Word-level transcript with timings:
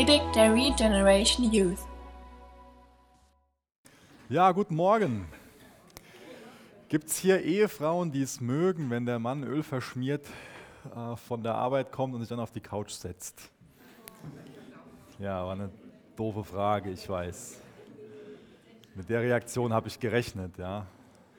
Predigt 0.00 0.34
der 0.34 0.54
Regeneration 0.54 1.52
Youth. 1.52 1.78
Ja, 4.30 4.50
guten 4.50 4.74
Morgen. 4.74 5.26
Gibt 6.88 7.08
es 7.08 7.18
hier 7.18 7.42
Ehefrauen, 7.42 8.10
die 8.10 8.22
es 8.22 8.40
mögen, 8.40 8.88
wenn 8.88 9.04
der 9.04 9.18
Mann 9.18 9.44
Öl 9.44 9.62
verschmiert 9.62 10.26
äh, 10.96 11.16
von 11.16 11.42
der 11.42 11.54
Arbeit 11.54 11.92
kommt 11.92 12.14
und 12.14 12.20
sich 12.20 12.30
dann 12.30 12.40
auf 12.40 12.50
die 12.50 12.62
Couch 12.62 12.92
setzt? 12.92 13.50
Ja, 15.18 15.44
war 15.44 15.52
eine 15.52 15.68
doofe 16.16 16.44
Frage, 16.44 16.92
ich 16.92 17.06
weiß. 17.06 17.60
Mit 18.94 19.10
der 19.10 19.20
Reaktion 19.20 19.70
habe 19.74 19.88
ich 19.88 20.00
gerechnet, 20.00 20.56
ja. 20.56 20.86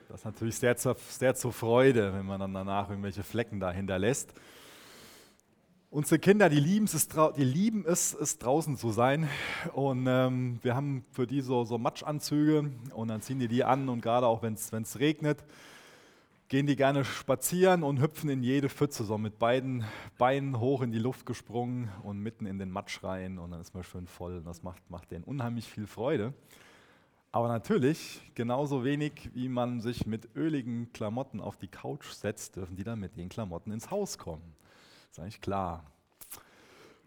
Das 0.08 0.20
ist 0.20 0.24
natürlich 0.24 0.54
sehr 0.54 0.76
zur, 0.76 0.94
sehr 1.08 1.34
zur 1.34 1.52
Freude, 1.52 2.14
wenn 2.14 2.26
man 2.26 2.38
dann 2.38 2.54
danach 2.54 2.90
irgendwelche 2.90 3.24
Flecken 3.24 3.58
da 3.58 3.72
hinterlässt. 3.72 4.32
Unsere 5.92 6.18
Kinder, 6.18 6.48
die 6.48 6.58
lieben 6.58 6.86
es, 6.86 7.06
die 7.36 7.44
lieben 7.44 7.84
es, 7.86 8.14
es 8.14 8.38
draußen 8.38 8.78
zu 8.78 8.92
sein. 8.92 9.28
Und 9.74 10.06
ähm, 10.08 10.58
wir 10.62 10.74
haben 10.74 11.04
für 11.12 11.26
die 11.26 11.42
so, 11.42 11.66
so 11.66 11.76
Matschanzüge 11.76 12.70
und 12.94 13.08
dann 13.08 13.20
ziehen 13.20 13.38
die 13.38 13.46
die 13.46 13.62
an 13.62 13.90
und 13.90 14.00
gerade 14.00 14.26
auch 14.26 14.40
wenn 14.40 14.54
es 14.54 14.98
regnet, 14.98 15.44
gehen 16.48 16.66
die 16.66 16.76
gerne 16.76 17.04
spazieren 17.04 17.82
und 17.82 18.00
hüpfen 18.00 18.30
in 18.30 18.42
jede 18.42 18.70
Pfütze, 18.70 19.04
so 19.04 19.18
mit 19.18 19.38
beiden 19.38 19.84
Beinen 20.16 20.58
hoch 20.60 20.80
in 20.80 20.92
die 20.92 20.98
Luft 20.98 21.26
gesprungen 21.26 21.90
und 22.02 22.20
mitten 22.20 22.46
in 22.46 22.58
den 22.58 22.70
Matsch 22.70 23.04
rein 23.04 23.38
und 23.38 23.50
dann 23.50 23.60
ist 23.60 23.74
man 23.74 23.84
schön 23.84 24.06
voll. 24.06 24.38
Und 24.38 24.46
das 24.46 24.62
macht, 24.62 24.90
macht 24.90 25.10
denen 25.10 25.24
unheimlich 25.24 25.68
viel 25.68 25.86
Freude. 25.86 26.32
Aber 27.32 27.48
natürlich, 27.48 28.22
genauso 28.34 28.82
wenig 28.82 29.28
wie 29.34 29.50
man 29.50 29.82
sich 29.82 30.06
mit 30.06 30.34
öligen 30.36 30.90
Klamotten 30.94 31.38
auf 31.38 31.58
die 31.58 31.68
Couch 31.68 32.12
setzt, 32.12 32.56
dürfen 32.56 32.76
die 32.76 32.84
dann 32.84 32.98
mit 32.98 33.18
den 33.18 33.28
Klamotten 33.28 33.72
ins 33.72 33.90
Haus 33.90 34.16
kommen. 34.16 34.54
Ist 35.12 35.18
eigentlich 35.18 35.42
klar. 35.42 35.84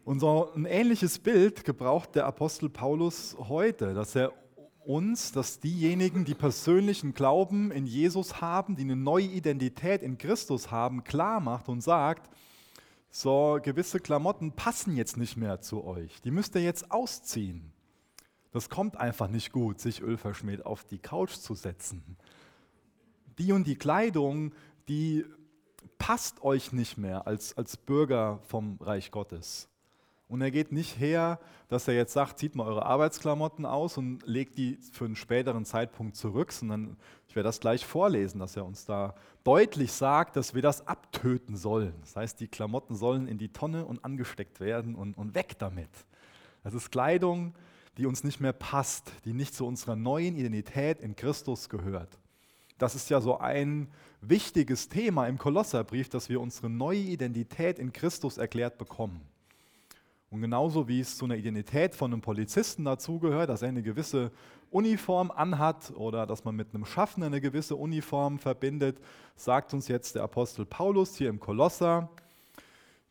Und 0.03 0.19
so 0.19 0.51
ein 0.53 0.65
ähnliches 0.65 1.17
Bild 1.17 1.65
gebraucht 1.65 2.13
der 2.13 2.27
Apostel 2.27 2.69
Paulus 2.69 3.35
heute, 3.39 3.95
dass 3.95 4.13
er 4.13 4.31
uns, 4.85 5.31
dass 5.31 5.59
diejenigen, 5.59 6.23
die 6.23 6.35
persönlichen 6.35 7.15
Glauben 7.15 7.71
in 7.71 7.87
Jesus 7.87 8.41
haben, 8.41 8.75
die 8.75 8.83
eine 8.83 8.95
neue 8.95 9.25
Identität 9.25 10.03
in 10.03 10.19
Christus 10.19 10.69
haben, 10.69 11.03
klar 11.03 11.39
macht 11.39 11.67
und 11.67 11.81
sagt, 11.81 12.29
so 13.09 13.57
gewisse 13.63 13.99
Klamotten 13.99 14.51
passen 14.51 14.95
jetzt 14.95 15.17
nicht 15.17 15.35
mehr 15.35 15.61
zu 15.61 15.83
euch. 15.83 16.21
Die 16.21 16.29
müsst 16.29 16.53
ihr 16.53 16.61
jetzt 16.61 16.91
ausziehen. 16.91 17.73
Das 18.51 18.69
kommt 18.69 18.97
einfach 18.97 19.29
nicht 19.29 19.51
gut, 19.51 19.79
sich 19.79 20.03
ölverschmiert 20.03 20.63
auf 20.63 20.83
die 20.83 20.99
Couch 20.99 21.31
zu 21.31 21.55
setzen. 21.55 22.17
Die 23.39 23.51
und 23.51 23.65
die 23.65 23.77
Kleidung, 23.77 24.53
die 24.89 25.25
passt 25.97 26.43
euch 26.43 26.71
nicht 26.71 26.97
mehr 26.97 27.27
als, 27.27 27.57
als 27.57 27.77
Bürger 27.77 28.39
vom 28.43 28.77
Reich 28.81 29.11
Gottes. 29.11 29.69
Und 30.27 30.41
er 30.41 30.49
geht 30.49 30.71
nicht 30.71 30.99
her, 30.99 31.39
dass 31.67 31.87
er 31.87 31.93
jetzt 31.93 32.13
sagt, 32.13 32.39
zieht 32.39 32.55
mal 32.55 32.67
eure 32.67 32.85
Arbeitsklamotten 32.85 33.65
aus 33.65 33.97
und 33.97 34.25
legt 34.25 34.57
die 34.57 34.77
für 34.91 35.05
einen 35.05 35.15
späteren 35.15 35.65
Zeitpunkt 35.65 36.15
zurück, 36.15 36.51
sondern 36.51 36.97
ich 37.27 37.35
werde 37.35 37.47
das 37.47 37.59
gleich 37.59 37.85
vorlesen, 37.85 38.39
dass 38.39 38.55
er 38.55 38.65
uns 38.65 38.85
da 38.85 39.13
deutlich 39.43 39.91
sagt, 39.91 40.35
dass 40.35 40.55
wir 40.55 40.63
das 40.63 40.87
abtöten 40.87 41.55
sollen. 41.55 41.93
Das 42.01 42.15
heißt, 42.15 42.39
die 42.39 42.47
Klamotten 42.47 42.95
sollen 42.95 43.27
in 43.27 43.37
die 43.37 43.49
Tonne 43.49 43.85
und 43.85 44.03
angesteckt 44.03 44.59
werden 44.59 44.95
und, 44.95 45.15
und 45.15 45.35
weg 45.35 45.59
damit. 45.59 45.89
Das 46.63 46.73
ist 46.73 46.91
Kleidung, 46.91 47.53
die 47.97 48.07
uns 48.07 48.23
nicht 48.23 48.39
mehr 48.39 48.53
passt, 48.53 49.11
die 49.25 49.33
nicht 49.33 49.53
zu 49.53 49.65
unserer 49.67 49.95
neuen 49.95 50.35
Identität 50.35 51.01
in 51.01 51.15
Christus 51.15 51.69
gehört. 51.69 52.17
Das 52.77 52.95
ist 52.95 53.09
ja 53.09 53.21
so 53.21 53.37
ein 53.37 53.87
wichtiges 54.21 54.89
Thema 54.89 55.27
im 55.27 55.37
Kolosserbrief, 55.37 56.09
dass 56.09 56.29
wir 56.29 56.41
unsere 56.41 56.69
neue 56.69 56.99
Identität 56.99 57.79
in 57.79 57.93
Christus 57.93 58.37
erklärt 58.37 58.77
bekommen. 58.77 59.21
Und 60.29 60.41
genauso 60.41 60.87
wie 60.87 60.99
es 60.99 61.17
zu 61.17 61.25
einer 61.25 61.37
Identität 61.37 61.95
von 61.95 62.11
einem 62.11 62.21
Polizisten 62.21 62.83
dazugehört, 62.83 63.49
dass 63.49 63.61
er 63.61 63.69
eine 63.69 63.83
gewisse 63.83 64.31
Uniform 64.69 65.31
anhat 65.31 65.91
oder 65.95 66.25
dass 66.25 66.43
man 66.43 66.55
mit 66.55 66.73
einem 66.73 66.85
Schaffner 66.85 67.27
eine 67.27 67.39
gewisse 67.39 67.77
Uniform 67.77 68.39
verbindet, 68.39 68.99
sagt 69.37 69.73
uns 69.73 69.87
jetzt 69.87 70.15
der 70.15 70.23
Apostel 70.23 70.65
Paulus 70.65 71.15
hier 71.15 71.29
im 71.29 71.39
Kolosser, 71.39 72.09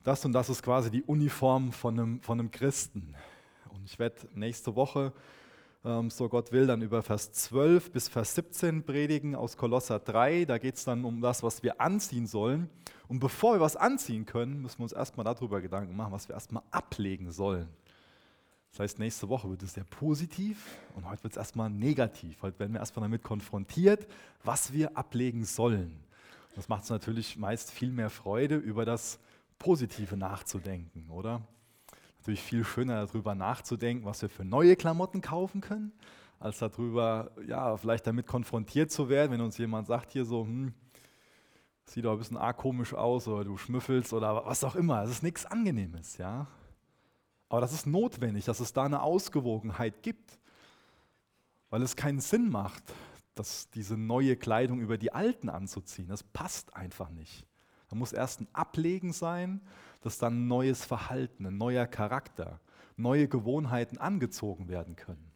das 0.03 0.23
und 0.27 0.33
das 0.33 0.51
ist 0.51 0.63
quasi 0.63 0.91
die 0.91 1.03
Uniform 1.05 1.73
von 1.73 1.99
einem, 1.99 2.21
von 2.21 2.39
einem 2.39 2.51
Christen. 2.51 3.15
Und 3.71 3.87
ich 3.87 3.99
werde 3.99 4.29
nächste 4.35 4.77
Woche 4.77 5.15
so 6.09 6.31
Gott 6.31 6.51
will, 6.51 6.67
dann 6.67 6.81
über 6.81 7.03
Vers 7.03 7.33
12 7.33 7.93
bis 7.93 8.09
Vers 8.09 8.35
17 8.37 8.85
predigen 8.85 9.35
aus 9.35 9.59
Kolosser 9.59 9.99
3. 9.99 10.47
Da 10.47 10.57
geht 10.57 10.77
es 10.77 10.85
dann 10.85 11.05
um 11.05 11.21
das, 11.21 11.43
was 11.43 11.63
wir 11.63 11.79
anziehen 11.79 12.27
sollen. 12.27 12.71
Und 13.07 13.21
bevor 13.21 13.57
wir 13.57 13.61
was 13.61 13.77
anziehen 13.77 14.25
können, 14.25 14.63
müssen 14.63 14.79
wir 14.79 14.85
uns 14.85 14.93
erstmal 14.93 15.25
darüber 15.25 15.61
Gedanken 15.61 15.95
machen, 15.95 16.13
was 16.13 16.27
wir 16.27 16.35
erstmal 16.35 16.63
ablegen 16.71 17.31
sollen. 17.31 17.69
Das 18.71 18.81
heißt, 18.81 18.99
nächste 18.99 19.29
Woche 19.29 19.51
wird 19.51 19.63
es 19.63 19.75
sehr 19.75 19.85
positiv 19.85 20.79
und 20.97 21.09
heute 21.09 21.23
wird 21.23 21.35
es 21.35 21.37
erstmal 21.37 21.69
negativ. 21.69 22.41
Heute 22.41 22.59
werden 22.59 22.73
wir 22.73 22.81
erstmal 22.81 23.05
damit 23.05 23.23
konfrontiert, 23.23 24.09
was 24.43 24.73
wir 24.73 24.97
ablegen 24.97 25.45
sollen. 25.45 26.01
Das 26.57 26.69
macht 26.69 26.85
es 26.85 26.91
natürlich 26.91 27.37
meist 27.37 27.71
viel 27.71 27.91
mehr 27.91 28.11
Freude, 28.11 28.57
über 28.57 28.87
das 28.87 29.19
Positive 29.59 30.17
nachzudenken, 30.17 31.11
oder? 31.11 31.43
Natürlich 32.25 32.43
viel 32.43 32.65
schöner 32.65 33.05
darüber 33.05 33.35
nachzudenken, 33.35 34.07
was 34.07 34.23
wir 34.23 34.31
für 34.31 34.47
neue 34.47 34.77
Klamotten 34.77 35.21
kaufen 35.21 35.61
können, 35.61 35.93
als 36.41 36.59
darüber, 36.59 37.31
ja, 37.47 37.77
vielleicht 37.77 38.07
damit 38.07 38.27
konfrontiert 38.27 38.91
zu 38.91 39.11
werden, 39.11 39.33
wenn 39.33 39.43
uns 39.43 39.59
jemand 39.59 39.87
sagt 39.89 40.11
hier 40.13 40.25
so, 40.25 40.45
hm, 40.45 40.73
sieht 41.85 42.07
doch 42.07 42.13
ein 42.13 42.19
bisschen 42.19 42.39
arg 42.39 42.57
komisch 42.57 42.95
aus 42.95 43.29
oder 43.29 43.45
du 43.45 43.59
schnüffelst 43.59 44.15
oder 44.15 44.47
was 44.47 44.65
auch 44.65 44.75
immer. 44.75 45.03
Es 45.03 45.11
ist 45.11 45.23
nichts 45.23 45.45
Angenehmes, 45.45 46.17
ja. 46.17 46.47
Aber 47.51 47.61
das 47.61 47.75
ist 47.75 47.87
notwendig, 47.87 48.47
dass 48.47 48.59
es 48.59 48.73
da 48.73 48.85
eine 48.85 49.03
Ausgewogenheit 49.03 50.03
gibt, 50.03 50.39
weil 51.69 51.83
es 51.83 51.95
keinen 51.95 52.21
Sinn 52.21 52.49
macht, 52.49 52.85
dass 53.35 53.69
diese 53.69 53.99
neue 53.99 54.37
Kleidung 54.37 54.81
über 54.81 54.97
die 54.97 55.13
alten 55.13 55.51
anzuziehen. 55.51 56.09
Das 56.09 56.23
passt 56.23 56.75
einfach 56.75 57.11
nicht. 57.11 57.45
Da 57.91 57.97
muss 57.97 58.15
erst 58.15 58.41
ein 58.41 58.49
Ablegen 58.55 59.13
sein 59.13 59.61
dass 60.05 60.19
dann 60.19 60.49
neues 60.49 60.85
Verhalten, 60.85 61.47
ein 61.47 61.57
neuer 61.57 61.87
Charakter, 61.87 62.61
neue 62.97 63.27
Gewohnheiten 63.27 63.97
angezogen 63.97 64.69
werden 64.69 64.97
können. 64.97 65.33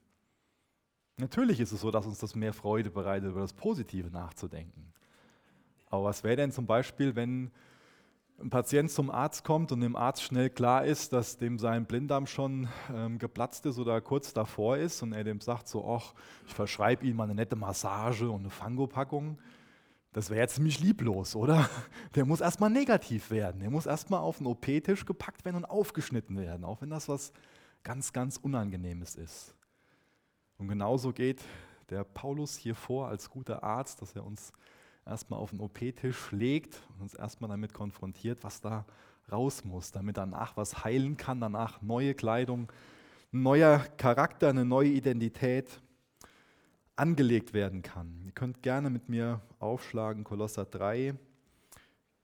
Natürlich 1.16 1.58
ist 1.58 1.72
es 1.72 1.80
so, 1.80 1.90
dass 1.90 2.04
uns 2.04 2.18
das 2.18 2.34
mehr 2.34 2.52
Freude 2.52 2.90
bereitet, 2.90 3.30
über 3.30 3.40
das 3.40 3.54
Positive 3.54 4.10
nachzudenken. 4.10 4.92
Aber 5.88 6.04
was 6.04 6.22
wäre 6.22 6.36
denn 6.36 6.52
zum 6.52 6.66
Beispiel, 6.66 7.16
wenn 7.16 7.50
ein 8.38 8.50
Patient 8.50 8.90
zum 8.90 9.10
Arzt 9.10 9.42
kommt 9.42 9.72
und 9.72 9.80
dem 9.80 9.96
Arzt 9.96 10.22
schnell 10.22 10.50
klar 10.50 10.84
ist, 10.84 11.14
dass 11.14 11.38
dem 11.38 11.58
sein 11.58 11.86
Blinddarm 11.86 12.26
schon 12.26 12.68
ähm, 12.94 13.18
geplatzt 13.18 13.64
ist 13.64 13.78
oder 13.78 14.02
kurz 14.02 14.34
davor 14.34 14.76
ist 14.76 15.02
und 15.02 15.14
er 15.14 15.24
dem 15.24 15.40
sagt 15.40 15.66
so, 15.66 15.88
ach, 15.88 16.12
ich 16.46 16.52
verschreibe 16.52 17.06
Ihnen 17.06 17.16
mal 17.16 17.24
eine 17.24 17.34
nette 17.34 17.56
Massage 17.56 18.30
und 18.30 18.40
eine 18.40 18.50
Fangopackung, 18.50 19.38
das 20.18 20.30
wäre 20.30 20.40
jetzt 20.40 20.56
ziemlich 20.56 20.80
lieblos, 20.80 21.36
oder? 21.36 21.70
Der 22.16 22.24
muss 22.24 22.40
erstmal 22.40 22.70
negativ 22.70 23.30
werden. 23.30 23.60
Der 23.60 23.70
muss 23.70 23.86
erstmal 23.86 24.18
auf 24.18 24.38
den 24.38 24.48
OP-Tisch 24.48 25.06
gepackt 25.06 25.44
werden 25.44 25.58
und 25.58 25.64
aufgeschnitten 25.64 26.36
werden, 26.36 26.64
auch 26.64 26.82
wenn 26.82 26.90
das 26.90 27.08
was 27.08 27.32
ganz, 27.84 28.12
ganz 28.12 28.36
Unangenehmes 28.36 29.14
ist. 29.14 29.54
Und 30.56 30.66
genauso 30.66 31.12
geht 31.12 31.40
der 31.88 32.02
Paulus 32.02 32.56
hier 32.56 32.74
vor 32.74 33.06
als 33.06 33.30
guter 33.30 33.62
Arzt, 33.62 34.02
dass 34.02 34.16
er 34.16 34.26
uns 34.26 34.52
erstmal 35.06 35.38
auf 35.38 35.50
den 35.50 35.60
OP-Tisch 35.60 36.32
legt 36.32 36.82
und 36.88 37.02
uns 37.02 37.14
erstmal 37.14 37.48
damit 37.48 37.72
konfrontiert, 37.72 38.42
was 38.42 38.60
da 38.60 38.86
raus 39.30 39.64
muss, 39.64 39.92
damit 39.92 40.16
danach 40.16 40.56
was 40.56 40.82
heilen 40.82 41.16
kann, 41.16 41.40
danach 41.40 41.80
neue 41.80 42.14
Kleidung, 42.14 42.72
ein 43.32 43.44
neuer 43.44 43.78
Charakter, 43.96 44.48
eine 44.48 44.64
neue 44.64 44.88
Identität 44.88 45.80
angelegt 46.98 47.52
werden 47.52 47.82
kann. 47.82 48.20
Ihr 48.24 48.32
könnt 48.32 48.62
gerne 48.62 48.90
mit 48.90 49.08
mir 49.08 49.40
aufschlagen, 49.60 50.24
Kolosser 50.24 50.64
3. 50.64 51.14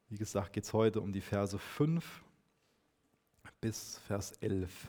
Wie 0.09 0.19
gesagt, 0.19 0.53
geht 0.53 0.65
es 0.65 0.73
heute 0.73 1.01
um 1.01 1.13
die 1.13 1.21
Verse 1.21 1.59
5 1.59 2.23
bis 3.61 3.99
Vers 4.07 4.33
11. 4.41 4.89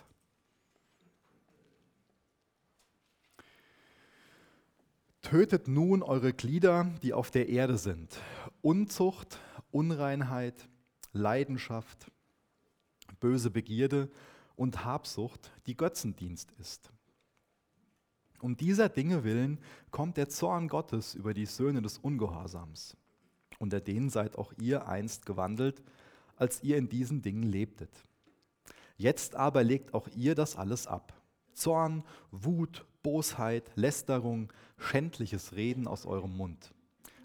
Tötet 5.22 5.66
nun 5.66 6.02
eure 6.02 6.32
Glieder, 6.32 6.92
die 7.02 7.12
auf 7.12 7.30
der 7.30 7.48
Erde 7.48 7.78
sind. 7.78 8.20
Unzucht, 8.62 9.38
Unreinheit, 9.70 10.68
Leidenschaft, 11.12 12.10
böse 13.18 13.50
Begierde 13.50 14.10
und 14.54 14.84
Habsucht, 14.84 15.50
die 15.66 15.76
Götzendienst 15.76 16.52
ist 16.58 16.92
um 18.40 18.56
dieser 18.56 18.88
Dinge 18.88 19.24
willen 19.24 19.58
kommt 19.90 20.16
der 20.16 20.28
Zorn 20.28 20.68
Gottes 20.68 21.14
über 21.14 21.34
die 21.34 21.46
Söhne 21.46 21.82
des 21.82 21.98
Ungehorsams. 21.98 22.96
Unter 23.58 23.80
denen 23.80 24.10
seid 24.10 24.36
auch 24.36 24.52
ihr 24.60 24.88
einst 24.88 25.26
gewandelt, 25.26 25.82
als 26.36 26.62
ihr 26.62 26.76
in 26.76 26.88
diesen 26.88 27.22
Dingen 27.22 27.44
lebtet. 27.44 27.90
Jetzt 28.96 29.34
aber 29.34 29.64
legt 29.64 29.94
auch 29.94 30.08
ihr 30.14 30.34
das 30.34 30.56
alles 30.56 30.86
ab. 30.86 31.14
Zorn, 31.52 32.04
Wut, 32.30 32.84
Bosheit, 33.02 33.70
Lästerung, 33.74 34.52
schändliches 34.78 35.54
Reden 35.54 35.86
aus 35.86 36.06
eurem 36.06 36.36
Mund. 36.36 36.74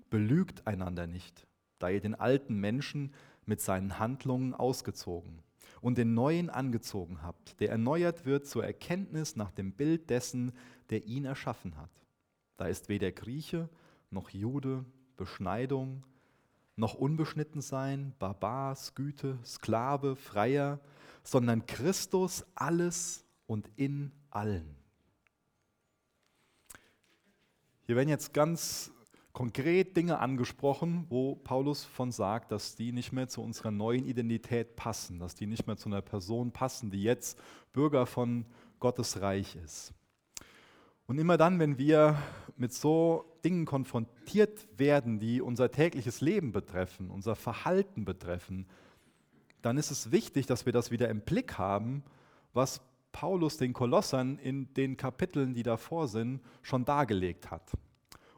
Belügt 0.09 0.67
einander 0.67 1.07
nicht, 1.07 1.47
da 1.79 1.89
ihr 1.89 2.01
den 2.01 2.15
alten 2.15 2.59
Menschen 2.59 3.13
mit 3.45 3.61
seinen 3.61 3.99
Handlungen 3.99 4.53
ausgezogen 4.53 5.41
und 5.81 5.97
den 5.97 6.13
Neuen 6.13 6.49
angezogen 6.49 7.23
habt, 7.23 7.59
der 7.59 7.71
erneuert 7.71 8.25
wird 8.25 8.47
zur 8.47 8.63
Erkenntnis 8.63 9.35
nach 9.35 9.51
dem 9.51 9.73
Bild 9.73 10.09
dessen, 10.09 10.53
der 10.89 11.05
ihn 11.05 11.25
erschaffen 11.25 11.77
hat. 11.77 11.89
Da 12.57 12.67
ist 12.67 12.87
weder 12.87 13.11
Grieche 13.11 13.69
noch 14.11 14.29
Jude, 14.29 14.85
Beschneidung, 15.17 16.05
noch 16.75 16.93
unbeschnitten 16.93 17.61
sein, 17.61 18.13
Barbar, 18.19 18.77
Güte, 18.95 19.39
Sklave, 19.43 20.15
Freier, 20.15 20.79
sondern 21.23 21.65
Christus 21.65 22.45
alles 22.55 23.25
und 23.47 23.69
in 23.75 24.11
allen. 24.29 24.75
Hier 27.83 27.95
werden 27.95 28.09
jetzt 28.09 28.33
ganz 28.33 28.91
konkret 29.33 29.95
Dinge 29.95 30.19
angesprochen, 30.19 31.05
wo 31.09 31.35
Paulus 31.35 31.83
von 31.83 32.11
sagt, 32.11 32.51
dass 32.51 32.75
die 32.75 32.91
nicht 32.91 33.11
mehr 33.11 33.27
zu 33.27 33.41
unserer 33.41 33.71
neuen 33.71 34.05
Identität 34.05 34.75
passen, 34.75 35.19
dass 35.19 35.35
die 35.35 35.47
nicht 35.47 35.67
mehr 35.67 35.77
zu 35.77 35.89
einer 35.89 36.01
Person 36.01 36.51
passen, 36.51 36.91
die 36.91 37.03
jetzt 37.03 37.39
Bürger 37.73 38.05
von 38.05 38.45
Gottes 38.79 39.21
Reich 39.21 39.55
ist. 39.55 39.93
Und 41.07 41.17
immer 41.17 41.37
dann, 41.37 41.59
wenn 41.59 41.77
wir 41.77 42.17
mit 42.57 42.73
so 42.73 43.25
Dingen 43.43 43.65
konfrontiert 43.65 44.67
werden, 44.77 45.19
die 45.19 45.41
unser 45.41 45.71
tägliches 45.71 46.21
Leben 46.21 46.51
betreffen, 46.51 47.09
unser 47.09 47.35
Verhalten 47.35 48.05
betreffen, 48.05 48.67
dann 49.61 49.77
ist 49.77 49.91
es 49.91 50.11
wichtig, 50.11 50.45
dass 50.45 50.65
wir 50.65 50.73
das 50.73 50.91
wieder 50.91 51.09
im 51.09 51.21
Blick 51.21 51.57
haben, 51.57 52.03
was 52.53 52.81
Paulus 53.11 53.57
den 53.57 53.73
Kolossern 53.73 54.37
in 54.37 54.73
den 54.73 54.97
Kapiteln, 54.97 55.53
die 55.53 55.63
davor 55.63 56.07
sind, 56.07 56.41
schon 56.61 56.85
dargelegt 56.85 57.51
hat. 57.51 57.71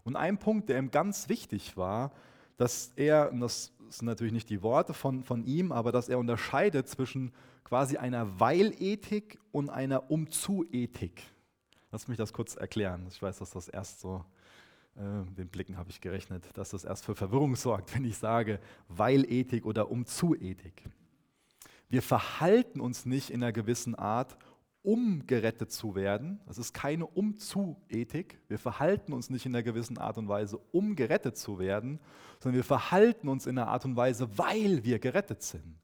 Und 0.03 0.15
ein 0.15 0.37
Punkt, 0.37 0.69
der 0.69 0.79
ihm 0.79 0.91
ganz 0.91 1.29
wichtig 1.29 1.77
war, 1.77 2.11
dass 2.57 2.91
er, 2.95 3.31
und 3.31 3.39
das 3.39 3.73
sind 3.89 4.05
natürlich 4.05 4.33
nicht 4.33 4.49
die 4.49 4.61
Worte 4.61 4.93
von, 4.93 5.23
von 5.23 5.43
ihm, 5.45 5.71
aber 5.71 5.91
dass 5.91 6.09
er 6.09 6.19
unterscheidet 6.19 6.87
zwischen 6.87 7.31
quasi 7.63 7.97
einer 7.97 8.39
Weilethik 8.39 9.39
und 9.51 9.69
einer 9.69 10.11
Umzu-Ethik. 10.11 11.23
Lass 11.91 12.07
mich 12.07 12.17
das 12.17 12.33
kurz 12.33 12.55
erklären. 12.55 13.05
Ich 13.07 13.21
weiß, 13.21 13.39
dass 13.39 13.51
das 13.51 13.69
erst 13.69 14.01
so, 14.01 14.25
äh, 14.95 15.25
den 15.37 15.47
Blicken 15.47 15.77
habe 15.77 15.89
ich 15.89 16.01
gerechnet, 16.01 16.45
dass 16.55 16.71
das 16.71 16.83
erst 16.83 17.05
für 17.05 17.15
Verwirrung 17.15 17.55
sorgt, 17.55 17.93
wenn 17.95 18.03
ich 18.03 18.17
sage 18.17 18.59
Weilethik 18.89 19.65
oder 19.65 19.89
Umzu-Ethik. 19.89 20.89
Wir 21.89 22.01
verhalten 22.01 22.81
uns 22.81 23.05
nicht 23.05 23.29
in 23.29 23.43
einer 23.43 23.51
gewissen 23.51 23.93
Art, 23.93 24.37
um 24.83 25.25
gerettet 25.25 25.71
zu 25.71 25.95
werden. 25.95 26.41
Das 26.45 26.57
ist 26.57 26.73
keine 26.73 27.07
Umzu-Ethik. 27.07 28.39
Wir 28.49 28.59
verhalten 28.59 29.13
uns 29.13 29.29
nicht 29.29 29.45
in 29.45 29.55
einer 29.55 29.63
gewissen 29.63 29.97
Art 29.97 30.17
und 30.17 30.27
Weise, 30.27 30.59
um 30.71 30.95
gerettet 30.95 31.37
zu 31.37 31.57
werden, 31.57 31.99
sondern 32.39 32.57
wir 32.57 32.65
verhalten 32.65 33.29
uns 33.29 33.47
in 33.47 33.57
einer 33.57 33.69
Art 33.69 33.85
und 33.85 33.95
Weise, 33.95 34.37
weil 34.37 34.83
wir 34.83 34.99
gerettet 34.99 35.41
sind. 35.41 35.79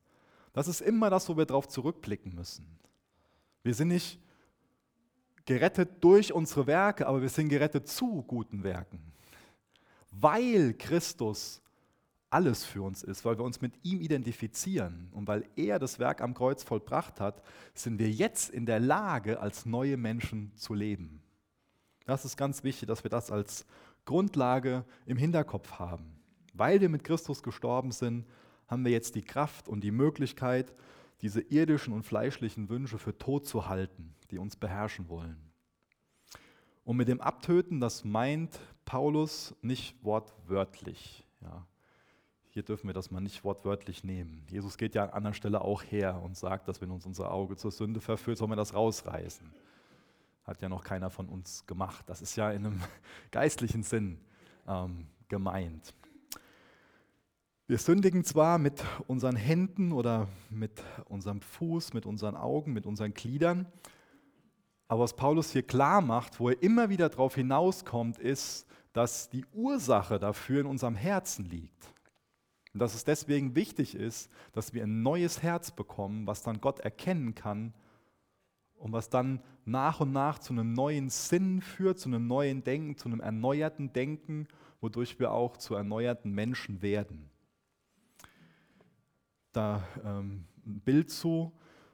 Das 0.51 0.67
ist 0.67 0.81
immer 0.81 1.09
das, 1.09 1.29
wo 1.29 1.37
wir 1.37 1.45
darauf 1.45 1.69
zurückblicken 1.69 2.35
müssen. 2.35 2.77
Wir 3.63 3.73
sind 3.73 3.87
nicht 3.87 4.19
gerettet 5.45 6.03
durch 6.03 6.33
unsere 6.33 6.67
Werke, 6.67 7.07
aber 7.07 7.21
wir 7.21 7.29
sind 7.29 7.49
gerettet 7.49 7.87
zu 7.87 8.23
guten 8.23 8.63
Werken. 8.63 8.99
Weil 10.11 10.73
Christus 10.73 11.61
alles 12.29 12.63
für 12.63 12.83
uns 12.83 13.03
ist, 13.03 13.25
weil 13.25 13.37
wir 13.37 13.43
uns 13.43 13.61
mit 13.61 13.73
ihm 13.83 14.01
identifizieren 14.01 15.09
und 15.13 15.27
weil 15.27 15.45
er 15.55 15.79
das 15.79 15.99
Werk 15.99 16.21
am 16.21 16.33
Kreuz 16.33 16.63
vollbracht 16.63 17.19
hat, 17.19 17.41
sind 17.73 17.99
wir 17.99 18.09
jetzt 18.09 18.49
in 18.49 18.65
der 18.65 18.79
Lage, 18.79 19.39
als 19.39 19.65
neue 19.65 19.97
Menschen 19.97 20.51
zu 20.55 20.73
leben. 20.73 21.21
Das 22.05 22.25
ist 22.25 22.37
ganz 22.37 22.63
wichtig, 22.63 22.87
dass 22.87 23.03
wir 23.03 23.09
das 23.09 23.31
als 23.31 23.65
Grundlage 24.05 24.85
im 25.05 25.17
Hinterkopf 25.17 25.79
haben. 25.79 26.19
Weil 26.53 26.81
wir 26.81 26.89
mit 26.89 27.03
Christus 27.03 27.43
gestorben 27.43 27.91
sind, 27.91 28.25
haben 28.67 28.85
wir 28.85 28.91
jetzt 28.91 29.15
die 29.15 29.21
Kraft 29.21 29.67
und 29.67 29.81
die 29.81 29.91
Möglichkeit, 29.91 30.73
diese 31.21 31.41
irdischen 31.41 31.93
und 31.93 32.03
fleischlichen 32.03 32.69
Wünsche 32.69 32.97
für 32.97 33.17
tot 33.17 33.45
zu 33.45 33.67
halten, 33.67 34.15
die 34.31 34.37
uns 34.37 34.55
beherrschen 34.55 35.09
wollen. 35.09 35.37
Und 36.83 36.97
mit 36.97 37.07
dem 37.07 37.21
Abtöten, 37.21 37.79
das 37.79 38.03
meint 38.03 38.59
Paulus 38.85 39.55
nicht 39.61 40.03
wortwörtlich. 40.03 41.27
Ja. 41.41 41.67
Hier 42.59 42.65
dürfen 42.65 42.87
wir 42.87 42.93
das 42.93 43.09
mal 43.09 43.21
nicht 43.21 43.45
wortwörtlich 43.45 44.03
nehmen. 44.03 44.43
Jesus 44.49 44.77
geht 44.77 44.93
ja 44.93 45.05
an 45.05 45.11
anderer 45.11 45.33
Stelle 45.33 45.61
auch 45.61 45.81
her 45.81 46.21
und 46.21 46.35
sagt, 46.35 46.67
dass 46.67 46.81
wenn 46.81 46.91
uns 46.91 47.05
unser 47.05 47.31
Auge 47.31 47.55
zur 47.55 47.71
Sünde 47.71 48.01
verführt, 48.01 48.37
sollen 48.37 48.51
wir 48.51 48.57
das 48.57 48.73
rausreißen. 48.73 49.49
Hat 50.43 50.61
ja 50.61 50.67
noch 50.67 50.83
keiner 50.83 51.09
von 51.09 51.29
uns 51.29 51.65
gemacht. 51.67 52.03
Das 52.09 52.21
ist 52.21 52.35
ja 52.35 52.51
in 52.51 52.65
einem 52.65 52.81
geistlichen 53.31 53.81
Sinn 53.83 54.19
ähm, 54.67 55.07
gemeint. 55.29 55.93
Wir 57.67 57.77
sündigen 57.77 58.25
zwar 58.25 58.57
mit 58.57 58.83
unseren 59.07 59.37
Händen 59.37 59.93
oder 59.93 60.27
mit 60.49 60.83
unserem 61.05 61.39
Fuß, 61.39 61.93
mit 61.93 62.05
unseren 62.05 62.35
Augen, 62.35 62.73
mit 62.73 62.85
unseren 62.85 63.13
Gliedern, 63.13 63.67
aber 64.89 65.03
was 65.03 65.15
Paulus 65.15 65.53
hier 65.53 65.63
klar 65.63 66.01
macht, 66.01 66.41
wo 66.41 66.49
er 66.49 66.61
immer 66.61 66.89
wieder 66.89 67.07
darauf 67.07 67.35
hinauskommt, 67.35 68.17
ist, 68.17 68.67
dass 68.91 69.29
die 69.29 69.45
Ursache 69.53 70.19
dafür 70.19 70.59
in 70.59 70.65
unserem 70.65 70.95
Herzen 70.97 71.45
liegt. 71.45 71.93
Und 72.73 72.79
dass 72.79 72.93
es 72.93 73.03
deswegen 73.03 73.55
wichtig 73.55 73.95
ist, 73.95 74.29
dass 74.51 74.73
wir 74.73 74.83
ein 74.83 75.01
neues 75.01 75.41
Herz 75.41 75.71
bekommen, 75.71 76.27
was 76.27 76.43
dann 76.43 76.61
Gott 76.61 76.79
erkennen 76.79 77.33
kann 77.33 77.73
und 78.75 78.91
was 78.91 79.09
dann 79.09 79.41
nach 79.65 79.99
und 79.99 80.11
nach 80.11 80.39
zu 80.39 80.53
einem 80.53 80.73
neuen 80.73 81.09
Sinn 81.09 81.61
führt, 81.61 81.99
zu 81.99 82.09
einem 82.09 82.27
neuen 82.27 82.63
Denken, 82.63 82.97
zu 82.97 83.09
einem 83.09 83.19
erneuerten 83.19 83.91
Denken, 83.91 84.47
wodurch 84.81 85.19
wir 85.19 85.31
auch 85.31 85.57
zu 85.57 85.75
erneuerten 85.75 86.31
Menschen 86.31 86.81
werden. 86.81 87.29
Da 89.51 89.83
ähm, 90.05 90.45
ein 90.65 90.79
Bild 90.81 91.09
zu, 91.09 91.51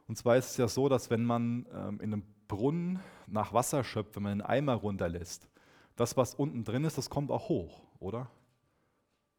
und 0.07 0.17
zwar 0.17 0.37
ist 0.37 0.51
es 0.51 0.57
ja 0.57 0.67
so, 0.67 0.89
dass 0.89 1.09
wenn 1.09 1.23
man 1.23 1.65
ähm, 1.73 1.99
in 2.01 2.13
einem 2.13 2.23
Brunnen 2.47 2.99
nach 3.27 3.53
Wasser 3.53 3.83
schöpft, 3.83 4.15
wenn 4.15 4.23
man 4.23 4.31
einen 4.33 4.41
Eimer 4.41 4.75
runterlässt, 4.75 5.49
das, 5.95 6.17
was 6.17 6.35
unten 6.35 6.63
drin 6.63 6.83
ist, 6.83 6.97
das 6.97 7.09
kommt 7.09 7.31
auch 7.31 7.47
hoch, 7.49 7.81
oder? 7.99 8.29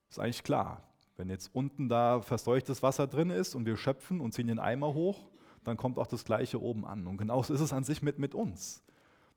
Ist 0.08 0.18
eigentlich 0.18 0.42
klar. 0.42 0.85
Wenn 1.16 1.30
jetzt 1.30 1.54
unten 1.54 1.88
da 1.88 2.20
verseuchtes 2.20 2.82
Wasser 2.82 3.06
drin 3.06 3.30
ist 3.30 3.54
und 3.54 3.64
wir 3.66 3.76
schöpfen 3.76 4.20
und 4.20 4.32
ziehen 4.32 4.48
den 4.48 4.58
Eimer 4.58 4.92
hoch, 4.92 5.28
dann 5.64 5.76
kommt 5.76 5.98
auch 5.98 6.06
das 6.06 6.24
Gleiche 6.24 6.60
oben 6.60 6.84
an. 6.84 7.06
Und 7.06 7.16
genauso 7.16 7.54
ist 7.54 7.60
es 7.60 7.72
an 7.72 7.84
sich 7.84 8.02
mit, 8.02 8.18
mit 8.18 8.34
uns. 8.34 8.82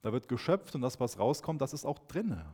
Da 0.02 0.12
wird 0.14 0.28
geschöpft 0.28 0.76
und 0.76 0.82
das, 0.82 1.00
was 1.00 1.20
rauskommt, 1.20 1.62
das 1.62 1.74
ist 1.74 1.86
auch 1.86 2.00
drinne. 2.00 2.46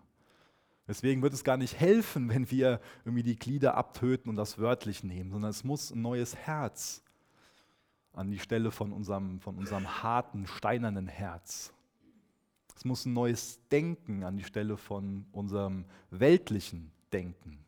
Deswegen 0.88 1.22
wird 1.24 1.34
es 1.34 1.44
gar 1.44 1.58
nicht 1.58 1.79
helfen, 1.79 2.29
wenn 2.29 2.50
wir 2.51 2.79
irgendwie 3.03 3.24
die 3.24 3.36
Glieder 3.36 3.75
abtöten 3.75 4.29
und 4.29 4.36
das 4.36 4.60
wörtlich 4.60 5.03
nehmen, 5.03 5.32
sondern 5.32 5.50
es 5.50 5.63
muss 5.63 5.91
ein 5.91 6.01
neues 6.01 6.36
Herz 6.36 7.01
an 8.13 8.32
die 8.32 8.39
Stelle 8.39 8.72
von 8.72 8.91
unserem, 8.91 9.39
von 9.39 9.58
unserem 9.58 10.03
harten, 10.03 10.48
steinernen 10.48 11.08
Herz. 11.08 11.74
Es 12.75 12.86
muss 12.86 13.05
ein 13.05 13.13
neues 13.13 13.60
Denken 13.70 14.24
an 14.24 14.38
die 14.38 14.44
Stelle 14.44 14.77
von 14.77 15.25
unserem 15.32 15.86
weltlichen 16.12 16.91
Denken. 17.12 17.64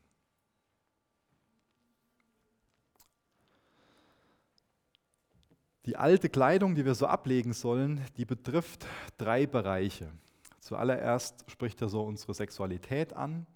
Die 5.88 5.96
alte 5.96 6.28
Kleidung, 6.28 6.76
die 6.76 6.84
wir 6.84 6.96
so 6.96 7.08
ablegen 7.08 7.54
sollen, 7.54 8.02
die 8.18 8.26
betrifft 8.26 8.86
drei 9.18 9.48
Bereiche. 9.48 10.12
Zuallererst 10.60 11.50
spricht 11.50 11.82
er 11.82 11.88
so 11.88 12.04
unsere 12.04 12.34
Sexualität 12.34 13.14
an, 13.14 13.48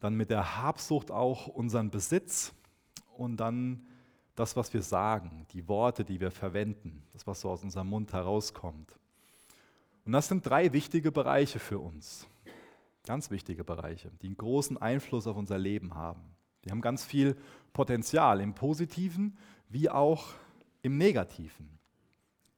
dann 0.00 0.14
mit 0.14 0.30
der 0.30 0.56
Habsucht 0.62 1.10
auch 1.10 1.46
unseren 1.46 1.90
Besitz 1.90 2.54
und 3.18 3.36
dann 3.36 3.86
das, 4.34 4.56
was 4.56 4.72
wir 4.72 4.80
sagen, 4.80 5.46
die 5.50 5.68
Worte, 5.68 6.06
die 6.06 6.20
wir 6.20 6.30
verwenden, 6.30 7.02
das, 7.12 7.26
was 7.26 7.42
so 7.42 7.50
aus 7.50 7.62
unserem 7.62 7.88
Mund 7.88 8.14
herauskommt. 8.14 8.98
Und 10.06 10.12
das 10.12 10.28
sind 10.28 10.46
drei 10.46 10.72
wichtige 10.72 11.12
Bereiche 11.12 11.58
für 11.58 11.80
uns, 11.80 12.26
ganz 13.04 13.30
wichtige 13.30 13.62
Bereiche, 13.62 14.10
die 14.22 14.28
einen 14.28 14.38
großen 14.38 14.78
Einfluss 14.78 15.26
auf 15.26 15.36
unser 15.36 15.58
Leben 15.58 15.94
haben. 15.94 16.34
Die 16.64 16.70
haben 16.70 16.80
ganz 16.80 17.04
viel 17.04 17.36
Potenzial 17.74 18.40
im 18.40 18.54
positiven 18.54 19.36
wie 19.68 19.90
auch 19.90 20.28
im 20.82 20.96
Negativen. 20.96 21.78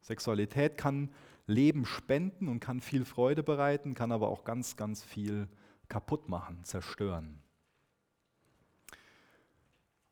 Sexualität 0.00 0.76
kann 0.76 1.11
Leben 1.47 1.85
spenden 1.85 2.49
und 2.49 2.61
kann 2.61 2.81
viel 2.81 3.05
Freude 3.05 3.43
bereiten, 3.43 3.95
kann 3.95 4.12
aber 4.12 4.29
auch 4.29 4.45
ganz, 4.45 4.76
ganz 4.76 5.02
viel 5.02 5.49
kaputt 5.88 6.29
machen, 6.29 6.64
zerstören. 6.64 7.38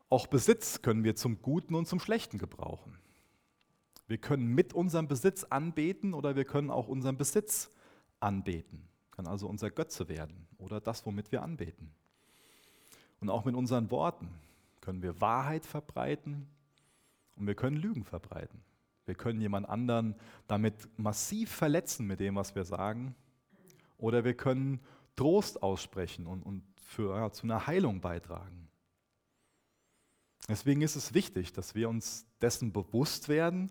Auch 0.09 0.27
Besitz 0.27 0.83
können 0.83 1.05
wir 1.05 1.15
zum 1.15 1.41
Guten 1.41 1.75
und 1.75 1.87
zum 1.87 2.01
Schlechten 2.01 2.39
gebrauchen. 2.39 2.99
Wir 4.09 4.19
können 4.19 4.49
mit 4.49 4.75
unserem 4.75 5.07
Besitz 5.07 5.45
anbeten 5.45 6.15
oder 6.15 6.35
wir 6.35 6.45
können 6.45 6.71
auch 6.71 6.89
unseren 6.89 7.17
Besitz 7.17 7.71
anbeten. 8.19 8.89
Kann 9.13 9.29
also 9.29 9.47
unser 9.47 9.71
Götze 9.71 10.09
werden 10.09 10.49
oder 10.59 10.81
das, 10.81 11.07
womit 11.07 11.31
wir 11.31 11.43
anbeten. 11.43 11.93
Und 13.21 13.31
auch 13.31 13.45
mit 13.45 13.55
unseren 13.55 13.91
Worten 13.93 14.29
können 14.81 15.03
wir 15.03 15.21
Wahrheit 15.21 15.65
verbreiten 15.65 16.49
und 17.37 17.47
wir 17.47 17.55
können 17.55 17.77
Lügen 17.77 18.05
verbreiten. 18.05 18.63
Wir 19.07 19.15
können 19.15 19.41
jemand 19.41 19.69
anderen 19.69 20.15
damit 20.47 20.89
massiv 20.97 21.51
verletzen 21.51 22.07
mit 22.07 22.21
dem, 22.21 22.37
was 22.37 22.55
wir 22.55 22.65
sagen. 22.65 23.15
Oder 23.99 24.25
wir 24.25 24.35
können 24.35 24.81
Trost 25.17 25.63
aussprechen 25.63 26.27
und, 26.27 26.43
und 26.43 26.63
für, 26.81 27.17
ja, 27.17 27.31
zu 27.31 27.45
einer 27.45 27.67
Heilung 27.67 28.01
beitragen. 28.01 28.69
Deswegen 30.49 30.83
ist 30.83 30.97
es 30.97 31.15
wichtig, 31.15 31.53
dass 31.53 31.75
wir 31.75 31.89
uns 31.89 32.27
dessen 32.41 32.73
bewusst 32.73 33.29
werden 33.29 33.71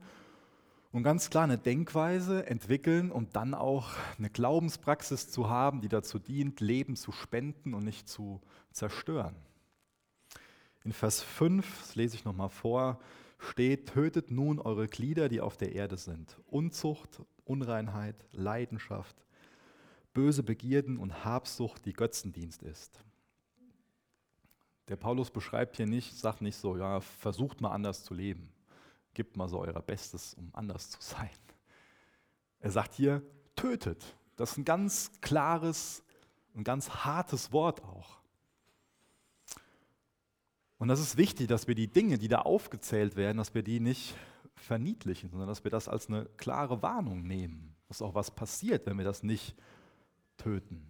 und 0.91 1.03
ganz 1.03 1.29
klar 1.29 1.43
eine 1.43 1.57
Denkweise 1.57 2.45
entwickeln, 2.47 3.11
um 3.11 3.29
dann 3.31 3.53
auch 3.53 3.91
eine 4.17 4.29
Glaubenspraxis 4.29 5.29
zu 5.29 5.49
haben, 5.49 5.81
die 5.81 5.89
dazu 5.89 6.19
dient, 6.19 6.61
Leben 6.61 6.95
zu 6.95 7.11
spenden 7.11 7.73
und 7.73 7.83
nicht 7.83 8.07
zu 8.07 8.41
zerstören. 8.71 9.35
In 10.83 10.93
Vers 10.93 11.21
5, 11.21 11.81
das 11.81 11.95
lese 11.95 12.15
ich 12.15 12.25
nochmal 12.25 12.49
vor, 12.49 12.99
steht, 13.39 13.89
tötet 13.89 14.29
nun 14.29 14.59
eure 14.59 14.87
Glieder, 14.87 15.29
die 15.29 15.41
auf 15.41 15.57
der 15.57 15.73
Erde 15.73 15.97
sind. 15.97 16.37
Unzucht, 16.45 17.21
Unreinheit, 17.45 18.15
Leidenschaft, 18.31 19.15
böse 20.13 20.43
Begierden 20.43 20.97
und 20.97 21.25
Habsucht, 21.25 21.85
die 21.85 21.93
Götzendienst 21.93 22.61
ist. 22.61 23.01
Der 24.89 24.97
Paulus 24.97 25.31
beschreibt 25.31 25.77
hier 25.77 25.87
nicht, 25.87 26.17
sagt 26.17 26.41
nicht 26.41 26.57
so, 26.57 26.75
ja, 26.77 26.99
versucht 26.99 27.61
mal 27.61 27.71
anders 27.71 28.03
zu 28.03 28.13
leben. 28.13 28.51
Gebt 29.13 29.37
mal 29.37 29.47
so 29.47 29.59
euer 29.59 29.81
Bestes, 29.81 30.33
um 30.33 30.49
anders 30.53 30.89
zu 30.89 31.01
sein. 31.01 31.29
Er 32.59 32.71
sagt 32.71 32.93
hier, 32.93 33.21
tötet. 33.55 34.03
Das 34.35 34.51
ist 34.51 34.57
ein 34.57 34.65
ganz 34.65 35.11
klares, 35.21 36.03
ein 36.55 36.63
ganz 36.63 36.89
hartes 36.89 37.51
Wort 37.51 37.83
auch. 37.83 38.18
Und 40.79 40.87
das 40.87 41.01
ist 41.01 41.17
wichtig, 41.17 41.47
dass 41.47 41.67
wir 41.67 41.75
die 41.75 41.91
Dinge, 41.91 42.17
die 42.17 42.29
da 42.29 42.39
aufgezählt 42.39 43.17
werden, 43.17 43.37
dass 43.37 43.53
wir 43.53 43.63
die 43.63 43.81
nicht 43.81 44.15
verniedlichen, 44.55 45.29
sondern 45.29 45.47
dass 45.47 45.63
wir 45.63 45.71
das 45.71 45.89
als 45.89 46.07
eine 46.07 46.25
klare 46.37 46.81
Warnung 46.81 47.27
nehmen, 47.27 47.75
dass 47.89 48.01
auch 48.01 48.15
was 48.15 48.31
passiert, 48.31 48.85
wenn 48.85 48.97
wir 48.97 49.05
das 49.05 49.21
nicht 49.21 49.55
töten. 50.37 50.87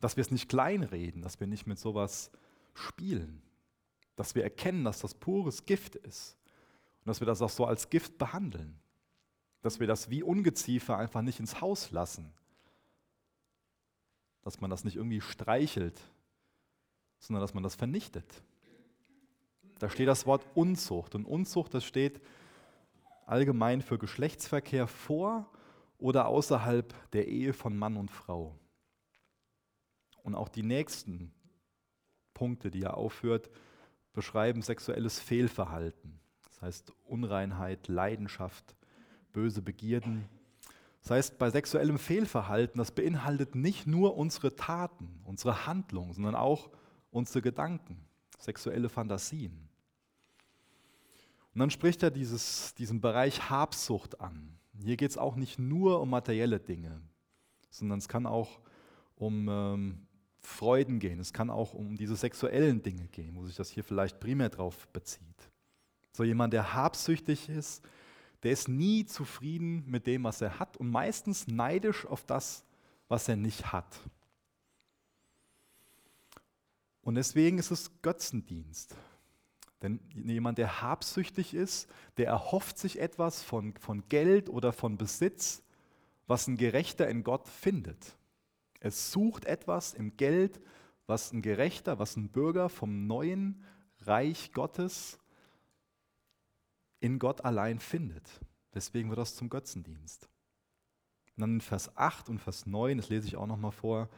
Dass 0.00 0.16
wir 0.16 0.20
es 0.20 0.30
nicht 0.30 0.50
kleinreden, 0.50 1.22
dass 1.22 1.40
wir 1.40 1.46
nicht 1.46 1.66
mit 1.66 1.78
sowas 1.78 2.30
spielen, 2.74 3.42
dass 4.16 4.34
wir 4.34 4.42
erkennen, 4.42 4.84
dass 4.84 5.00
das 5.00 5.14
pures 5.14 5.64
Gift 5.64 5.96
ist 5.96 6.36
und 7.00 7.08
dass 7.08 7.20
wir 7.20 7.26
das 7.26 7.40
auch 7.40 7.50
so 7.50 7.64
als 7.64 7.88
Gift 7.88 8.18
behandeln, 8.18 8.78
dass 9.62 9.80
wir 9.80 9.86
das 9.86 10.10
wie 10.10 10.22
Ungeziefer 10.22 10.98
einfach 10.98 11.22
nicht 11.22 11.40
ins 11.40 11.62
Haus 11.62 11.90
lassen, 11.90 12.34
dass 14.42 14.60
man 14.60 14.68
das 14.68 14.84
nicht 14.84 14.96
irgendwie 14.96 15.22
streichelt, 15.22 15.98
sondern 17.18 17.40
dass 17.40 17.54
man 17.54 17.62
das 17.62 17.76
vernichtet. 17.76 18.44
Da 19.78 19.88
steht 19.88 20.08
das 20.08 20.26
Wort 20.26 20.46
Unzucht. 20.54 21.14
Und 21.14 21.26
Unzucht, 21.26 21.74
das 21.74 21.84
steht 21.84 22.20
allgemein 23.26 23.82
für 23.82 23.98
Geschlechtsverkehr 23.98 24.86
vor 24.86 25.50
oder 25.98 26.26
außerhalb 26.26 26.94
der 27.12 27.28
Ehe 27.28 27.52
von 27.52 27.76
Mann 27.76 27.96
und 27.96 28.10
Frau. 28.10 28.58
Und 30.22 30.34
auch 30.34 30.48
die 30.48 30.62
nächsten 30.62 31.32
Punkte, 32.32 32.70
die 32.70 32.82
er 32.82 32.96
aufführt, 32.96 33.50
beschreiben 34.12 34.62
sexuelles 34.62 35.18
Fehlverhalten. 35.18 36.20
Das 36.48 36.62
heißt 36.62 36.92
Unreinheit, 37.04 37.88
Leidenschaft, 37.88 38.76
böse 39.32 39.60
Begierden. 39.60 40.28
Das 41.02 41.10
heißt, 41.10 41.38
bei 41.38 41.50
sexuellem 41.50 41.98
Fehlverhalten, 41.98 42.78
das 42.78 42.92
beinhaltet 42.92 43.54
nicht 43.54 43.86
nur 43.86 44.16
unsere 44.16 44.56
Taten, 44.56 45.20
unsere 45.24 45.66
Handlungen, 45.66 46.14
sondern 46.14 46.34
auch 46.34 46.70
unsere 47.10 47.42
Gedanken 47.42 48.06
sexuelle 48.44 48.88
Fantasien. 48.88 49.68
Und 51.52 51.60
dann 51.60 51.70
spricht 51.70 52.02
er 52.02 52.10
dieses, 52.10 52.74
diesen 52.74 53.00
Bereich 53.00 53.48
Habsucht 53.48 54.20
an. 54.20 54.58
Hier 54.82 54.96
geht 54.96 55.10
es 55.10 55.18
auch 55.18 55.36
nicht 55.36 55.58
nur 55.58 56.00
um 56.00 56.10
materielle 56.10 56.58
Dinge, 56.58 57.00
sondern 57.70 57.98
es 57.98 58.08
kann 58.08 58.26
auch 58.26 58.60
um 59.16 59.48
ähm, 59.48 60.06
Freuden 60.40 60.98
gehen, 60.98 61.20
es 61.20 61.32
kann 61.32 61.50
auch 61.50 61.72
um 61.72 61.96
diese 61.96 62.16
sexuellen 62.16 62.82
Dinge 62.82 63.06
gehen, 63.06 63.36
wo 63.36 63.46
sich 63.46 63.56
das 63.56 63.70
hier 63.70 63.84
vielleicht 63.84 64.20
primär 64.20 64.48
drauf 64.48 64.88
bezieht. 64.88 65.50
So 66.12 66.24
jemand, 66.24 66.52
der 66.52 66.74
habsüchtig 66.74 67.48
ist, 67.48 67.84
der 68.42 68.52
ist 68.52 68.68
nie 68.68 69.06
zufrieden 69.06 69.84
mit 69.86 70.06
dem, 70.06 70.24
was 70.24 70.40
er 70.40 70.58
hat 70.58 70.76
und 70.76 70.90
meistens 70.90 71.46
neidisch 71.46 72.04
auf 72.04 72.24
das, 72.24 72.64
was 73.08 73.28
er 73.28 73.36
nicht 73.36 73.72
hat. 73.72 73.98
Und 77.04 77.16
deswegen 77.16 77.58
ist 77.58 77.70
es 77.70 77.90
Götzendienst. 78.00 78.96
Denn 79.82 80.00
jemand, 80.14 80.56
der 80.56 80.80
habsüchtig 80.80 81.52
ist, 81.52 81.86
der 82.16 82.26
erhofft 82.28 82.78
sich 82.78 82.98
etwas 82.98 83.42
von, 83.42 83.74
von 83.76 84.08
Geld 84.08 84.48
oder 84.48 84.72
von 84.72 84.96
Besitz, 84.96 85.62
was 86.26 86.48
ein 86.48 86.56
Gerechter 86.56 87.06
in 87.06 87.22
Gott 87.22 87.46
findet. 87.46 88.16
Er 88.80 88.90
sucht 88.90 89.44
etwas 89.44 89.92
im 89.92 90.16
Geld, 90.16 90.60
was 91.06 91.32
ein 91.32 91.42
Gerechter, 91.42 91.98
was 91.98 92.16
ein 92.16 92.30
Bürger 92.30 92.70
vom 92.70 93.06
neuen 93.06 93.62
Reich 94.00 94.52
Gottes 94.54 95.18
in 97.00 97.18
Gott 97.18 97.44
allein 97.44 97.78
findet. 97.78 98.40
Deswegen 98.72 99.10
wird 99.10 99.18
das 99.18 99.36
zum 99.36 99.50
Götzendienst. 99.50 100.26
Und 101.36 101.42
dann 101.42 101.54
in 101.54 101.60
Vers 101.60 101.94
8 101.98 102.30
und 102.30 102.38
Vers 102.38 102.64
9, 102.64 102.96
das 102.96 103.10
lese 103.10 103.26
ich 103.26 103.36
auch 103.36 103.46
nochmal 103.46 103.72
vor, 103.72 104.08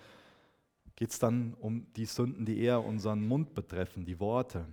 geht 0.96 1.10
es 1.10 1.18
dann 1.18 1.54
um 1.54 1.86
die 1.94 2.06
Sünden, 2.06 2.46
die 2.46 2.58
eher 2.58 2.82
unseren 2.84 3.26
Mund 3.26 3.54
betreffen, 3.54 4.04
die 4.04 4.18
Worte. 4.18 4.66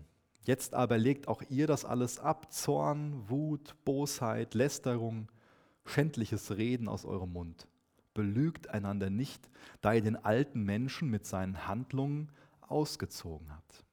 Jetzt 0.45 0.73
aber 0.73 0.97
legt 0.97 1.27
auch 1.27 1.41
ihr 1.49 1.67
das 1.67 1.85
alles 1.85 2.19
ab, 2.19 2.51
Zorn, 2.51 3.29
Wut, 3.29 3.75
Bosheit, 3.85 4.55
Lästerung, 4.55 5.29
schändliches 5.85 6.57
Reden 6.57 6.87
aus 6.87 7.05
eurem 7.05 7.33
Mund. 7.33 7.67
Belügt 8.13 8.69
einander 8.69 9.09
nicht, 9.09 9.49
da 9.81 9.93
ihr 9.93 10.01
den 10.01 10.17
alten 10.17 10.63
Menschen 10.63 11.09
mit 11.09 11.25
seinen 11.25 11.67
Handlungen 11.67 12.31
ausgezogen 12.61 13.51
habt. 13.51 13.83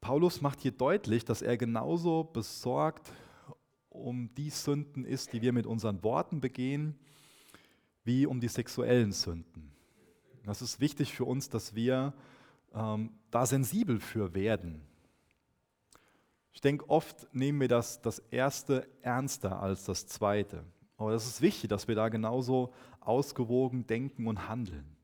Paulus 0.00 0.40
macht 0.40 0.60
hier 0.60 0.72
deutlich, 0.72 1.24
dass 1.24 1.42
er 1.42 1.56
genauso 1.56 2.24
besorgt 2.24 3.12
um 3.90 4.32
die 4.34 4.50
Sünden 4.50 5.04
ist, 5.04 5.32
die 5.32 5.42
wir 5.42 5.52
mit 5.52 5.66
unseren 5.66 6.02
Worten 6.02 6.40
begehen, 6.40 6.98
wie 8.04 8.24
um 8.24 8.40
die 8.40 8.48
sexuellen 8.48 9.12
Sünden. 9.12 9.49
Das 10.44 10.62
ist 10.62 10.80
wichtig 10.80 11.14
für 11.14 11.24
uns, 11.24 11.48
dass 11.48 11.74
wir 11.74 12.12
ähm, 12.74 13.10
da 13.30 13.46
sensibel 13.46 14.00
für 14.00 14.34
werden. 14.34 14.82
Ich 16.52 16.60
denke, 16.60 16.88
oft 16.88 17.32
nehmen 17.34 17.60
wir 17.60 17.68
das, 17.68 18.00
das 18.02 18.18
Erste 18.30 18.88
ernster 19.02 19.60
als 19.60 19.84
das 19.84 20.06
Zweite. 20.06 20.64
Aber 20.96 21.12
das 21.12 21.26
ist 21.26 21.40
wichtig, 21.40 21.70
dass 21.70 21.88
wir 21.88 21.94
da 21.94 22.08
genauso 22.08 22.72
ausgewogen 23.00 23.86
denken 23.86 24.26
und 24.26 24.48
handeln. 24.48 24.96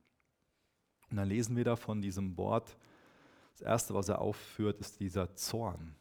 Und 1.10 1.16
dann 1.16 1.28
lesen 1.28 1.56
wir 1.56 1.64
da 1.64 1.76
von 1.76 2.02
diesem 2.02 2.36
Wort, 2.36 2.76
das 3.52 3.62
Erste, 3.62 3.94
was 3.94 4.08
er 4.08 4.20
aufführt, 4.20 4.78
ist 4.80 5.00
dieser 5.00 5.34
Zorn. 5.34 5.94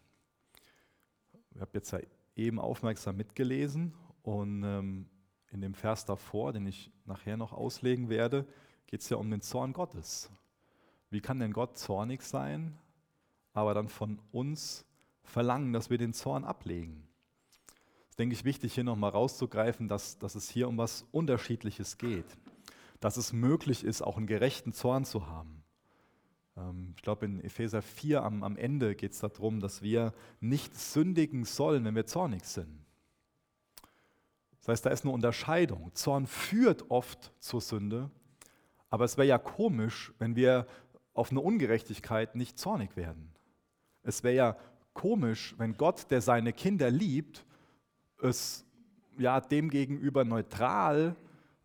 Ich 1.53 1.61
habe 1.61 1.71
jetzt 1.73 1.91
ja 1.91 1.99
eben 2.35 2.59
aufmerksam 2.59 3.15
mitgelesen 3.15 3.93
und 4.23 4.63
ähm, 4.63 5.09
in 5.51 5.61
dem 5.61 5.73
Vers 5.73 6.03
davor, 6.03 6.51
den 6.51 6.67
ich 6.67 6.91
nachher 7.05 7.37
noch 7.37 7.53
auslegen 7.53 8.09
werde, 8.09 8.45
geht 8.87 9.01
es 9.01 9.09
ja 9.09 9.17
um 9.17 9.29
den 9.29 9.41
Zorn 9.41 9.73
Gottes. 9.73 10.29
Wie 11.09 11.21
kann 11.21 11.39
denn 11.39 11.53
Gott 11.53 11.77
zornig 11.77 12.21
sein, 12.21 12.77
aber 13.53 13.73
dann 13.73 13.87
von 13.87 14.19
uns 14.31 14.85
verlangen, 15.23 15.73
dass 15.73 15.89
wir 15.89 15.97
den 15.97 16.13
Zorn 16.13 16.43
ablegen? 16.43 17.07
Das 18.07 18.17
denke 18.17 18.33
ich, 18.33 18.45
wichtig, 18.45 18.73
hier 18.73 18.83
nochmal 18.83 19.11
rauszugreifen, 19.11 19.87
dass, 19.87 20.17
dass 20.17 20.35
es 20.35 20.49
hier 20.49 20.67
um 20.67 20.77
was 20.77 21.05
Unterschiedliches 21.11 21.97
geht. 21.97 22.25
Dass 22.99 23.17
es 23.17 23.33
möglich 23.33 23.83
ist, 23.83 24.01
auch 24.01 24.17
einen 24.17 24.27
gerechten 24.27 24.71
Zorn 24.71 25.03
zu 25.03 25.27
haben. 25.27 25.63
Ähm, 26.57 26.93
ich 26.95 27.01
glaube, 27.01 27.25
in 27.25 27.41
Epheser 27.41 27.81
4 27.81 28.23
am, 28.23 28.43
am 28.43 28.57
Ende 28.57 28.95
geht 28.95 29.11
es 29.11 29.19
darum, 29.19 29.59
dass 29.59 29.81
wir 29.81 30.13
nicht 30.39 30.75
sündigen 30.75 31.43
sollen, 31.43 31.83
wenn 31.85 31.95
wir 31.95 32.05
zornig 32.05 32.45
sind. 32.45 32.85
Das 34.59 34.69
heißt, 34.69 34.85
da 34.85 34.89
ist 34.89 35.03
eine 35.03 35.13
Unterscheidung. 35.13 35.91
Zorn 35.93 36.25
führt 36.25 36.89
oft 36.89 37.31
zur 37.39 37.61
Sünde, 37.61 38.09
aber 38.95 39.03
es 39.03 39.17
wäre 39.17 39.27
ja 39.27 39.37
komisch, 39.37 40.13
wenn 40.19 40.37
wir 40.37 40.65
auf 41.13 41.29
eine 41.29 41.41
Ungerechtigkeit 41.41 42.33
nicht 42.33 42.57
zornig 42.57 42.95
werden. 42.95 43.29
Es 44.03 44.23
wäre 44.23 44.35
ja 44.35 44.57
komisch, 44.93 45.53
wenn 45.57 45.75
Gott, 45.75 46.09
der 46.11 46.21
seine 46.21 46.53
Kinder 46.53 46.89
liebt, 46.89 47.45
es 48.21 48.65
ja 49.17 49.41
demgegenüber 49.41 50.23
neutral 50.23 51.17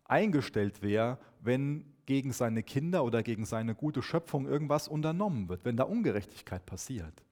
eingestellt 0.03 0.81
wäre, 0.81 1.19
wenn 1.39 1.85
gegen 2.05 2.33
seine 2.33 2.63
Kinder 2.63 3.05
oder 3.05 3.23
gegen 3.23 3.45
seine 3.45 3.75
gute 3.75 4.01
Schöpfung 4.03 4.45
irgendwas 4.45 4.89
unternommen 4.89 5.47
wird, 5.47 5.63
wenn 5.63 5.77
da 5.77 5.85
Ungerechtigkeit 5.85 6.65
passiert. 6.65 7.23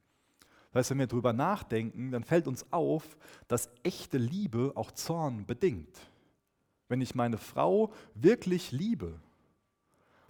Das 0.72 0.80
heißt, 0.80 0.92
wenn 0.92 1.00
wir 1.00 1.08
darüber 1.08 1.34
nachdenken, 1.34 2.12
dann 2.12 2.24
fällt 2.24 2.48
uns 2.48 2.66
auf, 2.72 3.18
dass 3.50 3.70
echte 3.84 4.18
Liebe 4.18 4.72
auch 4.76 4.92
Zorn 4.92 5.46
bedingt. 5.46 6.00
Wenn 6.88 7.02
ich 7.02 7.16
meine 7.16 7.38
Frau 7.38 7.92
wirklich 8.16 8.72
liebe, 8.72 9.20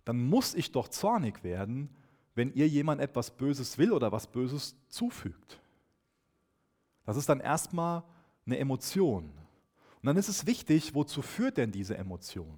dann 0.10 0.28
muss 0.28 0.56
ich 0.56 0.72
doch 0.72 0.88
zornig 0.88 1.44
werden, 1.44 1.88
wenn 2.34 2.52
ihr 2.54 2.68
jemand 2.68 3.00
etwas 3.00 3.30
Böses 3.30 3.78
will 3.78 3.92
oder 3.92 4.12
was 4.12 4.26
Böses 4.26 4.76
zufügt. 4.88 5.62
Das 7.06 7.16
ist 7.16 7.30
dann 7.30 7.40
erstmal 7.40 8.02
eine 8.48 8.58
Emotion. 8.58 9.26
Und 9.26 10.06
dann 10.08 10.18
ist 10.18 10.28
es 10.28 10.48
wichtig, 10.48 10.96
wozu 10.96 11.22
führt 11.22 11.58
denn 11.58 11.72
diese 11.72 11.96
Emotion? 11.96 12.58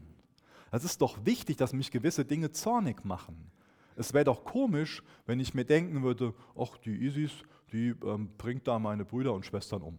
Es 0.72 0.86
ist 0.86 1.02
doch 1.02 1.26
wichtig, 1.26 1.58
dass 1.58 1.74
mich 1.74 1.92
gewisse 1.92 2.24
Dinge 2.24 2.54
zornig 2.54 3.04
machen. 3.04 3.52
Es 3.98 4.14
wäre 4.14 4.24
doch 4.24 4.46
komisch, 4.46 5.04
wenn 5.26 5.42
ich 5.42 5.54
mir 5.54 5.66
denken 5.66 6.04
würde, 6.04 6.34
ach, 6.58 6.78
die 6.78 7.04
Isis, 7.06 7.34
die 7.74 7.90
ähm, 8.06 8.30
bringt 8.38 8.66
da 8.66 8.80
meine 8.80 9.04
Brüder 9.04 9.34
und 9.34 9.46
Schwestern 9.46 9.82
um. 9.82 9.98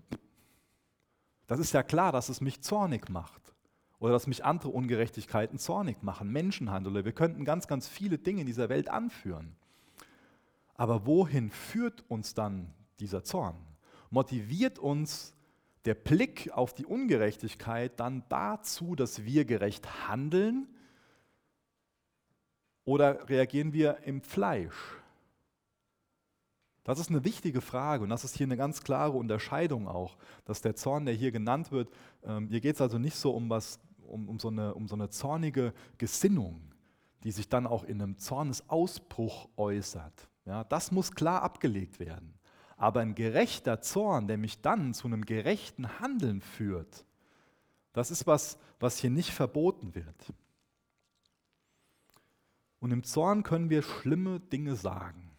Das 1.46 1.60
ist 1.60 1.74
ja 1.74 1.82
klar, 1.82 2.12
dass 2.12 2.30
es 2.30 2.40
mich 2.40 2.62
zornig 2.62 3.10
macht 3.10 3.51
oder 4.02 4.10
dass 4.10 4.26
mich 4.26 4.44
andere 4.44 4.70
Ungerechtigkeiten 4.70 5.60
zornig 5.60 6.02
machen, 6.02 6.32
Menschenhandel. 6.32 7.04
Wir 7.04 7.12
könnten 7.12 7.44
ganz, 7.44 7.68
ganz 7.68 7.86
viele 7.86 8.18
Dinge 8.18 8.40
in 8.40 8.48
dieser 8.48 8.68
Welt 8.68 8.88
anführen. 8.88 9.54
Aber 10.74 11.06
wohin 11.06 11.52
führt 11.52 12.02
uns 12.08 12.34
dann 12.34 12.74
dieser 12.98 13.22
Zorn? 13.22 13.54
Motiviert 14.10 14.80
uns 14.80 15.34
der 15.84 15.94
Blick 15.94 16.50
auf 16.52 16.74
die 16.74 16.84
Ungerechtigkeit 16.84 18.00
dann 18.00 18.24
dazu, 18.28 18.96
dass 18.96 19.24
wir 19.24 19.44
gerecht 19.44 20.08
handeln? 20.08 20.66
Oder 22.84 23.28
reagieren 23.28 23.72
wir 23.72 23.98
im 24.02 24.20
Fleisch? 24.20 24.96
Das 26.82 26.98
ist 26.98 27.10
eine 27.10 27.24
wichtige 27.24 27.60
Frage 27.60 28.02
und 28.02 28.10
das 28.10 28.24
ist 28.24 28.36
hier 28.36 28.46
eine 28.46 28.56
ganz 28.56 28.82
klare 28.82 29.16
Unterscheidung 29.16 29.86
auch, 29.86 30.16
dass 30.44 30.60
der 30.60 30.74
Zorn, 30.74 31.06
der 31.06 31.14
hier 31.14 31.30
genannt 31.30 31.70
wird, 31.70 31.88
ähm, 32.24 32.48
hier 32.48 32.60
geht 32.60 32.74
es 32.74 32.80
also 32.80 32.98
nicht 32.98 33.14
so 33.14 33.30
um, 33.30 33.48
was, 33.48 33.78
um, 34.06 34.28
um, 34.28 34.38
so 34.38 34.48
eine, 34.48 34.74
um 34.74 34.88
so 34.88 34.94
eine 34.94 35.10
zornige 35.10 35.72
Gesinnung, 35.98 36.60
die 37.24 37.30
sich 37.30 37.48
dann 37.48 37.66
auch 37.66 37.84
in 37.84 38.00
einem 38.02 38.18
Zornesausbruch 38.18 39.48
äußert. 39.56 40.28
Ja, 40.44 40.64
das 40.64 40.90
muss 40.90 41.12
klar 41.12 41.42
abgelegt 41.42 42.00
werden. 42.00 42.34
Aber 42.76 43.00
ein 43.00 43.14
gerechter 43.14 43.80
Zorn, 43.80 44.26
der 44.26 44.38
mich 44.38 44.60
dann 44.60 44.92
zu 44.92 45.06
einem 45.06 45.24
gerechten 45.24 46.00
Handeln 46.00 46.40
führt, 46.40 47.04
das 47.92 48.10
ist 48.10 48.26
was, 48.26 48.58
was 48.80 48.98
hier 48.98 49.10
nicht 49.10 49.30
verboten 49.30 49.94
wird. 49.94 50.32
Und 52.80 52.90
im 52.90 53.04
Zorn 53.04 53.44
können 53.44 53.70
wir 53.70 53.82
schlimme 53.82 54.40
Dinge 54.40 54.74
sagen. 54.74 55.30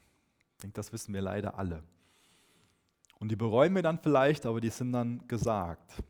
Ich 0.53 0.57
denke, 0.59 0.75
das 0.75 0.93
wissen 0.93 1.13
wir 1.13 1.21
leider 1.21 1.57
alle. 1.57 1.83
Und 3.19 3.29
die 3.29 3.35
bereuen 3.35 3.75
wir 3.75 3.81
dann 3.81 3.99
vielleicht, 3.99 4.45
aber 4.45 4.61
die 4.61 4.69
sind 4.69 4.93
dann 4.93 5.27
gesagt. 5.27 6.01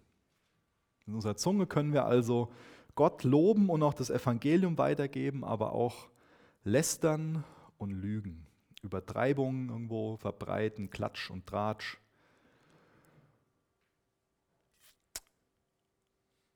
In 1.05 1.15
unserer 1.15 1.36
Zunge 1.36 1.67
können 1.67 1.93
wir 1.93 2.05
also 2.05 2.51
Gott 2.95 3.24
loben 3.24 3.69
und 3.69 3.83
auch 3.83 3.93
das 3.93 4.10
Evangelium 4.10 4.77
weitergeben, 4.77 5.43
aber 5.43 5.74
auch 5.74 6.10
lästern 6.63 7.43
und 7.77 7.91
lügen. 7.91 8.45
Übertreibungen 8.81 9.69
irgendwo 9.69 10.17
verbreiten, 10.17 10.89
Klatsch 10.89 11.29
und 11.31 11.48
Tratsch. 11.48 11.98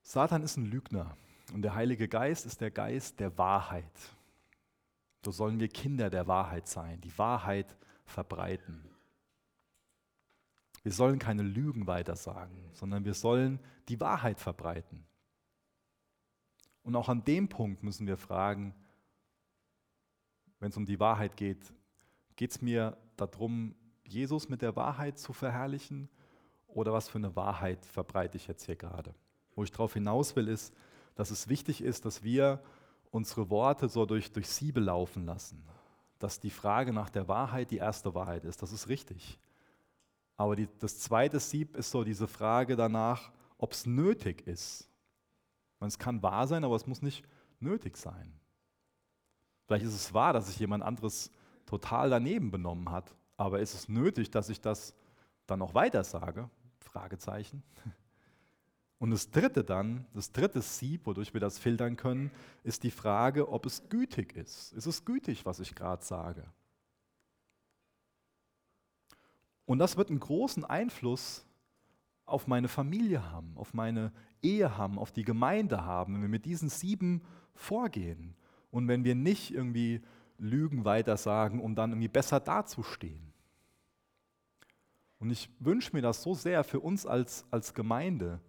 Satan 0.01 0.43
ist 0.43 0.57
ein 0.57 0.65
Lügner 0.65 1.17
und 1.53 1.61
der 1.61 1.75
Heilige 1.75 2.07
Geist 2.07 2.45
ist 2.45 2.61
der 2.61 2.71
Geist 2.71 3.19
der 3.19 3.37
Wahrheit. 3.37 3.91
So 5.25 5.31
sollen 5.31 5.59
wir 5.59 5.67
Kinder 5.67 6.09
der 6.09 6.27
Wahrheit 6.27 6.67
sein, 6.67 7.01
die 7.01 7.17
Wahrheit 7.17 7.75
verbreiten. 8.05 8.89
Wir 10.87 10.93
sollen 10.93 11.19
keine 11.19 11.43
Lügen 11.43 11.85
weitersagen, 11.85 12.55
sondern 12.71 13.03
wir 13.03 13.13
sollen 13.13 13.59
die 13.89 13.99
Wahrheit 13.99 14.39
verbreiten. 14.39 15.03
Und 16.81 16.95
auch 16.95 17.09
an 17.09 17.25
dem 17.25 17.49
Punkt 17.49 17.83
müssen 17.83 18.07
wir 18.07 18.15
fragen, 18.15 18.73
wenn 20.61 20.69
es 20.69 20.77
um 20.77 20.85
die 20.85 21.01
Wahrheit 21.01 21.35
geht, 21.35 21.73
geht 22.37 22.51
es 22.51 22.61
mir 22.61 22.95
darum, 23.17 23.75
Jesus 24.05 24.47
mit 24.47 24.61
der 24.61 24.77
Wahrheit 24.77 25.19
zu 25.19 25.33
verherrlichen 25.33 26.07
oder 26.67 26.93
was 26.93 27.09
für 27.09 27.17
eine 27.17 27.35
Wahrheit 27.35 27.85
verbreite 27.85 28.37
ich 28.37 28.47
jetzt 28.47 28.65
hier 28.65 28.77
gerade? 28.77 29.13
Wo 29.55 29.65
ich 29.65 29.71
darauf 29.71 29.93
hinaus 29.93 30.37
will, 30.37 30.47
ist, 30.47 30.73
dass 31.15 31.31
es 31.31 31.49
wichtig 31.49 31.81
ist, 31.81 32.05
dass 32.05 32.23
wir 32.23 32.63
unsere 33.11 33.49
Worte 33.49 33.89
so 33.89 34.05
durch, 34.05 34.31
durch 34.31 34.47
Siebe 34.47 34.79
laufen 34.79 35.25
lassen. 35.25 35.61
Dass 36.17 36.39
die 36.39 36.49
Frage 36.49 36.93
nach 36.93 37.09
der 37.09 37.27
Wahrheit 37.27 37.71
die 37.71 37.77
erste 37.79 38.15
Wahrheit 38.15 38.45
ist, 38.45 38.61
das 38.61 38.71
ist 38.71 38.87
richtig. 38.87 39.37
Aber 40.37 40.55
die, 40.55 40.69
das 40.79 40.99
zweite 40.99 41.39
Sieb 41.39 41.75
ist 41.75 41.91
so 41.91 42.03
diese 42.03 42.27
Frage 42.27 42.75
danach, 42.75 43.31
ob 43.57 43.73
es 43.73 43.85
nötig 43.85 44.45
ist. 44.45 44.89
Meine, 45.79 45.89
es 45.89 45.97
kann 45.97 46.21
wahr 46.21 46.47
sein, 46.47 46.63
aber 46.63 46.75
es 46.75 46.87
muss 46.87 47.01
nicht 47.01 47.25
nötig 47.59 47.97
sein. 47.97 48.39
Vielleicht 49.65 49.85
ist 49.85 49.95
es 49.95 50.13
wahr, 50.13 50.33
dass 50.33 50.47
sich 50.47 50.59
jemand 50.59 50.83
anderes 50.83 51.31
total 51.65 52.09
daneben 52.09 52.51
benommen 52.51 52.89
hat, 52.91 53.15
aber 53.35 53.59
ist 53.59 53.73
es 53.73 53.89
nötig, 53.89 54.31
dass 54.31 54.49
ich 54.49 54.61
das 54.61 54.95
dann 55.47 55.59
noch 55.59 55.73
weiter 55.73 56.03
sage? 56.03 56.49
Fragezeichen. 56.79 57.63
Und 58.99 59.11
das 59.11 59.29
dritte 59.29 59.63
dann, 59.63 60.07
das 60.13 60.31
dritte 60.31 60.61
Sieb, 60.61 61.05
wodurch 61.05 61.33
wir 61.33 61.41
das 61.41 61.59
filtern 61.59 61.97
können, 61.97 62.31
ist 62.63 62.83
die 62.83 62.91
Frage, 62.91 63.47
ob 63.49 63.65
es 63.65 63.89
gütig 63.89 64.35
ist. 64.35 64.73
Ist 64.73 64.87
es 64.87 65.05
gütig, 65.05 65.45
was 65.45 65.59
ich 65.59 65.75
gerade 65.75 66.03
sage? 66.03 66.43
Und 69.67 69.79
das 69.79 69.97
wird 69.97 70.09
einen 70.09 70.21
großen 70.21 70.63
Einfluss 70.63 71.45
auf 72.25 72.47
meine 72.47 72.69
Familie 72.69 73.29
haben, 73.31 73.51
auf 73.55 73.73
meine 73.73 74.13
Ehe 74.41 74.77
haben, 74.77 74.97
auf 74.97 75.11
die 75.11 75.25
Gemeinde 75.25 75.83
haben, 75.83 76.15
wenn 76.15 76.21
wir 76.21 76.29
mit 76.29 76.45
diesen 76.45 76.69
sieben 76.69 77.21
vorgehen 77.53 78.33
und 78.71 78.87
wenn 78.87 79.03
wir 79.03 79.13
nicht 79.13 79.53
irgendwie 79.53 80.01
Lügen 80.37 80.85
weitersagen, 80.85 81.59
um 81.59 81.75
dann 81.75 81.91
irgendwie 81.91 82.07
besser 82.07 82.39
dazustehen. 82.39 83.33
Und 85.19 85.31
ich 85.31 85.49
wünsche 85.59 85.93
mir 85.93 86.01
das 86.01 86.23
so 86.23 86.33
sehr 86.33 86.63
für 86.63 86.79
uns 86.79 87.05
als, 87.05 87.45
als 87.51 87.73
Gemeinde, 87.73 88.39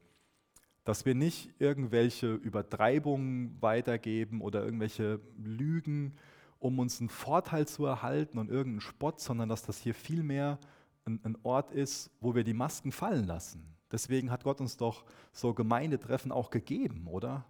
dass 0.84 1.04
wir 1.04 1.16
nicht 1.16 1.52
irgendwelche 1.58 2.34
Übertreibungen 2.34 3.60
weitergeben 3.60 4.40
oder 4.40 4.64
irgendwelche 4.64 5.20
Lügen, 5.36 6.14
um 6.60 6.78
uns 6.78 7.00
einen 7.00 7.08
Vorteil 7.08 7.66
zu 7.66 7.86
erhalten 7.86 8.38
und 8.38 8.50
irgendeinen 8.50 8.82
Spott, 8.82 9.20
sondern 9.20 9.48
dass 9.48 9.62
das 9.62 9.78
hier 9.78 9.94
vielmehr 9.94 10.60
ein, 11.08 11.20
ein 11.24 11.38
Ort 11.42 11.72
ist, 11.72 12.10
wo 12.20 12.34
wir 12.34 12.44
die 12.44 12.54
Masken 12.54 12.92
fallen 12.92 13.24
lassen. 13.24 13.64
Deswegen 13.90 14.30
hat 14.30 14.44
Gott 14.44 14.60
uns 14.60 14.76
doch 14.76 15.04
so 15.32 15.54
Gemeindetreffen 15.54 16.30
auch 16.30 16.50
gegeben, 16.50 17.06
oder? 17.06 17.46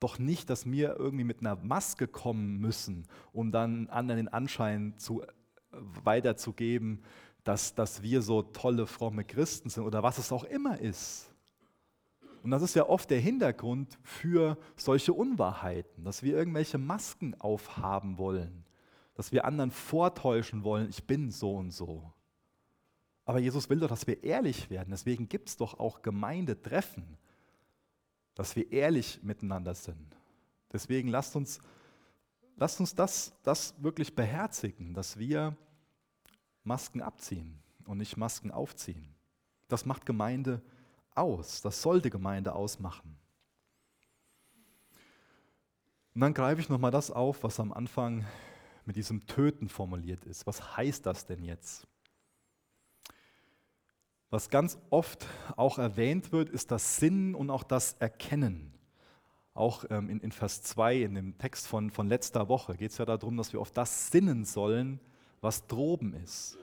Doch 0.00 0.18
nicht, 0.18 0.50
dass 0.50 0.66
wir 0.70 0.96
irgendwie 0.96 1.24
mit 1.24 1.40
einer 1.40 1.56
Maske 1.56 2.08
kommen 2.08 2.58
müssen, 2.58 3.06
um 3.32 3.52
dann 3.52 3.88
anderen 3.88 4.26
den 4.26 4.28
Anschein 4.28 4.94
zu, 4.96 5.22
äh, 5.22 5.26
weiterzugeben, 6.04 7.02
dass, 7.44 7.74
dass 7.74 8.02
wir 8.02 8.22
so 8.22 8.42
tolle, 8.42 8.86
fromme 8.86 9.24
Christen 9.24 9.68
sind 9.68 9.84
oder 9.84 10.02
was 10.02 10.18
es 10.18 10.32
auch 10.32 10.44
immer 10.44 10.78
ist. 10.78 11.30
Und 12.42 12.50
das 12.50 12.62
ist 12.62 12.74
ja 12.74 12.88
oft 12.88 13.10
der 13.10 13.20
Hintergrund 13.20 13.98
für 14.02 14.58
solche 14.76 15.12
Unwahrheiten, 15.12 16.04
dass 16.04 16.22
wir 16.22 16.36
irgendwelche 16.36 16.78
Masken 16.78 17.34
aufhaben 17.40 18.18
wollen, 18.18 18.64
dass 19.14 19.32
wir 19.32 19.44
anderen 19.44 19.70
vortäuschen 19.70 20.64
wollen, 20.64 20.88
ich 20.90 21.04
bin 21.04 21.30
so 21.30 21.56
und 21.56 21.70
so. 21.70 22.13
Aber 23.24 23.38
Jesus 23.38 23.70
will 23.70 23.80
doch, 23.80 23.88
dass 23.88 24.06
wir 24.06 24.22
ehrlich 24.22 24.68
werden. 24.70 24.90
Deswegen 24.90 25.28
gibt 25.28 25.48
es 25.48 25.56
doch 25.56 25.78
auch 25.78 26.02
Gemeindetreffen, 26.02 27.16
dass 28.34 28.54
wir 28.56 28.70
ehrlich 28.70 29.22
miteinander 29.22 29.74
sind. 29.74 30.16
Deswegen 30.72 31.08
lasst 31.08 31.36
uns, 31.36 31.60
lasst 32.56 32.80
uns 32.80 32.94
das, 32.94 33.32
das 33.42 33.82
wirklich 33.82 34.14
beherzigen, 34.14 34.92
dass 34.92 35.18
wir 35.18 35.56
Masken 36.64 37.00
abziehen 37.00 37.62
und 37.86 37.98
nicht 37.98 38.16
Masken 38.16 38.50
aufziehen. 38.50 39.14
Das 39.68 39.86
macht 39.86 40.04
Gemeinde 40.04 40.60
aus. 41.14 41.62
Das 41.62 41.80
sollte 41.80 42.10
Gemeinde 42.10 42.54
ausmachen. 42.54 43.16
Und 46.14 46.20
dann 46.20 46.34
greife 46.34 46.60
ich 46.60 46.68
nochmal 46.68 46.90
das 46.90 47.10
auf, 47.10 47.42
was 47.42 47.58
am 47.58 47.72
Anfang 47.72 48.24
mit 48.84 48.96
diesem 48.96 49.26
Töten 49.26 49.68
formuliert 49.68 50.24
ist. 50.24 50.46
Was 50.46 50.76
heißt 50.76 51.06
das 51.06 51.26
denn 51.26 51.42
jetzt? 51.42 51.86
Was 54.34 54.50
ganz 54.50 54.78
oft 54.90 55.28
auch 55.54 55.78
erwähnt 55.78 56.32
wird, 56.32 56.50
ist 56.50 56.72
das 56.72 56.96
Sinnen 56.96 57.36
und 57.36 57.50
auch 57.50 57.62
das 57.62 57.92
Erkennen. 58.00 58.74
Auch 59.54 59.84
ähm, 59.90 60.10
in, 60.10 60.18
in, 60.18 60.32
Vers 60.32 60.64
2 60.64 61.02
in 61.02 61.14
dem 61.14 61.38
Text 61.38 61.68
von, 61.68 61.88
von 61.88 62.08
letzter 62.08 62.48
Woche 62.48 62.74
geht 62.74 62.90
es 62.90 62.98
ja 62.98 63.04
darum, 63.04 63.36
dass 63.36 63.52
wir 63.52 63.60
auf 63.60 63.70
das 63.70 64.10
sinnen 64.10 64.44
sollen, 64.44 64.98
was 65.40 65.68
droben 65.68 66.14
ist. 66.14 66.58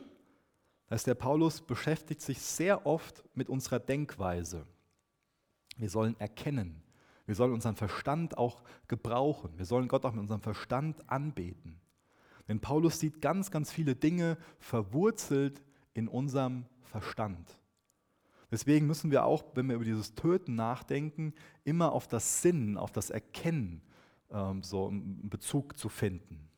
Das 0.88 0.98
heißt, 0.98 1.08
der 1.08 1.16
Paulus 1.16 1.62
beschäftigt 1.62 2.20
sich 2.20 2.42
sehr 2.42 2.86
oft 2.86 3.24
mit 3.36 3.48
unserer 3.48 3.80
Denkweise. 3.80 4.68
Wir 5.78 5.90
sollen 5.90 6.20
erkennen. 6.20 6.84
Wir 7.26 7.36
sollen 7.36 7.54
unseren 7.54 7.78
Verstand 7.78 8.38
auch 8.38 8.64
gebrauchen. 8.90 9.54
Wir 9.56 9.66
sollen 9.66 9.88
Gott 9.88 10.04
auch 10.04 10.12
mit 10.12 10.20
unserem 10.20 10.42
Verstand 10.42 11.10
anbeten. 11.10 11.80
Denn 12.50 12.60
Paulus 12.60 13.00
sieht 13.00 13.22
ganz, 13.22 13.50
ganz 13.50 13.72
viele 13.72 13.96
Dinge 13.96 14.38
verwurzelt 14.60 15.64
in 15.94 16.10
unserem 16.10 16.66
Verstand. 16.82 17.61
Deswegen 18.52 18.86
müssen 18.86 19.12
wir 19.12 19.26
auch, 19.26 19.44
wenn 19.56 19.68
wir 19.68 19.76
über 19.76 19.86
dieses 19.86 20.14
Töten 20.14 20.56
nachdenken, 20.56 21.34
immer 21.64 21.94
auf 21.94 22.08
das 22.08 22.42
Sinnen, 22.42 22.78
auf 22.78 22.92
das 22.92 23.10
Erkennen 23.10 23.82
ähm, 24.30 24.62
so 24.62 24.88
einen 24.88 25.30
Bezug 25.30 25.78
zu 25.78 25.90
finden. 25.90 26.50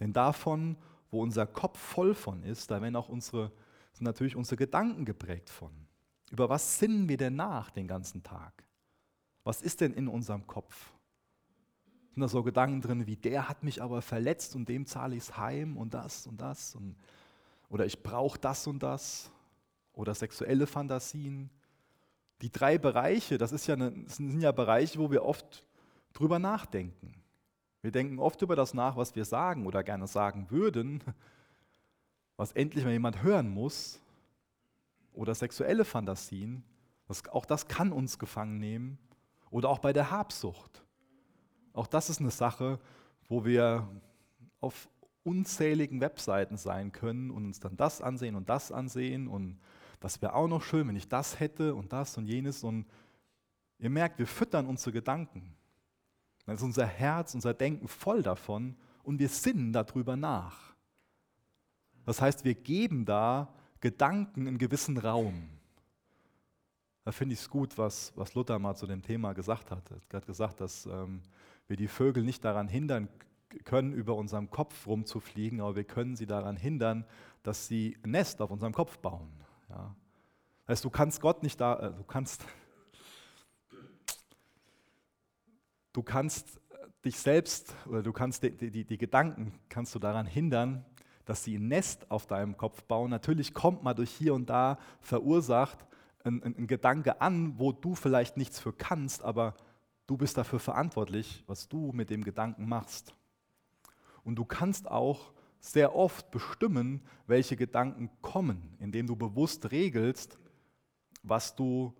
Denn 0.00 0.12
davon 0.12 0.76
wo 1.14 1.22
unser 1.22 1.46
Kopf 1.46 1.78
voll 1.78 2.14
von 2.14 2.42
ist, 2.42 2.70
da 2.70 2.82
werden 2.82 2.96
auch 2.96 3.08
unsere, 3.08 3.52
sind 3.92 4.04
natürlich 4.04 4.36
unsere 4.36 4.56
Gedanken 4.56 5.04
geprägt 5.04 5.48
von. 5.48 5.70
Über 6.30 6.48
was 6.48 6.78
sinnen 6.78 7.08
wir 7.08 7.16
denn 7.16 7.36
nach 7.36 7.70
den 7.70 7.86
ganzen 7.86 8.22
Tag? 8.22 8.64
Was 9.44 9.62
ist 9.62 9.80
denn 9.80 9.92
in 9.92 10.08
unserem 10.08 10.46
Kopf? 10.46 10.92
Sind 12.10 12.20
da 12.20 12.28
so 12.28 12.42
Gedanken 12.42 12.80
drin 12.80 13.06
wie, 13.06 13.16
der 13.16 13.48
hat 13.48 13.62
mich 13.62 13.80
aber 13.80 14.02
verletzt 14.02 14.56
und 14.56 14.68
dem 14.68 14.86
zahle 14.86 15.14
ich 15.14 15.22
es 15.22 15.36
heim 15.36 15.76
und 15.76 15.94
das 15.94 16.26
und 16.26 16.40
das. 16.40 16.74
Und, 16.74 16.96
oder 17.68 17.86
ich 17.86 18.02
brauche 18.02 18.38
das 18.38 18.66
und 18.66 18.82
das. 18.82 19.30
Oder 19.94 20.14
sexuelle 20.14 20.66
Fantasien. 20.66 21.50
Die 22.42 22.50
drei 22.50 22.78
Bereiche, 22.78 23.38
das, 23.38 23.66
ja 23.66 23.74
eine, 23.74 23.92
das 23.92 24.16
sind 24.16 24.40
ja 24.40 24.52
Bereiche, 24.52 24.98
wo 24.98 25.10
wir 25.10 25.24
oft 25.24 25.64
drüber 26.12 26.38
nachdenken. 26.38 27.14
Wir 27.80 27.90
denken 27.90 28.18
oft 28.18 28.40
über 28.42 28.56
das 28.56 28.74
nach, 28.74 28.96
was 28.96 29.14
wir 29.14 29.24
sagen 29.24 29.66
oder 29.66 29.82
gerne 29.84 30.06
sagen 30.06 30.50
würden, 30.50 31.02
was 32.36 32.52
endlich 32.52 32.84
mal 32.84 32.92
jemand 32.92 33.22
hören 33.22 33.48
muss. 33.48 34.00
Oder 35.12 35.34
sexuelle 35.34 35.84
Fantasien. 35.84 36.64
Das, 37.06 37.28
auch 37.28 37.44
das 37.44 37.68
kann 37.68 37.92
uns 37.92 38.18
gefangen 38.18 38.58
nehmen. 38.58 38.98
Oder 39.50 39.68
auch 39.68 39.78
bei 39.78 39.92
der 39.92 40.10
Habsucht. 40.10 40.82
Auch 41.72 41.86
das 41.86 42.10
ist 42.10 42.20
eine 42.20 42.30
Sache, 42.30 42.80
wo 43.28 43.44
wir 43.44 43.88
auf 44.60 44.88
unzähligen 45.22 46.00
Webseiten 46.00 46.56
sein 46.56 46.92
können 46.92 47.30
und 47.30 47.44
uns 47.46 47.60
dann 47.60 47.76
das 47.76 48.00
ansehen 48.00 48.34
und 48.34 48.48
das 48.48 48.72
ansehen 48.72 49.28
und 49.28 49.58
das 50.04 50.20
wäre 50.20 50.34
auch 50.34 50.48
noch 50.48 50.62
schön, 50.62 50.86
wenn 50.86 50.96
ich 50.96 51.08
das 51.08 51.40
hätte 51.40 51.74
und 51.74 51.90
das 51.90 52.18
und 52.18 52.26
jenes 52.26 52.62
und 52.62 52.84
ihr 53.78 53.88
merkt, 53.88 54.18
wir 54.18 54.26
füttern 54.26 54.66
unsere 54.66 54.92
Gedanken. 54.92 55.56
Dann 56.44 56.56
ist 56.56 56.62
unser 56.62 56.84
Herz, 56.84 57.34
unser 57.34 57.54
Denken 57.54 57.88
voll 57.88 58.22
davon 58.22 58.76
und 59.02 59.18
wir 59.18 59.30
sinnen 59.30 59.72
darüber 59.72 60.14
nach. 60.14 60.74
Das 62.04 62.20
heißt, 62.20 62.44
wir 62.44 62.54
geben 62.54 63.06
da 63.06 63.54
Gedanken 63.80 64.46
einen 64.46 64.58
gewissen 64.58 64.98
Raum. 64.98 65.48
Da 67.04 67.10
finde 67.10 67.32
ich 67.32 67.40
es 67.40 67.48
gut, 67.48 67.78
was, 67.78 68.12
was 68.14 68.34
Luther 68.34 68.58
mal 68.58 68.74
zu 68.74 68.86
dem 68.86 69.00
Thema 69.00 69.32
gesagt 69.32 69.70
hat. 69.70 69.90
Er 69.90 70.16
hat 70.18 70.26
gesagt, 70.26 70.60
dass 70.60 70.84
ähm, 70.84 71.22
wir 71.66 71.78
die 71.78 71.88
Vögel 71.88 72.24
nicht 72.24 72.44
daran 72.44 72.68
hindern 72.68 73.08
können, 73.64 73.94
über 73.94 74.16
unserem 74.16 74.50
Kopf 74.50 74.86
rumzufliegen, 74.86 75.62
aber 75.62 75.76
wir 75.76 75.84
können 75.84 76.14
sie 76.14 76.26
daran 76.26 76.58
hindern, 76.58 77.06
dass 77.42 77.68
sie 77.68 77.96
ein 78.02 78.10
Nest 78.10 78.42
auf 78.42 78.50
unserem 78.50 78.74
Kopf 78.74 78.98
bauen. 78.98 79.43
Ja. 79.74 79.94
Das 80.66 80.76
heißt, 80.76 80.84
du 80.84 80.90
kannst 80.90 81.20
Gott 81.20 81.42
nicht 81.42 81.60
da, 81.60 81.78
äh, 81.78 81.92
du 81.92 82.04
kannst, 82.04 82.44
du 85.92 86.02
kannst 86.02 86.60
dich 87.04 87.18
selbst 87.18 87.74
oder 87.86 88.02
du 88.02 88.12
kannst 88.12 88.42
die, 88.42 88.70
die, 88.70 88.84
die 88.84 88.98
Gedanken 88.98 89.58
kannst 89.68 89.94
du 89.94 89.98
daran 89.98 90.26
hindern, 90.26 90.84
dass 91.24 91.44
sie 91.44 91.56
ein 91.58 91.68
Nest 91.68 92.10
auf 92.10 92.26
deinem 92.26 92.56
Kopf 92.56 92.84
bauen. 92.84 93.10
Natürlich 93.10 93.52
kommt 93.52 93.82
mal 93.82 93.94
durch 93.94 94.10
hier 94.10 94.34
und 94.34 94.48
da 94.48 94.78
verursacht 95.00 95.86
ein, 96.22 96.42
ein, 96.42 96.56
ein 96.56 96.66
Gedanke 96.66 97.20
an, 97.20 97.58
wo 97.58 97.72
du 97.72 97.94
vielleicht 97.94 98.36
nichts 98.36 98.60
für 98.60 98.72
kannst, 98.72 99.22
aber 99.22 99.54
Du 100.06 100.18
bist 100.18 100.36
dafür 100.36 100.58
verantwortlich, 100.58 101.42
was 101.46 101.68
du 101.68 101.92
mit 101.92 102.10
dem 102.10 102.24
Gedanken 102.24 102.68
machst. 102.68 103.14
Und 104.22 104.36
du 104.36 104.44
kannst 104.44 104.90
auch 104.90 105.32
sehr 105.64 105.96
oft 105.96 106.30
bestimmen, 106.30 107.00
welche 107.26 107.56
Gedanken 107.56 108.10
kommen, 108.20 108.76
indem 108.80 109.06
du 109.06 109.16
bewusst 109.16 109.70
regelst, 109.70 110.38
was 111.22 111.56
du, 111.56 111.94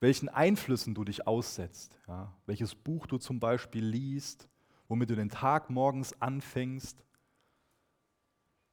welchen 0.00 0.30
Einflüssen 0.30 0.94
du 0.94 1.04
dich 1.04 1.26
aussetzt, 1.26 2.00
ja, 2.08 2.34
welches 2.46 2.74
Buch 2.74 3.06
du 3.06 3.18
zum 3.18 3.38
Beispiel 3.38 3.84
liest, 3.84 4.48
womit 4.88 5.10
du 5.10 5.16
den 5.16 5.28
Tag 5.28 5.68
morgens 5.68 6.18
anfängst, 6.22 7.04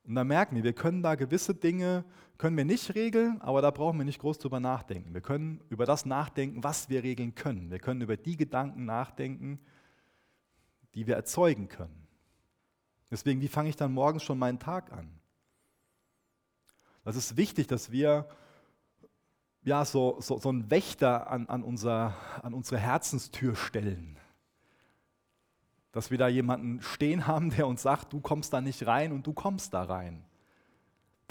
und 0.05 0.15
da 0.15 0.23
merken 0.23 0.55
wir, 0.55 0.63
wir 0.63 0.71
können 0.71 1.03
da 1.03 1.15
gewisse 1.15 1.53
Dinge, 1.53 2.05
können 2.37 2.55
wir 2.55 2.63
nicht 2.63 2.95
regeln, 2.95 3.41
aber 3.41 3.61
da 3.61 3.71
brauchen 3.71 3.97
wir 3.97 4.05
nicht 4.05 4.19
groß 4.21 4.39
drüber 4.39 4.61
nachdenken. 4.61 5.13
Wir 5.13 5.19
können 5.19 5.59
über 5.67 5.85
das 5.85 6.05
nachdenken, 6.05 6.63
was 6.63 6.87
wir 6.87 7.03
regeln 7.03 7.35
können. 7.35 7.69
Wir 7.69 7.79
können 7.79 7.99
über 7.99 8.15
die 8.15 8.37
Gedanken 8.37 8.85
nachdenken, 8.85 9.59
die 10.95 11.07
wir 11.07 11.15
erzeugen 11.15 11.67
können. 11.67 12.06
Deswegen, 13.09 13.41
wie 13.41 13.47
fange 13.47 13.69
ich 13.69 13.75
dann 13.75 13.93
morgens 13.93 14.23
schon 14.23 14.37
meinen 14.37 14.59
Tag 14.59 14.91
an? 14.91 15.09
Das 17.03 17.15
ist 17.15 17.37
wichtig, 17.37 17.67
dass 17.67 17.91
wir 17.91 18.27
ja, 19.63 19.85
so, 19.85 20.17
so, 20.19 20.37
so 20.37 20.49
einen 20.49 20.69
Wächter 20.69 21.29
an, 21.29 21.47
an, 21.47 21.63
unser, 21.63 22.15
an 22.41 22.53
unsere 22.53 22.79
Herzenstür 22.79 23.55
stellen 23.55 24.17
dass 25.97 26.11
wir 26.11 26.19
da 26.19 26.27
jemanden 26.27 26.79
stehen 26.83 27.25
haben, 27.25 27.49
der 27.49 27.65
uns 27.65 27.81
sagt, 27.81 28.13
du 28.13 28.19
kommst 28.19 28.53
da 28.53 28.61
nicht 28.61 28.85
rein 28.85 29.11
und 29.11 29.25
du 29.25 29.33
kommst 29.33 29.73
da 29.73 29.81
rein. 29.81 30.23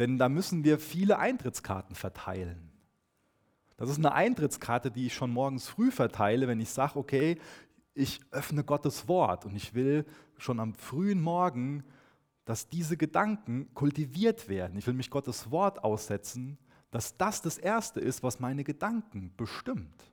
Denn 0.00 0.18
da 0.18 0.28
müssen 0.28 0.64
wir 0.64 0.80
viele 0.80 1.20
Eintrittskarten 1.20 1.94
verteilen. 1.94 2.72
Das 3.76 3.88
ist 3.88 3.98
eine 3.98 4.12
Eintrittskarte, 4.12 4.90
die 4.90 5.06
ich 5.06 5.14
schon 5.14 5.30
morgens 5.30 5.68
früh 5.68 5.92
verteile, 5.92 6.48
wenn 6.48 6.58
ich 6.58 6.70
sage, 6.70 6.98
okay, 6.98 7.38
ich 7.94 8.20
öffne 8.32 8.64
Gottes 8.64 9.06
Wort 9.06 9.44
und 9.44 9.54
ich 9.54 9.74
will 9.74 10.04
schon 10.38 10.61
am 10.61 10.75
frühen 10.75 11.20
Morgen, 11.20 11.85
dass 12.44 12.68
diese 12.68 12.96
Gedanken 12.96 13.68
kultiviert 13.75 14.49
werden. 14.49 14.79
Ich 14.79 14.87
will 14.87 14.94
mich 14.94 15.11
Gottes 15.11 15.51
Wort 15.51 15.83
aussetzen, 15.83 16.59
dass 16.90 17.16
das 17.16 17.42
das 17.42 17.59
Erste 17.59 18.01
ist, 18.01 18.22
was 18.22 18.40
meine 18.40 18.64
Gedanken 18.64 19.33
bestimmt. 19.37 20.12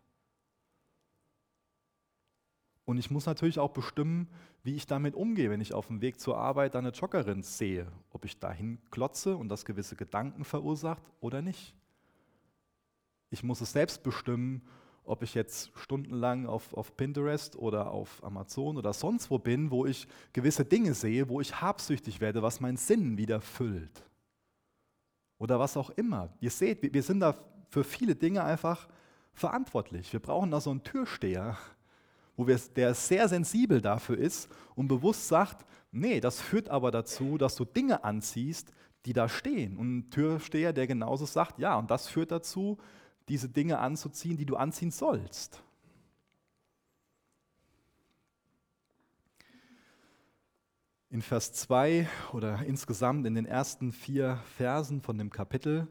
Und 2.85 2.97
ich 2.97 3.09
muss 3.09 3.25
natürlich 3.25 3.59
auch 3.59 3.71
bestimmen, 3.71 4.27
wie 4.63 4.75
ich 4.75 4.87
damit 4.87 5.15
umgehe, 5.15 5.49
wenn 5.49 5.61
ich 5.61 5.73
auf 5.73 5.87
dem 5.87 6.01
Weg 6.01 6.19
zur 6.19 6.37
Arbeit 6.37 6.75
eine 6.75 6.89
Joggerin 6.89 7.43
sehe, 7.43 7.87
ob 8.11 8.25
ich 8.25 8.39
dahin 8.39 8.79
klotze 8.91 9.37
und 9.37 9.49
das 9.49 9.63
gewisse 9.63 9.95
Gedanken 9.95 10.43
verursacht 10.43 11.03
oder 11.21 11.41
nicht. 11.41 11.75
Ich 13.29 13.43
muss 13.43 13.61
es 13.61 13.71
selbst 13.71 14.03
bestimmen, 14.03 14.61
ob 15.05 15.23
ich 15.23 15.33
jetzt 15.33 15.71
stundenlang 15.75 16.45
auf, 16.45 16.73
auf 16.73 16.95
Pinterest 16.95 17.55
oder 17.55 17.91
auf 17.91 18.23
Amazon 18.23 18.77
oder 18.77 18.93
sonst 18.93 19.29
wo 19.29 19.37
bin, 19.37 19.71
wo 19.71 19.85
ich 19.85 20.07
gewisse 20.31 20.63
Dinge 20.63 20.93
sehe, 20.93 21.27
wo 21.27 21.41
ich 21.41 21.61
habsüchtig 21.61 22.21
werde, 22.21 22.41
was 22.41 22.59
meinen 22.59 22.77
Sinn 22.77 23.17
wieder 23.17 23.41
füllt. 23.41 24.03
Oder 25.37 25.59
was 25.59 25.75
auch 25.75 25.89
immer. 25.91 26.29
Ihr 26.39 26.51
seht, 26.51 26.93
wir 26.93 27.03
sind 27.03 27.19
da 27.19 27.35
für 27.69 27.83
viele 27.83 28.15
Dinge 28.15 28.43
einfach 28.43 28.87
verantwortlich. 29.33 30.13
Wir 30.13 30.21
brauchen 30.21 30.51
da 30.51 30.61
so 30.61 30.71
einen 30.71 30.83
Türsteher, 30.83 31.57
wo 32.37 32.47
wir, 32.47 32.59
der 32.75 32.93
sehr 32.93 33.27
sensibel 33.27 33.81
dafür 33.81 34.17
ist 34.17 34.49
und 34.75 34.87
bewusst 34.87 35.27
sagt, 35.27 35.65
nee, 35.91 36.19
das 36.19 36.39
führt 36.39 36.69
aber 36.69 36.91
dazu, 36.91 37.37
dass 37.37 37.55
du 37.55 37.65
Dinge 37.65 38.03
anziehst, 38.03 38.71
die 39.05 39.13
da 39.13 39.27
stehen. 39.27 39.77
Und 39.77 39.97
ein 39.97 40.09
Türsteher, 40.09 40.71
der 40.71 40.87
genauso 40.87 41.25
sagt, 41.25 41.59
ja, 41.59 41.77
und 41.77 41.91
das 41.91 42.07
führt 42.07 42.31
dazu, 42.31 42.77
diese 43.29 43.49
Dinge 43.49 43.79
anzuziehen, 43.79 44.37
die 44.37 44.45
du 44.45 44.55
anziehen 44.55 44.91
sollst. 44.91 45.61
In 51.09 51.21
Vers 51.21 51.53
2 51.53 52.09
oder 52.33 52.65
insgesamt 52.65 53.27
in 53.27 53.35
den 53.35 53.45
ersten 53.45 53.91
vier 53.91 54.37
Versen 54.57 55.01
von 55.01 55.17
dem 55.17 55.29
Kapitel 55.29 55.87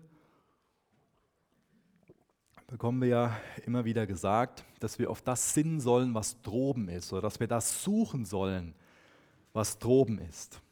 bekommen 2.66 3.03
wir 3.03 3.09
ja 3.09 3.40
immer 3.66 3.85
wieder 3.85 4.07
gesagt, 4.07 4.64
dass 4.81 4.99
wir 4.99 5.11
auf 5.11 5.21
das 5.21 5.53
sinnen 5.53 5.79
sollen, 5.79 6.14
was 6.14 6.40
droben 6.40 6.88
ist, 6.88 7.12
oder 7.12 7.21
dass 7.21 7.38
wir 7.38 7.47
das 7.47 7.85
suchen 7.85 8.25
sollen, 8.25 8.75
was 9.53 9.79
droben 9.79 10.18
ist. 10.18 10.62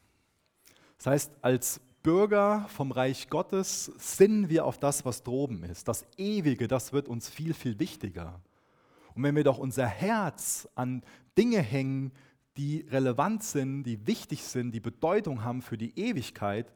Das 0.96 1.06
heißt, 1.06 1.32
als 1.42 1.80
Bürger 2.02 2.66
vom 2.68 2.92
Reich 2.92 3.28
Gottes 3.28 3.92
sinnen 3.98 4.48
wir 4.48 4.64
auf 4.64 4.78
das, 4.78 5.04
was 5.04 5.22
droben 5.22 5.64
ist. 5.64 5.86
Das 5.86 6.06
Ewige, 6.16 6.66
das 6.66 6.92
wird 6.92 7.08
uns 7.08 7.28
viel, 7.28 7.52
viel 7.52 7.78
wichtiger. 7.78 8.40
Und 9.14 9.22
wenn 9.22 9.36
wir 9.36 9.44
doch 9.44 9.58
unser 9.58 9.86
Herz 9.86 10.68
an 10.74 11.02
Dinge 11.36 11.60
hängen, 11.60 12.12
die 12.56 12.86
relevant 12.90 13.42
sind, 13.42 13.84
die 13.84 14.06
wichtig 14.06 14.42
sind, 14.44 14.72
die 14.72 14.80
Bedeutung 14.80 15.44
haben 15.44 15.62
für 15.62 15.76
die 15.76 15.98
Ewigkeit, 15.98 16.72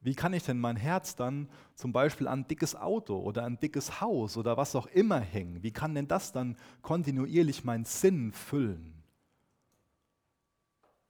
wie 0.00 0.14
kann 0.14 0.32
ich 0.32 0.42
denn 0.42 0.58
mein 0.58 0.76
Herz 0.76 1.14
dann 1.16 1.48
zum 1.74 1.92
Beispiel 1.92 2.26
an 2.26 2.40
ein 2.40 2.48
dickes 2.48 2.74
Auto 2.74 3.18
oder 3.18 3.44
ein 3.44 3.60
dickes 3.60 4.00
Haus 4.00 4.36
oder 4.36 4.56
was 4.56 4.74
auch 4.74 4.86
immer 4.86 5.20
hängen? 5.20 5.62
Wie 5.62 5.70
kann 5.70 5.94
denn 5.94 6.08
das 6.08 6.32
dann 6.32 6.56
kontinuierlich 6.80 7.62
meinen 7.62 7.84
Sinn 7.84 8.32
füllen? 8.32 8.91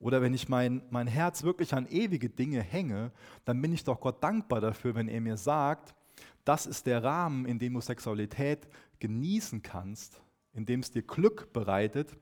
Oder 0.02 0.20
wenn 0.20 0.34
ich 0.34 0.50
mein, 0.50 0.82
mein 0.90 1.06
Herz 1.06 1.42
wirklich 1.42 1.72
an 1.72 1.86
ewige 1.86 2.28
Dinge 2.28 2.60
hänge, 2.60 3.10
dann 3.46 3.62
bin 3.62 3.72
ich 3.72 3.84
doch 3.84 3.98
Gott 4.00 4.22
dankbar 4.22 4.60
dafür, 4.60 4.94
wenn 4.94 5.08
er 5.08 5.22
mir 5.22 5.38
sagt, 5.38 5.94
das 6.44 6.66
ist 6.66 6.86
der 6.86 7.02
Rahmen, 7.02 7.46
in 7.46 7.58
dem 7.58 7.72
du 7.72 7.80
Sexualität 7.80 8.68
genießen 8.98 9.62
kannst, 9.62 10.20
in 10.52 10.66
dem 10.66 10.80
es 10.80 10.90
dir 10.90 11.02
Glück 11.02 11.52
bereitet 11.54 12.14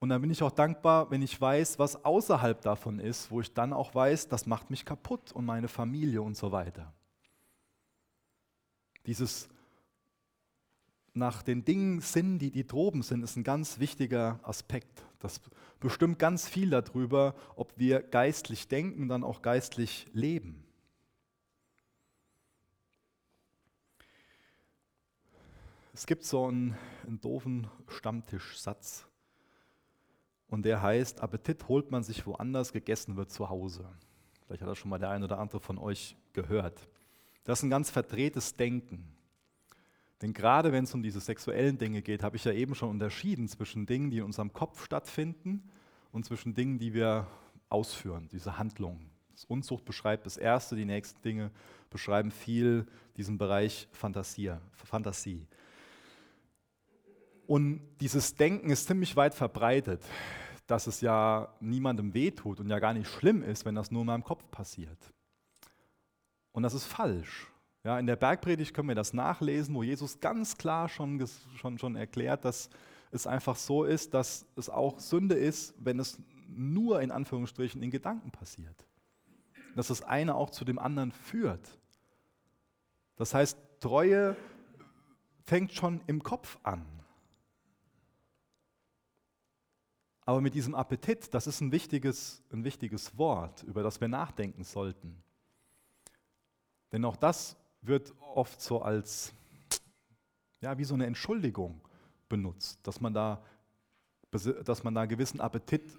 und 0.00 0.08
dann 0.08 0.22
bin 0.22 0.30
ich 0.30 0.42
auch 0.42 0.50
dankbar, 0.50 1.10
wenn 1.10 1.20
ich 1.20 1.38
weiß, 1.38 1.78
was 1.78 2.04
außerhalb 2.04 2.60
davon 2.62 2.98
ist, 2.98 3.30
wo 3.30 3.42
ich 3.42 3.52
dann 3.52 3.74
auch 3.74 3.94
weiß, 3.94 4.28
das 4.28 4.46
macht 4.46 4.70
mich 4.70 4.86
kaputt 4.86 5.30
und 5.30 5.44
meine 5.44 5.68
Familie 5.68 6.22
und 6.22 6.38
so 6.38 6.50
weiter. 6.50 6.92
Dieses 9.06 9.48
nach 11.12 11.42
den 11.42 11.66
Dingen 11.66 12.00
Sinn, 12.00 12.38
die 12.38 12.50
die 12.50 12.66
droben 12.66 13.02
sind, 13.02 13.22
ist 13.22 13.36
ein 13.36 13.44
ganz 13.44 13.78
wichtiger 13.78 14.40
Aspekt. 14.42 15.04
Das 15.20 15.40
bestimmt 15.78 16.18
ganz 16.18 16.48
viel 16.48 16.70
darüber, 16.70 17.34
ob 17.54 17.78
wir 17.78 18.02
geistlich 18.02 18.68
denken, 18.68 19.08
dann 19.08 19.22
auch 19.22 19.42
geistlich 19.42 20.08
leben. 20.12 20.64
Es 25.92 26.06
gibt 26.06 26.24
so 26.24 26.46
einen, 26.46 26.76
einen 27.06 27.20
doofen 27.20 27.68
Stammtischsatz 27.88 29.06
Und 30.48 30.64
der 30.64 30.80
heißt, 30.80 31.20
Appetit 31.20 31.68
holt 31.68 31.90
man 31.90 32.02
sich 32.02 32.26
woanders, 32.26 32.72
gegessen 32.72 33.16
wird 33.16 33.30
zu 33.30 33.50
Hause. 33.50 33.86
Vielleicht 34.46 34.62
hat 34.62 34.68
das 34.68 34.78
schon 34.78 34.88
mal 34.90 34.98
der 34.98 35.10
eine 35.10 35.26
oder 35.26 35.38
andere 35.38 35.60
von 35.60 35.76
euch 35.76 36.16
gehört. 36.32 36.88
Das 37.44 37.58
ist 37.58 37.64
ein 37.64 37.70
ganz 37.70 37.90
verdrehtes 37.90 38.56
Denken. 38.56 39.14
Denn 40.22 40.32
gerade 40.34 40.72
wenn 40.72 40.84
es 40.84 40.94
um 40.94 41.02
diese 41.02 41.20
sexuellen 41.20 41.78
Dinge 41.78 42.02
geht, 42.02 42.22
habe 42.22 42.36
ich 42.36 42.44
ja 42.44 42.52
eben 42.52 42.74
schon 42.74 42.90
unterschieden 42.90 43.48
zwischen 43.48 43.86
Dingen, 43.86 44.10
die 44.10 44.18
in 44.18 44.24
unserem 44.24 44.52
Kopf 44.52 44.84
stattfinden 44.84 45.70
und 46.12 46.24
zwischen 46.24 46.54
Dingen, 46.54 46.78
die 46.78 46.92
wir 46.92 47.26
ausführen, 47.68 48.28
diese 48.30 48.58
Handlungen. 48.58 49.10
Das 49.32 49.44
Unzucht 49.44 49.84
beschreibt 49.86 50.26
das 50.26 50.36
Erste, 50.36 50.76
die 50.76 50.84
nächsten 50.84 51.22
Dinge 51.22 51.50
beschreiben 51.88 52.30
viel 52.30 52.86
diesen 53.16 53.38
Bereich 53.38 53.88
Fantasie. 53.92 55.46
Und 57.46 57.80
dieses 58.00 58.34
Denken 58.34 58.70
ist 58.70 58.86
ziemlich 58.86 59.16
weit 59.16 59.34
verbreitet, 59.34 60.04
dass 60.66 60.86
es 60.86 61.00
ja 61.00 61.52
niemandem 61.60 62.14
wehtut 62.14 62.60
und 62.60 62.68
ja 62.68 62.78
gar 62.78 62.92
nicht 62.92 63.08
schlimm 63.08 63.42
ist, 63.42 63.64
wenn 63.64 63.74
das 63.74 63.90
nur 63.90 64.02
in 64.02 64.06
meinem 64.06 64.22
Kopf 64.22 64.48
passiert. 64.50 64.98
Und 66.52 66.62
das 66.62 66.74
ist 66.74 66.84
falsch. 66.84 67.50
Ja, 67.82 67.98
in 67.98 68.06
der 68.06 68.16
Bergpredigt 68.16 68.74
können 68.74 68.88
wir 68.88 68.94
das 68.94 69.14
nachlesen, 69.14 69.74
wo 69.74 69.82
Jesus 69.82 70.20
ganz 70.20 70.58
klar 70.58 70.88
schon, 70.88 71.26
schon, 71.56 71.78
schon 71.78 71.96
erklärt, 71.96 72.44
dass 72.44 72.68
es 73.10 73.26
einfach 73.26 73.56
so 73.56 73.84
ist, 73.84 74.12
dass 74.12 74.46
es 74.56 74.68
auch 74.68 75.00
Sünde 75.00 75.34
ist, 75.34 75.74
wenn 75.78 75.98
es 75.98 76.20
nur 76.48 77.00
in 77.00 77.10
Anführungsstrichen 77.10 77.82
in 77.82 77.90
Gedanken 77.90 78.30
passiert. 78.30 78.86
Dass 79.76 79.88
das 79.88 80.02
eine 80.02 80.34
auch 80.34 80.50
zu 80.50 80.64
dem 80.64 80.78
anderen 80.78 81.12
führt. 81.12 81.78
Das 83.16 83.34
heißt, 83.34 83.58
Treue 83.80 84.36
fängt 85.44 85.72
schon 85.72 86.00
im 86.06 86.22
Kopf 86.22 86.58
an. 86.62 86.86
Aber 90.26 90.40
mit 90.40 90.54
diesem 90.54 90.74
Appetit, 90.74 91.32
das 91.34 91.46
ist 91.46 91.60
ein 91.60 91.72
wichtiges, 91.72 92.42
ein 92.52 92.62
wichtiges 92.62 93.16
Wort, 93.16 93.62
über 93.64 93.82
das 93.82 94.00
wir 94.00 94.08
nachdenken 94.08 94.64
sollten. 94.64 95.22
Denn 96.92 97.04
auch 97.04 97.16
das 97.16 97.56
wird 97.82 98.14
oft 98.20 98.60
so 98.60 98.82
als, 98.82 99.32
ja, 100.60 100.76
wie 100.78 100.84
so 100.84 100.94
eine 100.94 101.06
Entschuldigung 101.06 101.80
benutzt, 102.28 102.80
dass 102.86 103.00
man 103.00 103.14
da, 103.14 103.42
dass 104.30 104.84
man 104.84 104.94
da 104.94 105.06
gewissen 105.06 105.40
Appetit 105.40 105.98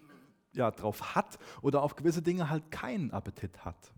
ja, 0.54 0.72
drauf 0.72 1.15
hat 1.15 1.39
oder 1.62 1.82
auf 1.82 1.96
gewisse 1.96 2.22
Dinge 2.22 2.50
halt 2.50 2.72
keinen 2.72 3.12
Appetit 3.12 3.65
hat. 3.65 3.94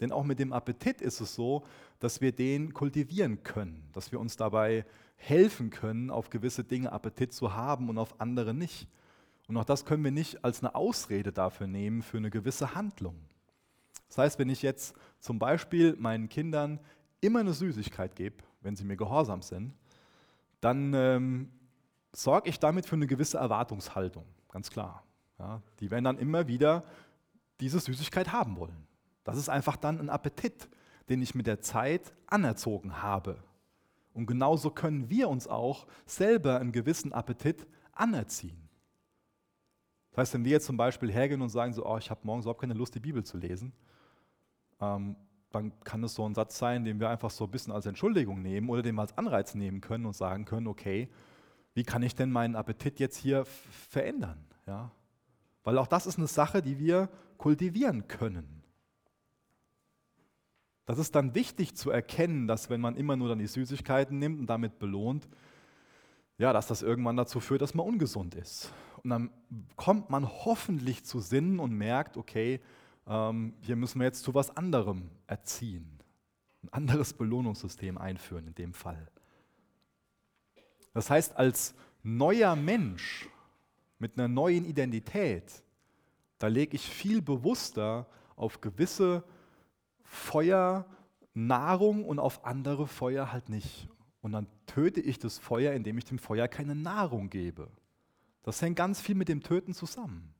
Denn 0.00 0.12
auch 0.12 0.24
mit 0.24 0.38
dem 0.38 0.52
Appetit 0.52 1.00
ist 1.00 1.20
es 1.20 1.34
so, 1.34 1.64
dass 2.00 2.20
wir 2.20 2.32
den 2.32 2.74
kultivieren 2.74 3.42
können, 3.42 3.88
dass 3.92 4.12
wir 4.12 4.20
uns 4.20 4.36
dabei 4.36 4.84
helfen 5.16 5.70
können, 5.70 6.10
auf 6.10 6.28
gewisse 6.28 6.64
Dinge 6.64 6.92
Appetit 6.92 7.32
zu 7.32 7.54
haben 7.54 7.88
und 7.88 7.96
auf 7.96 8.20
andere 8.20 8.52
nicht. 8.52 8.88
Und 9.48 9.56
auch 9.56 9.64
das 9.64 9.84
können 9.84 10.04
wir 10.04 10.10
nicht 10.10 10.44
als 10.44 10.60
eine 10.60 10.74
Ausrede 10.74 11.32
dafür 11.32 11.66
nehmen 11.66 12.02
für 12.02 12.18
eine 12.18 12.30
gewisse 12.30 12.74
Handlung. 12.74 13.16
Das 14.08 14.18
heißt, 14.18 14.38
wenn 14.38 14.50
ich 14.50 14.62
jetzt 14.62 14.94
zum 15.18 15.38
Beispiel 15.38 15.96
meinen 15.96 16.28
Kindern 16.28 16.80
immer 17.26 17.40
eine 17.40 17.52
Süßigkeit 17.52 18.14
gebe, 18.14 18.36
wenn 18.60 18.76
sie 18.76 18.84
mir 18.84 18.96
gehorsam 18.96 19.42
sind, 19.42 19.74
dann 20.60 20.94
ähm, 20.94 21.50
sorge 22.12 22.48
ich 22.48 22.58
damit 22.58 22.86
für 22.86 22.96
eine 22.96 23.06
gewisse 23.06 23.38
Erwartungshaltung, 23.38 24.24
ganz 24.48 24.70
klar. 24.70 25.02
Ja, 25.38 25.60
die 25.80 25.90
werden 25.90 26.04
dann 26.04 26.18
immer 26.18 26.48
wieder 26.48 26.84
diese 27.60 27.78
Süßigkeit 27.78 28.32
haben 28.32 28.56
wollen. 28.56 28.86
Das 29.24 29.36
ist 29.36 29.48
einfach 29.48 29.76
dann 29.76 29.98
ein 29.98 30.08
Appetit, 30.08 30.68
den 31.08 31.20
ich 31.20 31.34
mit 31.34 31.46
der 31.46 31.60
Zeit 31.60 32.14
anerzogen 32.26 33.02
habe. 33.02 33.42
Und 34.14 34.26
genauso 34.26 34.70
können 34.70 35.10
wir 35.10 35.28
uns 35.28 35.46
auch 35.46 35.86
selber 36.06 36.58
einen 36.58 36.72
gewissen 36.72 37.12
Appetit 37.12 37.66
anerziehen. 37.92 38.66
Das 40.10 40.18
heißt, 40.18 40.34
wenn 40.34 40.44
wir 40.44 40.52
jetzt 40.52 40.66
zum 40.66 40.78
Beispiel 40.78 41.12
hergehen 41.12 41.42
und 41.42 41.50
sagen, 41.50 41.74
so, 41.74 41.84
oh, 41.84 41.98
ich 41.98 42.10
habe 42.10 42.20
morgens 42.22 42.46
überhaupt 42.46 42.62
keine 42.62 42.72
Lust, 42.72 42.94
die 42.94 43.00
Bibel 43.00 43.22
zu 43.22 43.36
lesen, 43.36 43.74
ähm, 44.80 45.16
dann 45.50 45.72
kann 45.84 46.02
es 46.04 46.14
so 46.14 46.28
ein 46.28 46.34
Satz 46.34 46.58
sein, 46.58 46.84
den 46.84 47.00
wir 47.00 47.08
einfach 47.08 47.30
so 47.30 47.44
ein 47.44 47.50
bisschen 47.50 47.72
als 47.72 47.86
Entschuldigung 47.86 48.42
nehmen 48.42 48.68
oder 48.68 48.82
den 48.82 48.94
wir 48.94 49.02
als 49.02 49.16
Anreiz 49.16 49.54
nehmen 49.54 49.80
können 49.80 50.06
und 50.06 50.14
sagen 50.14 50.44
können, 50.44 50.66
okay, 50.66 51.08
wie 51.74 51.84
kann 51.84 52.02
ich 52.02 52.14
denn 52.14 52.30
meinen 52.30 52.56
Appetit 52.56 52.98
jetzt 52.98 53.16
hier 53.16 53.44
verändern? 53.44 54.44
Ja? 54.66 54.90
Weil 55.62 55.78
auch 55.78 55.86
das 55.86 56.06
ist 56.06 56.18
eine 56.18 56.26
Sache, 56.26 56.62
die 56.62 56.78
wir 56.78 57.08
kultivieren 57.38 58.08
können. 58.08 58.62
Das 60.86 60.98
ist 60.98 61.14
dann 61.14 61.34
wichtig 61.34 61.74
zu 61.74 61.90
erkennen, 61.90 62.46
dass 62.46 62.70
wenn 62.70 62.80
man 62.80 62.96
immer 62.96 63.16
nur 63.16 63.28
dann 63.28 63.40
die 63.40 63.46
Süßigkeiten 63.46 64.18
nimmt 64.18 64.38
und 64.38 64.46
damit 64.46 64.78
belohnt, 64.78 65.28
ja, 66.38 66.52
dass 66.52 66.66
das 66.66 66.82
irgendwann 66.82 67.16
dazu 67.16 67.40
führt, 67.40 67.62
dass 67.62 67.74
man 67.74 67.86
ungesund 67.86 68.34
ist. 68.34 68.72
Und 69.02 69.10
dann 69.10 69.30
kommt 69.76 70.10
man 70.10 70.28
hoffentlich 70.28 71.04
zu 71.04 71.20
Sinnen 71.20 71.58
und 71.58 71.72
merkt, 71.72 72.16
okay, 72.16 72.60
ähm, 73.06 73.54
hier 73.60 73.76
müssen 73.76 74.00
wir 74.00 74.06
jetzt 74.06 74.22
zu 74.22 74.34
was 74.34 74.56
anderem 74.56 75.10
erziehen. 75.26 75.98
Ein 76.62 76.72
anderes 76.72 77.12
Belohnungssystem 77.12 77.98
einführen 77.98 78.48
in 78.48 78.54
dem 78.54 78.72
Fall. 78.72 79.08
Das 80.92 81.10
heißt, 81.10 81.36
als 81.36 81.74
neuer 82.02 82.56
Mensch 82.56 83.28
mit 83.98 84.18
einer 84.18 84.28
neuen 84.28 84.64
Identität, 84.64 85.62
da 86.38 86.48
lege 86.48 86.76
ich 86.76 86.88
viel 86.88 87.22
bewusster 87.22 88.06
auf 88.34 88.60
gewisse 88.60 89.24
Feuer 90.02 90.86
Nahrung 91.34 92.04
und 92.04 92.18
auf 92.18 92.44
andere 92.44 92.86
Feuer 92.86 93.30
halt 93.30 93.48
nicht. 93.48 93.88
Und 94.22 94.32
dann 94.32 94.46
töte 94.66 95.00
ich 95.00 95.18
das 95.18 95.38
Feuer, 95.38 95.74
indem 95.74 95.98
ich 95.98 96.04
dem 96.04 96.18
Feuer 96.18 96.48
keine 96.48 96.74
Nahrung 96.74 97.28
gebe. 97.28 97.68
Das 98.42 98.62
hängt 98.62 98.76
ganz 98.76 99.00
viel 99.00 99.14
mit 99.14 99.28
dem 99.28 99.42
Töten 99.42 99.74
zusammen. 99.74 100.34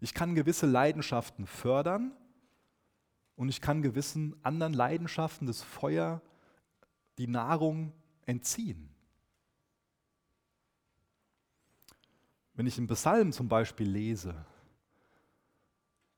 Ich 0.00 0.14
kann 0.14 0.34
gewisse 0.34 0.66
Leidenschaften 0.66 1.46
fördern 1.46 2.12
und 3.36 3.48
ich 3.48 3.60
kann 3.60 3.82
gewissen 3.82 4.34
anderen 4.42 4.72
Leidenschaften 4.72 5.46
das 5.46 5.62
Feuer, 5.62 6.22
die 7.18 7.26
Nahrung 7.26 7.92
entziehen. 8.24 8.88
Wenn 12.54 12.66
ich 12.66 12.78
im 12.78 12.86
Psalm 12.88 13.32
zum 13.32 13.48
Beispiel 13.48 13.88
lese, 13.88 14.34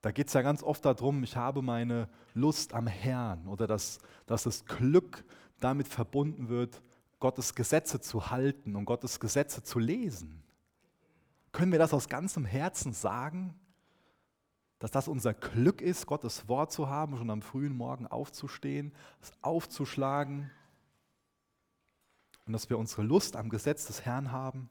da 0.01 0.11
geht 0.11 0.27
es 0.27 0.33
ja 0.33 0.43
ganz 0.43 0.63
oft 0.63 0.85
darum, 0.85 1.23
ich 1.23 1.37
habe 1.37 1.63
meine 1.63 2.09
Lust 2.35 2.75
am 2.75 2.89
Herrn 2.89 3.47
oder 3.47 3.67
dass, 3.67 4.01
dass 4.27 4.43
das 4.45 4.65
Glück 4.65 5.25
damit 5.61 5.87
verbunden 5.87 6.49
wird, 6.49 6.83
Gottes 7.21 7.55
Gesetze 7.55 8.01
zu 8.01 8.31
halten 8.31 8.75
und 8.75 8.85
Gottes 8.85 9.21
Gesetze 9.21 9.63
zu 9.63 9.79
lesen. 9.79 10.43
Können 11.53 11.71
wir 11.71 11.79
das 11.79 11.95
aus 11.95 12.09
ganzem 12.09 12.45
Herzen 12.45 12.93
sagen? 12.93 13.55
Dass 14.83 14.91
das 14.91 15.07
unser 15.07 15.33
Glück 15.33 15.81
ist, 15.81 16.07
Gottes 16.07 16.49
Wort 16.49 16.73
zu 16.73 16.89
haben, 16.89 17.17
schon 17.17 17.31
am 17.31 17.41
frühen 17.41 17.73
Morgen 17.73 18.09
aufzustehen, 18.09 18.93
es 19.21 19.31
aufzuschlagen 19.41 20.51
und 22.47 22.53
dass 22.53 22.69
wir 22.69 22.77
unsere 22.77 23.05
Lust 23.05 23.37
am 23.37 23.49
Gesetz 23.49 23.87
des 23.87 24.05
Herrn 24.05 24.33
haben. 24.33 24.71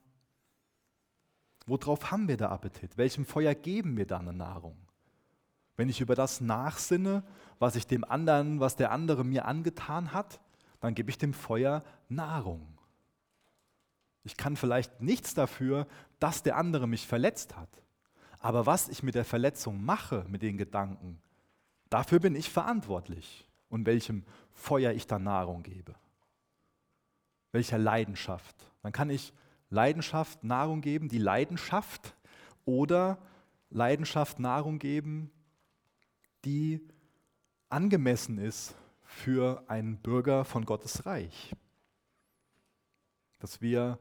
Worauf 1.64 2.10
haben 2.10 2.28
wir 2.28 2.36
da 2.36 2.50
Appetit? 2.50 2.98
Welchem 2.98 3.24
Feuer 3.24 3.54
geben 3.54 3.96
wir 3.96 4.06
da 4.06 4.18
eine 4.18 4.34
Nahrung? 4.34 4.76
Wenn 5.78 5.88
ich 5.88 6.02
über 6.02 6.14
das 6.14 6.42
nachsinne, 6.42 7.24
was 7.58 7.74
ich 7.74 7.86
dem 7.86 8.04
anderen, 8.04 8.60
was 8.60 8.76
der 8.76 8.90
andere 8.90 9.24
mir 9.24 9.46
angetan 9.46 10.12
hat, 10.12 10.42
dann 10.80 10.94
gebe 10.94 11.08
ich 11.08 11.16
dem 11.16 11.32
Feuer 11.32 11.82
Nahrung. 12.10 12.76
Ich 14.24 14.36
kann 14.36 14.56
vielleicht 14.56 15.00
nichts 15.00 15.32
dafür, 15.32 15.86
dass 16.18 16.42
der 16.42 16.58
andere 16.58 16.86
mich 16.86 17.06
verletzt 17.06 17.56
hat. 17.56 17.82
Aber 18.42 18.66
was 18.66 18.88
ich 18.88 19.04
mit 19.04 19.14
der 19.14 19.24
Verletzung 19.24 19.84
mache, 19.84 20.26
mit 20.28 20.42
den 20.42 20.58
Gedanken, 20.58 21.22
dafür 21.88 22.18
bin 22.18 22.34
ich 22.34 22.50
verantwortlich. 22.50 23.48
Und 23.68 23.86
welchem 23.86 24.24
Feuer 24.50 24.92
ich 24.92 25.06
da 25.06 25.18
Nahrung 25.18 25.62
gebe. 25.62 25.94
Welcher 27.52 27.78
Leidenschaft. 27.78 28.56
Dann 28.82 28.92
kann 28.92 29.10
ich 29.10 29.32
Leidenschaft 29.70 30.42
Nahrung 30.42 30.80
geben, 30.80 31.08
die 31.08 31.18
Leidenschaft 31.18 32.14
oder 32.64 33.16
Leidenschaft 33.70 34.40
Nahrung 34.40 34.80
geben, 34.80 35.30
die 36.44 36.86
angemessen 37.68 38.38
ist 38.38 38.74
für 39.04 39.62
einen 39.68 39.98
Bürger 39.98 40.44
von 40.44 40.66
Gottes 40.66 41.06
Reich. 41.06 41.54
Dass 43.38 43.62
wir 43.62 44.00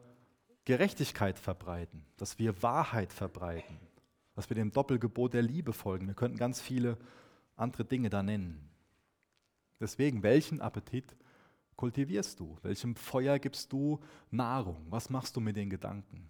Gerechtigkeit 0.66 1.38
verbreiten, 1.38 2.06
dass 2.18 2.40
wir 2.40 2.62
Wahrheit 2.64 3.14
verbreiten, 3.14 3.80
dass 4.42 4.50
wir 4.50 4.56
dem 4.56 4.72
Doppelgebot 4.72 5.36
der 5.36 5.44
Liebe 5.44 5.72
folgen. 5.72 6.08
Wir 6.08 6.16
könnten 6.16 6.40
ganz 6.40 6.60
viele 6.60 6.98
andere 7.56 7.86
Dinge 7.86 8.10
da 8.10 8.24
nennen. 8.24 8.72
Deswegen, 9.80 10.24
welchen 10.24 10.62
Appetit 10.62 11.16
kultivierst 11.76 12.40
du? 12.40 12.58
Welchem 12.64 12.96
Feuer 12.96 13.38
gibst 13.38 13.72
du 13.72 14.00
Nahrung? 14.32 14.84
Was 14.90 15.12
machst 15.12 15.36
du 15.36 15.42
mit 15.42 15.58
den 15.58 15.70
Gedanken? 15.70 16.28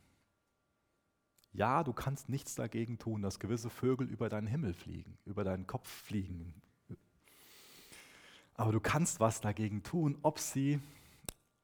Ja, 1.54 1.86
du 1.86 1.93
kannst 1.93 2.28
nichts 2.28 2.54
dagegen 2.56 3.00
tun, 3.00 3.21
dass 3.21 3.39
gewisse 3.39 3.69
Vögel 3.69 4.10
über 4.10 4.28
deinen 4.28 4.47
Himmel 4.47 4.74
fliegen, 4.74 5.17
über 5.24 5.45
deinen 5.45 5.65
Kopf 5.65 5.88
fliegen. 5.88 6.54
Aber 8.56 8.74
du 8.74 8.82
kannst 8.82 9.21
was 9.21 9.39
dagegen 9.39 9.84
tun, 9.84 10.17
ob 10.21 10.38
sie 10.38 10.82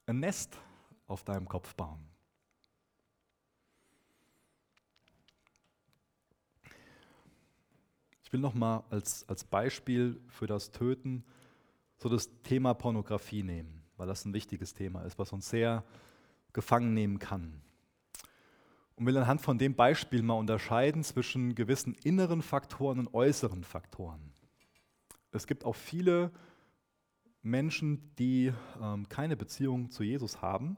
ein 0.05 0.21
Nest 0.21 0.57
auf 1.07 1.25
deinem 1.25 1.49
Kopf 1.49 1.75
bauen. 1.75 2.06
Ich 8.27 8.33
will 8.33 8.41
nochmal 8.41 8.83
als, 8.89 9.23
als 9.29 9.45
Beispiel 9.45 10.19
für 10.27 10.47
das 10.47 10.71
Töten 10.71 11.23
so 11.95 12.09
das 12.09 12.29
Thema 12.43 12.73
Pornografie 12.73 13.41
nehmen, 13.41 13.85
weil 13.95 14.05
das 14.05 14.25
ein 14.25 14.33
wichtiges 14.33 14.73
Thema 14.73 15.03
ist, 15.03 15.17
was 15.17 15.31
uns 15.31 15.49
sehr 15.49 15.85
gefangen 16.51 16.93
nehmen 16.93 17.19
kann. 17.19 17.61
Und 18.97 19.05
will 19.05 19.15
anhand 19.15 19.39
von 19.39 19.57
dem 19.57 19.75
Beispiel 19.75 20.23
mal 20.23 20.33
unterscheiden 20.33 21.05
zwischen 21.05 21.55
gewissen 21.55 21.93
inneren 22.03 22.41
Faktoren 22.41 22.99
und 22.99 23.13
äußeren 23.13 23.63
Faktoren. 23.63 24.33
Es 25.31 25.47
gibt 25.47 25.63
auch 25.63 25.77
viele 25.77 26.33
Menschen, 27.43 28.13
die 28.17 28.51
ähm, 28.81 29.07
keine 29.07 29.37
Beziehung 29.37 29.89
zu 29.89 30.03
Jesus 30.03 30.41
haben 30.41 30.75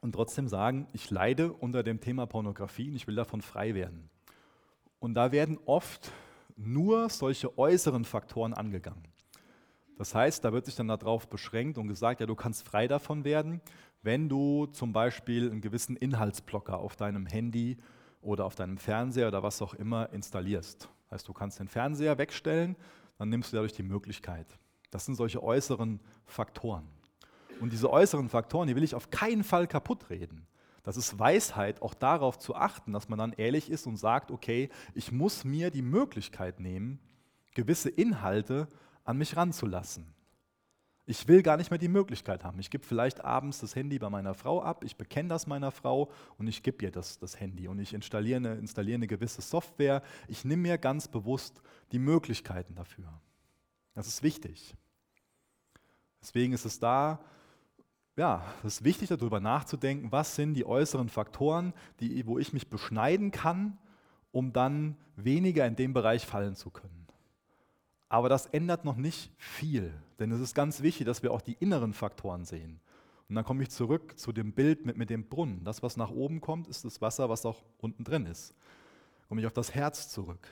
und 0.00 0.10
trotzdem 0.10 0.48
sagen, 0.48 0.88
ich 0.92 1.08
leide 1.12 1.52
unter 1.52 1.84
dem 1.84 2.00
Thema 2.00 2.26
Pornografie 2.26 2.88
und 2.88 2.96
ich 2.96 3.06
will 3.06 3.14
davon 3.14 3.42
frei 3.42 3.76
werden. 3.76 4.10
Und 5.04 5.12
da 5.12 5.32
werden 5.32 5.58
oft 5.66 6.10
nur 6.56 7.10
solche 7.10 7.58
äußeren 7.58 8.06
Faktoren 8.06 8.54
angegangen. 8.54 9.04
Das 9.98 10.14
heißt, 10.14 10.42
da 10.42 10.54
wird 10.54 10.64
sich 10.64 10.76
dann 10.76 10.88
darauf 10.88 11.28
beschränkt 11.28 11.76
und 11.76 11.88
gesagt, 11.88 12.20
ja, 12.20 12.26
du 12.26 12.34
kannst 12.34 12.66
frei 12.66 12.88
davon 12.88 13.22
werden, 13.22 13.60
wenn 14.00 14.30
du 14.30 14.64
zum 14.64 14.94
Beispiel 14.94 15.50
einen 15.50 15.60
gewissen 15.60 15.94
Inhaltsblocker 15.94 16.78
auf 16.78 16.96
deinem 16.96 17.26
Handy 17.26 17.76
oder 18.22 18.46
auf 18.46 18.54
deinem 18.54 18.78
Fernseher 18.78 19.28
oder 19.28 19.42
was 19.42 19.60
auch 19.60 19.74
immer 19.74 20.10
installierst. 20.14 20.88
Das 21.02 21.18
heißt, 21.18 21.28
du 21.28 21.34
kannst 21.34 21.60
den 21.60 21.68
Fernseher 21.68 22.16
wegstellen, 22.16 22.74
dann 23.18 23.28
nimmst 23.28 23.52
du 23.52 23.56
dadurch 23.56 23.74
die 23.74 23.82
Möglichkeit. 23.82 24.46
Das 24.90 25.04
sind 25.04 25.16
solche 25.16 25.42
äußeren 25.42 26.00
Faktoren. 26.24 26.88
Und 27.60 27.74
diese 27.74 27.90
äußeren 27.90 28.30
Faktoren, 28.30 28.68
die 28.68 28.74
will 28.74 28.82
ich 28.82 28.94
auf 28.94 29.10
keinen 29.10 29.44
Fall 29.44 29.66
kaputt 29.66 30.08
reden. 30.08 30.46
Das 30.84 30.98
ist 30.98 31.18
Weisheit, 31.18 31.82
auch 31.82 31.94
darauf 31.94 32.38
zu 32.38 32.54
achten, 32.54 32.92
dass 32.92 33.08
man 33.08 33.18
dann 33.18 33.32
ehrlich 33.32 33.70
ist 33.70 33.86
und 33.86 33.96
sagt, 33.96 34.30
okay, 34.30 34.68
ich 34.94 35.10
muss 35.10 35.42
mir 35.42 35.70
die 35.70 35.82
Möglichkeit 35.82 36.60
nehmen, 36.60 37.00
gewisse 37.54 37.88
Inhalte 37.88 38.68
an 39.02 39.16
mich 39.16 39.34
ranzulassen. 39.36 40.14
Ich 41.06 41.26
will 41.26 41.42
gar 41.42 41.56
nicht 41.56 41.70
mehr 41.70 41.78
die 41.78 41.88
Möglichkeit 41.88 42.44
haben. 42.44 42.58
Ich 42.60 42.70
gebe 42.70 42.84
vielleicht 42.84 43.24
abends 43.24 43.60
das 43.60 43.74
Handy 43.74 43.98
bei 43.98 44.08
meiner 44.10 44.34
Frau 44.34 44.62
ab, 44.62 44.84
ich 44.84 44.96
bekenne 44.96 45.30
das 45.30 45.46
meiner 45.46 45.70
Frau 45.70 46.10
und 46.38 46.48
ich 46.48 46.62
gebe 46.62 46.84
ihr 46.84 46.90
das, 46.90 47.18
das 47.18 47.40
Handy 47.40 47.66
und 47.66 47.78
ich 47.78 47.94
installiere 47.94 48.36
eine, 48.36 48.54
installiere 48.56 48.96
eine 48.96 49.06
gewisse 49.06 49.42
Software. 49.42 50.02
Ich 50.28 50.44
nehme 50.44 50.62
mir 50.62 50.78
ganz 50.78 51.08
bewusst 51.08 51.62
die 51.92 51.98
Möglichkeiten 51.98 52.74
dafür. 52.74 53.20
Das 53.94 54.06
ist 54.06 54.22
wichtig. 54.22 54.74
Deswegen 56.20 56.52
ist 56.52 56.64
es 56.64 56.78
da, 56.78 57.20
ja, 58.16 58.44
es 58.60 58.76
ist 58.76 58.84
wichtig 58.84 59.08
darüber 59.08 59.40
nachzudenken, 59.40 60.12
was 60.12 60.36
sind 60.36 60.54
die 60.54 60.66
äußeren 60.66 61.08
Faktoren, 61.08 61.72
die, 62.00 62.26
wo 62.26 62.38
ich 62.38 62.52
mich 62.52 62.68
beschneiden 62.68 63.30
kann, 63.30 63.78
um 64.30 64.52
dann 64.52 64.96
weniger 65.16 65.66
in 65.66 65.76
dem 65.76 65.92
Bereich 65.92 66.24
fallen 66.24 66.54
zu 66.54 66.70
können. 66.70 67.06
Aber 68.08 68.28
das 68.28 68.46
ändert 68.46 68.84
noch 68.84 68.96
nicht 68.96 69.32
viel, 69.38 69.92
denn 70.20 70.30
es 70.30 70.40
ist 70.40 70.54
ganz 70.54 70.82
wichtig, 70.82 71.06
dass 71.06 71.22
wir 71.22 71.32
auch 71.32 71.40
die 71.40 71.54
inneren 71.54 71.92
Faktoren 71.92 72.44
sehen. 72.44 72.80
Und 73.28 73.34
dann 73.34 73.44
komme 73.44 73.62
ich 73.62 73.70
zurück 73.70 74.16
zu 74.18 74.32
dem 74.32 74.52
Bild 74.52 74.86
mit, 74.86 74.96
mit 74.96 75.10
dem 75.10 75.28
Brunnen. 75.28 75.64
Das, 75.64 75.82
was 75.82 75.96
nach 75.96 76.10
oben 76.10 76.40
kommt, 76.40 76.68
ist 76.68 76.84
das 76.84 77.00
Wasser, 77.00 77.28
was 77.28 77.44
auch 77.44 77.64
unten 77.78 78.04
drin 78.04 78.26
ist. 78.26 78.54
Komme 79.28 79.40
ich 79.40 79.46
auf 79.46 79.52
das 79.52 79.74
Herz 79.74 80.10
zurück. 80.10 80.46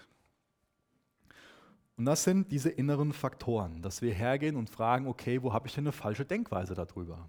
Und 1.96 2.06
das 2.06 2.24
sind 2.24 2.50
diese 2.50 2.70
inneren 2.70 3.12
Faktoren, 3.12 3.82
dass 3.82 4.02
wir 4.02 4.12
hergehen 4.12 4.56
und 4.56 4.70
fragen, 4.70 5.06
okay, 5.06 5.42
wo 5.42 5.52
habe 5.52 5.68
ich 5.68 5.74
denn 5.74 5.84
eine 5.84 5.92
falsche 5.92 6.24
Denkweise 6.24 6.74
darüber? 6.74 7.28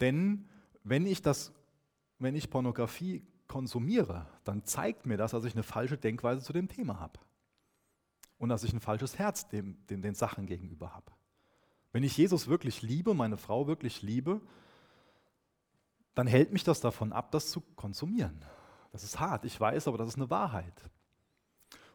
Denn 0.00 0.48
wenn 0.84 1.06
ich, 1.06 1.22
das, 1.22 1.52
wenn 2.18 2.34
ich 2.34 2.50
Pornografie 2.50 3.26
konsumiere, 3.46 4.26
dann 4.44 4.64
zeigt 4.64 5.06
mir 5.06 5.16
das, 5.16 5.32
dass 5.32 5.44
ich 5.44 5.54
eine 5.54 5.62
falsche 5.62 5.98
Denkweise 5.98 6.42
zu 6.42 6.52
dem 6.52 6.68
Thema 6.68 7.00
habe 7.00 7.18
und 8.38 8.48
dass 8.48 8.64
ich 8.64 8.72
ein 8.72 8.80
falsches 8.80 9.18
Herz 9.18 9.48
dem, 9.48 9.76
dem, 9.88 10.02
den 10.02 10.14
Sachen 10.14 10.46
gegenüber 10.46 10.94
habe. 10.94 11.12
Wenn 11.92 12.04
ich 12.04 12.16
Jesus 12.16 12.46
wirklich 12.46 12.82
liebe, 12.82 13.14
meine 13.14 13.36
Frau 13.36 13.66
wirklich 13.66 14.02
liebe, 14.02 14.40
dann 16.14 16.26
hält 16.26 16.52
mich 16.52 16.64
das 16.64 16.80
davon 16.80 17.12
ab, 17.12 17.32
das 17.32 17.50
zu 17.50 17.60
konsumieren. 17.60 18.44
Das 18.92 19.04
ist 19.04 19.20
hart, 19.20 19.44
ich 19.44 19.60
weiß, 19.60 19.88
aber 19.88 19.98
das 19.98 20.08
ist 20.08 20.16
eine 20.16 20.30
Wahrheit. 20.30 20.88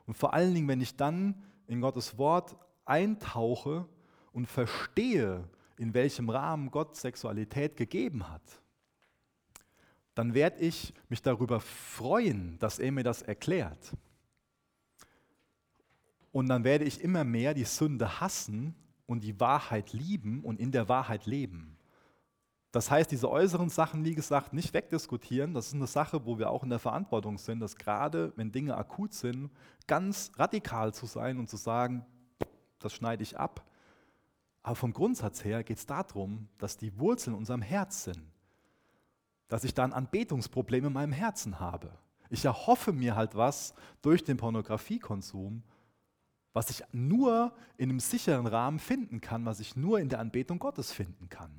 Und 0.05 0.15
vor 0.15 0.33
allen 0.33 0.53
Dingen, 0.53 0.67
wenn 0.67 0.81
ich 0.81 0.95
dann 0.95 1.43
in 1.67 1.81
Gottes 1.81 2.17
Wort 2.17 2.55
eintauche 2.85 3.87
und 4.31 4.45
verstehe, 4.47 5.49
in 5.77 5.93
welchem 5.93 6.29
Rahmen 6.29 6.71
Gott 6.71 6.95
Sexualität 6.95 7.75
gegeben 7.75 8.29
hat, 8.29 8.43
dann 10.13 10.33
werde 10.33 10.59
ich 10.59 10.93
mich 11.09 11.21
darüber 11.21 11.59
freuen, 11.59 12.57
dass 12.59 12.79
er 12.79 12.91
mir 12.91 13.03
das 13.03 13.21
erklärt. 13.21 13.93
Und 16.31 16.47
dann 16.47 16.63
werde 16.63 16.85
ich 16.85 17.01
immer 17.01 17.23
mehr 17.23 17.53
die 17.53 17.65
Sünde 17.65 18.19
hassen 18.19 18.75
und 19.05 19.23
die 19.23 19.39
Wahrheit 19.39 19.93
lieben 19.93 20.43
und 20.43 20.59
in 20.59 20.71
der 20.71 20.89
Wahrheit 20.89 21.25
leben. 21.25 21.77
Das 22.71 22.91
heißt, 22.91 23.09
diese 23.09 23.29
äußeren 23.29 23.69
Sachen, 23.69 24.03
wie 24.03 24.15
gesagt, 24.15 24.51
nicht 24.51 24.73
wegdiskutieren. 24.73 25.53
Das 25.53 25.67
ist 25.67 25.75
eine 25.75 25.87
Sache, 25.87 26.25
wo 26.25 26.37
wir 26.37 26.49
auch 26.49 26.63
in 26.63 26.69
der 26.69 26.79
Verantwortung 26.79 27.37
sind, 27.37 27.61
dass 27.61 27.77
gerade 27.77 28.33
wenn 28.35 28.51
Dinge 28.51 28.75
akut 28.75 29.13
sind, 29.13 29.49
ganz 29.87 30.31
radikal 30.35 30.93
zu 30.93 31.05
sein 31.05 31.39
und 31.39 31.49
zu 31.49 31.55
sagen, 31.55 32.05
das 32.79 32.91
schneide 32.91 33.23
ich 33.23 33.39
ab. 33.39 33.65
Aber 34.65 34.75
vom 34.75 34.93
Grundsatz 34.93 35.43
her 35.43 35.63
geht 35.63 35.77
es 35.77 35.85
darum, 35.85 36.47
dass 36.57 36.75
die 36.77 36.97
Wurzeln 36.97 37.35
in 37.35 37.39
unserem 37.39 37.61
Herz 37.61 38.03
sind. 38.03 38.23
Dass 39.47 39.63
ich 39.63 39.75
da 39.75 39.83
ein 39.83 39.93
Anbetungsproblem 39.93 40.85
in 40.85 40.93
meinem 40.93 41.11
Herzen 41.11 41.59
habe. 41.59 41.91
Ich 42.31 42.45
erhoffe 42.45 42.91
mir 42.91 43.15
halt 43.15 43.35
was 43.35 43.75
durch 44.01 44.23
den 44.23 44.37
Pornografiekonsum 44.37 45.63
was 46.55 46.69
ich 46.69 46.83
nur 46.93 47.53
in 47.75 47.89
einem 47.89 47.99
sicheren 47.99 48.47
Rahmen 48.47 48.79
finden 48.79 49.19
kann, 49.19 49.45
was 49.45 49.59
ich 49.59 49.75
nur 49.75 49.99
in 49.99 50.07
der 50.07 50.19
Anbetung 50.19 50.57
Gottes 50.57 50.89
finden 50.89 51.27
kann. 51.27 51.51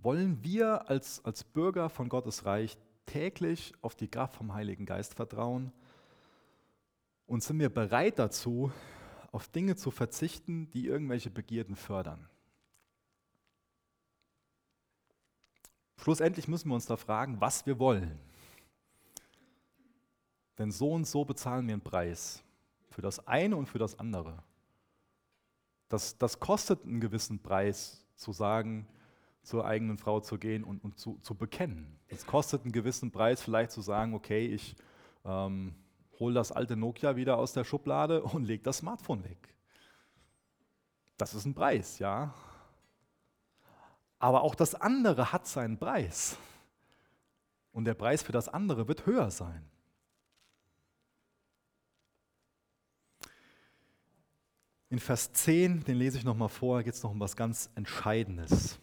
Wollen 0.00 0.42
wir 0.42 0.90
als, 0.90 1.24
als 1.24 1.44
Bürger 1.44 1.88
von 1.88 2.08
Gottes 2.08 2.46
Reich 2.46 2.76
täglich 3.06 3.72
auf 3.80 3.94
die 3.94 4.08
Kraft 4.08 4.34
vom 4.34 4.54
Heiligen 4.54 4.84
Geist 4.84 5.14
vertrauen? 5.14 5.72
Und 7.32 7.42
sind 7.42 7.58
wir 7.60 7.70
bereit 7.70 8.18
dazu, 8.18 8.70
auf 9.30 9.48
Dinge 9.48 9.74
zu 9.74 9.90
verzichten, 9.90 10.68
die 10.72 10.84
irgendwelche 10.84 11.30
Begierden 11.30 11.76
fördern? 11.76 12.28
Schlussendlich 15.96 16.46
müssen 16.46 16.68
wir 16.68 16.74
uns 16.74 16.84
da 16.84 16.98
fragen, 16.98 17.40
was 17.40 17.64
wir 17.64 17.78
wollen. 17.78 18.18
Denn 20.58 20.70
so 20.70 20.92
und 20.92 21.06
so 21.06 21.24
bezahlen 21.24 21.66
wir 21.68 21.72
einen 21.72 21.82
Preis. 21.82 22.44
Für 22.90 23.00
das 23.00 23.26
eine 23.26 23.56
und 23.56 23.64
für 23.64 23.78
das 23.78 23.98
andere. 23.98 24.42
Das, 25.88 26.18
das 26.18 26.38
kostet 26.38 26.84
einen 26.84 27.00
gewissen 27.00 27.42
Preis, 27.42 28.04
zu 28.14 28.34
sagen, 28.34 28.86
zur 29.42 29.64
eigenen 29.64 29.96
Frau 29.96 30.20
zu 30.20 30.36
gehen 30.36 30.64
und, 30.64 30.84
und 30.84 30.98
zu, 30.98 31.18
zu 31.22 31.34
bekennen. 31.34 31.98
Es 32.08 32.26
kostet 32.26 32.64
einen 32.64 32.72
gewissen 32.72 33.10
Preis, 33.10 33.40
vielleicht 33.40 33.70
zu 33.70 33.80
sagen, 33.80 34.12
okay, 34.12 34.44
ich 34.48 34.76
ähm, 35.24 35.74
hole 36.22 36.34
das 36.34 36.52
alte 36.52 36.76
Nokia 36.76 37.16
wieder 37.16 37.36
aus 37.36 37.52
der 37.52 37.64
Schublade 37.64 38.22
und 38.32 38.44
lege 38.44 38.62
das 38.62 38.78
Smartphone 38.78 39.24
weg. 39.24 39.52
Das 41.18 41.34
ist 41.34 41.44
ein 41.44 41.54
Preis, 41.54 41.98
ja. 41.98 42.32
Aber 44.18 44.42
auch 44.42 44.54
das 44.54 44.74
andere 44.74 45.32
hat 45.32 45.46
seinen 45.48 45.78
Preis. 45.78 46.36
Und 47.72 47.86
der 47.86 47.94
Preis 47.94 48.22
für 48.22 48.32
das 48.32 48.48
andere 48.48 48.86
wird 48.86 49.04
höher 49.04 49.30
sein. 49.30 49.68
In 54.90 54.98
Vers 54.98 55.32
10, 55.32 55.84
den 55.84 55.96
lese 55.96 56.18
ich 56.18 56.24
nochmal 56.24 56.50
vor, 56.50 56.82
geht 56.82 56.94
es 56.94 57.02
noch 57.02 57.10
um 57.10 57.18
was 57.20 57.34
ganz 57.34 57.70
Entscheidendes. 57.74 58.78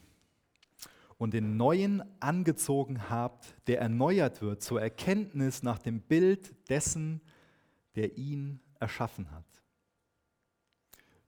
Und 1.18 1.34
den 1.34 1.56
Neuen 1.56 2.04
angezogen 2.20 3.10
habt, 3.10 3.54
der 3.68 3.80
erneuert 3.80 4.42
wird 4.42 4.64
zur 4.64 4.82
Erkenntnis 4.82 5.62
nach 5.62 5.78
dem 5.78 6.02
Bild 6.02 6.70
dessen, 6.70 7.22
der 7.96 8.18
ihn 8.18 8.62
erschaffen 8.80 9.32
hat. 9.32 9.46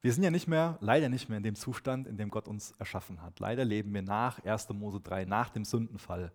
Wir 0.01 0.11
sind 0.13 0.23
ja 0.23 0.31
nicht 0.31 0.47
mehr, 0.47 0.77
leider 0.81 1.09
nicht 1.09 1.29
mehr 1.29 1.37
in 1.37 1.43
dem 1.43 1.55
Zustand, 1.55 2.07
in 2.07 2.17
dem 2.17 2.29
Gott 2.29 2.47
uns 2.47 2.71
erschaffen 2.79 3.21
hat. 3.21 3.39
Leider 3.39 3.63
leben 3.63 3.93
wir 3.93 4.01
nach 4.01 4.43
1. 4.43 4.69
Mose 4.69 4.99
3, 4.99 5.25
nach 5.25 5.49
dem 5.49 5.63
Sündenfall. 5.63 6.31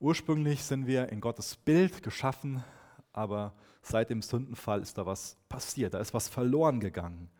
Ursprünglich 0.00 0.62
sind 0.62 0.86
wir 0.86 1.08
in 1.08 1.20
Gottes 1.20 1.56
Bild 1.56 2.02
geschaffen, 2.02 2.62
aber 3.12 3.54
seit 3.80 4.10
dem 4.10 4.20
Sündenfall 4.20 4.82
ist 4.82 4.98
da 4.98 5.06
was 5.06 5.38
passiert, 5.48 5.94
da 5.94 5.98
ist 5.98 6.12
was 6.12 6.28
verloren 6.28 6.78
gegangen. 6.78 7.30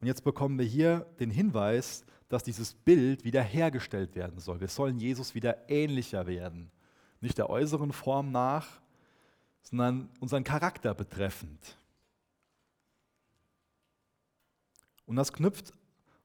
Und 0.00 0.06
jetzt 0.06 0.22
bekommen 0.22 0.58
wir 0.58 0.66
hier 0.66 1.06
den 1.18 1.30
Hinweis, 1.30 2.04
dass 2.28 2.44
dieses 2.44 2.74
Bild 2.74 3.24
wiederhergestellt 3.24 4.14
werden 4.14 4.38
soll. 4.38 4.60
Wir 4.60 4.68
sollen 4.68 4.98
Jesus 4.98 5.34
wieder 5.34 5.70
ähnlicher 5.70 6.26
werden. 6.26 6.70
Nicht 7.20 7.38
der 7.38 7.48
äußeren 7.48 7.92
Form 7.92 8.30
nach, 8.30 8.82
sondern 9.68 10.08
unseren 10.20 10.44
Charakter 10.44 10.94
betreffend. 10.94 11.78
Und 15.04 15.16
das 15.16 15.32
knüpft 15.32 15.72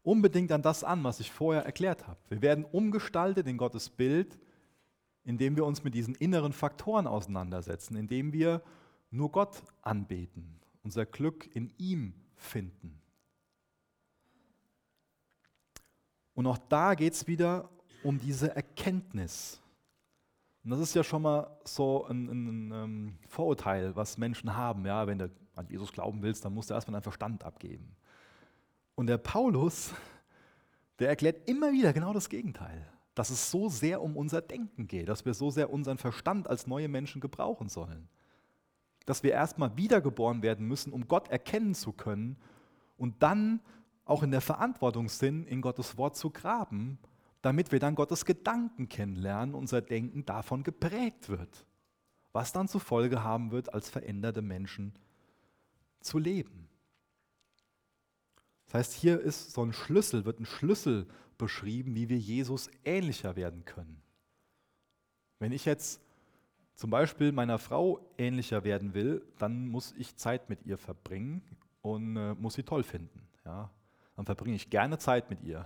unbedingt 0.04 0.52
an 0.52 0.62
das 0.62 0.84
an, 0.84 1.04
was 1.04 1.20
ich 1.20 1.32
vorher 1.32 1.66
erklärt 1.66 2.08
habe. 2.08 2.20
Wir 2.30 2.42
werden 2.42 2.66
umgestaltet 2.66 3.48
in 3.48 3.58
Gottes 3.58 3.90
Bild 3.90 4.40
indem 5.24 5.56
wir 5.56 5.66
uns 5.66 5.84
mit 5.84 5.94
diesen 5.94 6.16
inneren 6.16 6.54
Faktoren 6.54 7.08
auseinandersetzen, 7.08 7.96
indem 7.96 8.34
wir 8.34 8.62
nur 9.12 9.32
Gott 9.32 9.62
anbeten, 9.82 10.60
unser 10.84 11.06
Glück 11.06 11.54
in 11.56 11.72
ihm 11.78 12.14
finden. 12.36 13.00
Und 16.34 16.48
auch 16.48 16.58
da 16.58 16.96
geht 16.96 17.14
es 17.14 17.28
wieder 17.28 17.70
um 18.04 18.20
diese 18.20 18.56
Erkenntnis. 18.56 19.62
Und 20.64 20.70
das 20.72 20.80
ist 20.80 20.94
ja 20.94 21.04
schon 21.04 21.24
mal 21.24 21.58
so 21.64 22.06
ein, 22.06 22.28
ein, 22.28 22.48
ein, 22.48 22.72
ähm, 22.72 23.18
Vorurteil, 23.28 23.96
was 23.96 24.18
Menschen 24.18 24.56
haben. 24.56 24.86
Ja, 24.86 25.08
wenn 25.08 25.18
du 25.18 25.32
an 25.56 25.68
Jesus 25.70 25.92
glauben 25.92 26.22
willst, 26.22 26.46
dann 26.46 26.54
musst 26.54 26.70
du 26.70 26.74
erstmal 26.74 26.94
deinen 26.94 27.04
Verstand 27.04 27.44
abgeben. 27.44 27.96
Und 28.96 29.08
der 29.08 29.18
Paulus, 29.18 29.94
der 31.00 31.10
erklärt 31.10 31.50
immer 31.50 31.72
wieder 31.72 31.94
genau 31.94 32.14
das 32.14 32.30
Gegenteil. 32.30 32.88
Dass 33.16 33.30
es 33.30 33.52
so 33.52 33.68
sehr 33.70 34.02
um 34.02 34.16
unser 34.16 34.42
Denken 34.42 34.88
geht, 34.88 35.10
dass 35.10 35.26
wir 35.26 35.34
so 35.34 35.50
sehr 35.50 35.72
unseren 35.72 35.98
Verstand 35.98 36.48
als 36.48 36.68
neue 36.68 36.88
Menschen 36.88 37.20
gebrauchen 37.20 37.68
sollen. 37.68 38.08
Dass 39.06 39.24
wir 39.24 39.32
erstmal 39.32 39.76
wiedergeboren 39.76 40.44
werden 40.44 40.68
müssen, 40.68 40.94
um 40.94 41.08
Gott 41.08 41.28
erkennen 41.30 41.74
zu 41.74 41.92
können 41.92 42.38
und 42.98 43.22
dann 43.22 43.60
auch 44.06 44.24
in 44.24 44.32
der 44.32 44.42
Verantwortung 44.42 45.10
sind, 45.10 45.46
in 45.46 45.62
Gottes 45.62 45.98
Wort 45.98 46.16
zu 46.16 46.30
graben, 46.30 47.00
damit 47.42 47.72
wir 47.72 47.80
dann 47.80 47.96
Gottes 47.96 48.26
Gedanken 48.26 48.88
kennenlernen, 48.88 49.56
unser 49.56 49.82
Denken 49.82 50.26
davon 50.26 50.64
geprägt 50.64 51.30
wird, 51.30 51.66
was 52.32 52.54
dann 52.54 52.68
zur 52.68 52.82
Folge 52.82 53.24
haben 53.24 53.52
wird, 53.52 53.74
als 53.74 53.90
veränderte 53.90 54.42
Menschen 54.42 54.94
zu 56.00 56.20
leben. 56.20 56.70
Das 58.66 58.76
heißt, 58.76 58.94
hier 58.94 59.20
ist 59.20 59.52
so 59.52 59.64
ein 59.64 59.74
Schlüssel, 59.74 60.24
wird 60.26 60.40
ein 60.40 60.46
Schlüssel 60.46 61.08
beschrieben, 61.38 61.96
wie 61.96 62.08
wir 62.08 62.18
Jesus 62.18 62.70
ähnlicher 62.86 63.36
werden 63.36 63.66
können. 63.66 64.02
Wenn 65.40 65.52
ich 65.52 65.66
jetzt 65.66 66.00
zum 66.76 66.90
Beispiel 66.90 67.32
meiner 67.32 67.60
Frau 67.60 68.00
ähnlicher 68.18 68.64
werden 68.64 68.94
will, 68.94 69.26
dann 69.40 69.68
muss 69.68 69.94
ich 69.98 70.16
Zeit 70.16 70.50
mit 70.50 70.66
ihr 70.66 70.78
verbringen 70.78 71.42
und 71.82 72.16
äh, 72.16 72.34
muss 72.36 72.54
sie 72.54 72.64
toll 72.64 72.84
finden. 72.84 73.28
Ja? 73.44 73.70
Dann 74.16 74.26
verbringe 74.26 74.56
ich 74.56 74.70
gerne 74.70 74.98
Zeit 75.00 75.30
mit 75.30 75.42
ihr. 75.44 75.66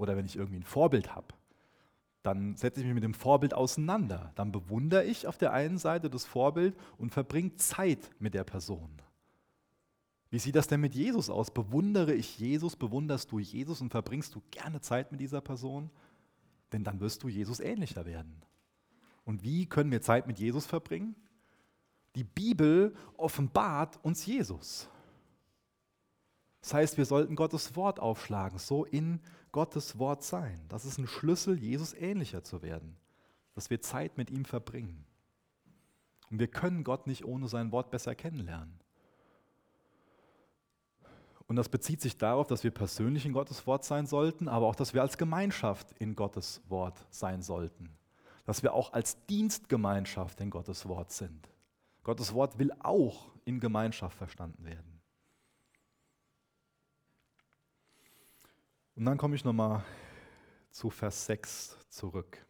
Oder 0.00 0.16
wenn 0.16 0.24
ich 0.24 0.36
irgendwie 0.36 0.60
ein 0.60 0.64
Vorbild 0.64 1.14
habe, 1.14 1.34
dann 2.22 2.56
setze 2.56 2.80
ich 2.80 2.86
mich 2.86 2.94
mit 2.94 3.04
dem 3.04 3.12
Vorbild 3.12 3.52
auseinander. 3.52 4.32
Dann 4.34 4.50
bewundere 4.50 5.04
ich 5.04 5.26
auf 5.26 5.36
der 5.36 5.52
einen 5.52 5.76
Seite 5.76 6.08
das 6.08 6.24
Vorbild 6.24 6.74
und 6.96 7.12
verbringe 7.12 7.56
Zeit 7.56 8.10
mit 8.18 8.32
der 8.32 8.44
Person. 8.44 8.90
Wie 10.30 10.38
sieht 10.38 10.56
das 10.56 10.68
denn 10.68 10.80
mit 10.80 10.94
Jesus 10.94 11.28
aus? 11.28 11.50
Bewundere 11.50 12.14
ich 12.14 12.38
Jesus, 12.38 12.76
bewunderst 12.76 13.30
du 13.30 13.40
Jesus 13.40 13.82
und 13.82 13.90
verbringst 13.90 14.34
du 14.34 14.40
gerne 14.50 14.80
Zeit 14.80 15.12
mit 15.12 15.20
dieser 15.20 15.42
Person? 15.42 15.90
Denn 16.72 16.82
dann 16.82 16.98
wirst 17.00 17.22
du 17.22 17.28
Jesus 17.28 17.60
ähnlicher 17.60 18.06
werden. 18.06 18.40
Und 19.26 19.42
wie 19.42 19.66
können 19.66 19.90
wir 19.90 20.00
Zeit 20.00 20.26
mit 20.26 20.38
Jesus 20.38 20.64
verbringen? 20.64 21.14
Die 22.14 22.24
Bibel 22.24 22.94
offenbart 23.18 24.02
uns 24.02 24.24
Jesus. 24.24 24.88
Das 26.60 26.74
heißt, 26.74 26.98
wir 26.98 27.06
sollten 27.06 27.36
Gottes 27.36 27.74
Wort 27.76 28.00
aufschlagen, 28.00 28.58
so 28.58 28.84
in 28.84 29.20
Gottes 29.52 29.98
Wort 29.98 30.22
sein. 30.22 30.60
Das 30.68 30.84
ist 30.84 30.98
ein 30.98 31.06
Schlüssel, 31.06 31.58
Jesus 31.58 31.94
ähnlicher 31.94 32.44
zu 32.44 32.62
werden, 32.62 32.96
dass 33.54 33.70
wir 33.70 33.80
Zeit 33.80 34.18
mit 34.18 34.30
ihm 34.30 34.44
verbringen. 34.44 35.04
Und 36.30 36.38
wir 36.38 36.48
können 36.48 36.84
Gott 36.84 37.06
nicht 37.06 37.24
ohne 37.24 37.48
sein 37.48 37.72
Wort 37.72 37.90
besser 37.90 38.14
kennenlernen. 38.14 38.78
Und 41.50 41.56
das 41.56 41.68
bezieht 41.68 42.00
sich 42.00 42.16
darauf, 42.16 42.46
dass 42.46 42.62
wir 42.62 42.70
persönlich 42.70 43.26
in 43.26 43.32
Gottes 43.32 43.66
Wort 43.66 43.84
sein 43.84 44.06
sollten, 44.06 44.46
aber 44.46 44.66
auch, 44.66 44.76
dass 44.76 44.94
wir 44.94 45.02
als 45.02 45.18
Gemeinschaft 45.18 45.90
in 45.98 46.14
Gottes 46.14 46.62
Wort 46.68 47.04
sein 47.10 47.42
sollten. 47.42 47.90
Dass 48.44 48.62
wir 48.62 48.72
auch 48.72 48.92
als 48.92 49.26
Dienstgemeinschaft 49.26 50.40
in 50.40 50.50
Gottes 50.50 50.86
Wort 50.86 51.10
sind. 51.10 51.48
Gottes 52.04 52.34
Wort 52.34 52.60
will 52.60 52.70
auch 52.78 53.32
in 53.44 53.58
Gemeinschaft 53.58 54.16
verstanden 54.16 54.64
werden. 54.64 54.89
Und 58.96 59.04
dann 59.04 59.18
komme 59.18 59.36
ich 59.36 59.44
nochmal 59.44 59.84
zu 60.70 60.90
Vers 60.90 61.26
6 61.26 61.78
zurück. 61.88 62.44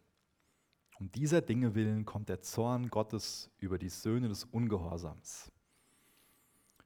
Um 0.99 1.11
dieser 1.13 1.41
Dinge 1.41 1.75
willen 1.75 2.05
kommt 2.05 2.29
der 2.29 2.41
Zorn 2.41 2.89
Gottes 2.89 3.51
über 3.59 3.79
die 3.79 3.89
Söhne 3.89 4.29
des 4.29 4.45
Ungehorsams. 4.45 5.51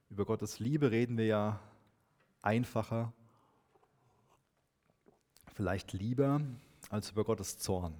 Über 0.09 0.25
Gottes 0.25 0.59
Liebe 0.59 0.91
reden 0.91 1.17
wir 1.17 1.25
ja 1.25 1.59
einfacher, 2.41 3.11
vielleicht 5.53 5.93
lieber 5.93 6.41
als 6.89 7.11
über 7.11 7.23
Gottes 7.23 7.57
Zorn. 7.57 7.95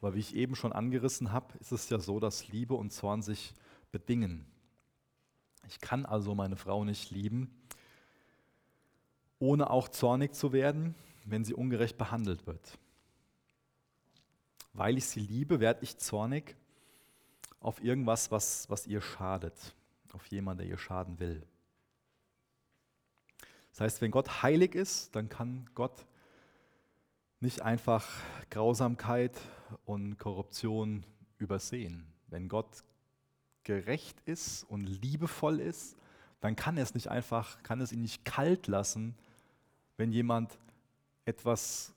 Aber 0.00 0.14
wie 0.14 0.20
ich 0.20 0.34
eben 0.34 0.54
schon 0.54 0.72
angerissen 0.72 1.32
habe, 1.32 1.56
ist 1.58 1.72
es 1.72 1.88
ja 1.88 1.98
so, 1.98 2.20
dass 2.20 2.48
Liebe 2.48 2.74
und 2.74 2.90
Zorn 2.90 3.22
sich 3.22 3.54
bedingen. 3.90 4.46
Ich 5.66 5.80
kann 5.80 6.06
also 6.06 6.34
meine 6.34 6.56
Frau 6.56 6.84
nicht 6.84 7.10
lieben, 7.10 7.59
ohne 9.40 9.70
auch 9.70 9.88
zornig 9.88 10.34
zu 10.34 10.52
werden, 10.52 10.94
wenn 11.24 11.44
sie 11.44 11.54
ungerecht 11.54 11.98
behandelt 11.98 12.46
wird. 12.46 12.78
Weil 14.72 14.98
ich 14.98 15.06
sie 15.06 15.20
liebe, 15.20 15.58
werde 15.58 15.82
ich 15.82 15.98
zornig 15.98 16.54
auf 17.58 17.82
irgendwas, 17.82 18.30
was, 18.30 18.70
was 18.70 18.86
ihr 18.86 19.00
schadet, 19.00 19.74
auf 20.12 20.26
jemanden, 20.26 20.62
der 20.62 20.68
ihr 20.68 20.78
schaden 20.78 21.18
will. 21.18 21.42
Das 23.72 23.80
heißt, 23.80 24.00
wenn 24.02 24.10
Gott 24.10 24.42
heilig 24.42 24.74
ist, 24.74 25.16
dann 25.16 25.28
kann 25.28 25.68
Gott 25.74 26.06
nicht 27.40 27.62
einfach 27.62 28.06
Grausamkeit 28.50 29.38
und 29.84 30.18
Korruption 30.18 31.04
übersehen. 31.38 32.06
Wenn 32.28 32.48
Gott 32.48 32.84
gerecht 33.64 34.20
ist 34.26 34.64
und 34.64 34.84
liebevoll 34.84 35.60
ist, 35.60 35.96
dann 36.40 36.56
kann 36.56 36.76
es 36.78 36.94
nicht 36.94 37.08
einfach, 37.08 37.62
kann 37.62 37.80
es 37.80 37.92
ihn 37.92 38.02
nicht 38.02 38.24
kalt 38.24 38.66
lassen, 38.66 39.14
wenn 40.00 40.12
jemand 40.12 40.58
etwas 41.26 41.94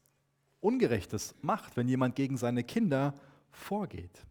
Ungerechtes 0.60 1.34
macht, 1.42 1.78
wenn 1.78 1.88
jemand 1.88 2.18
gegen 2.18 2.36
seine 2.36 2.66
Kinder 2.66 3.14
vorgeht. 3.50 4.26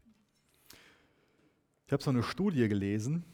Ich 1.86 1.92
habe 1.92 2.02
so 2.02 2.10
eine 2.10 2.22
Studie 2.22 2.68
gelesen, 2.68 3.24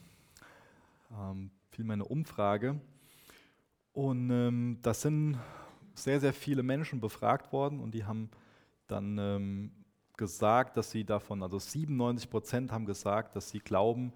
ähm, 1.11 1.51
vielmehr 1.72 1.95
eine 1.95 2.05
Umfrage, 2.05 2.80
und 3.93 4.30
ähm, 4.30 4.78
das 4.80 5.03
sind 5.03 5.36
sehr, 5.95 6.20
sehr 6.20 6.32
viele 6.32 6.62
Menschen 6.62 7.01
befragt 7.01 7.53
worden 7.53 7.80
und 7.80 7.93
die 7.93 8.05
haben 8.05 8.30
dann 8.86 9.18
ähm, 9.18 9.72
gesagt, 10.16 10.76
dass 10.76 10.93
sie 10.93 11.03
davon, 11.03 11.43
also 11.43 11.59
97 11.59 12.30
Prozent 12.30 12.70
haben 12.70 12.86
gesagt, 12.86 13.34
dass 13.34 13.51
sie 13.51 13.59
glauben, 13.59 14.12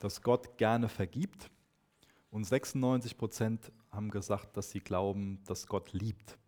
dass 0.00 0.20
Gott 0.20 0.58
gerne 0.58 0.88
vergibt. 0.88 1.48
Und 2.30 2.44
96 2.44 3.18
Prozent 3.18 3.72
haben 3.90 4.10
gesagt, 4.10 4.56
dass 4.56 4.70
sie 4.70 4.80
glauben, 4.80 5.42
dass 5.46 5.66
Gott 5.66 5.92
liebt. 5.92 6.38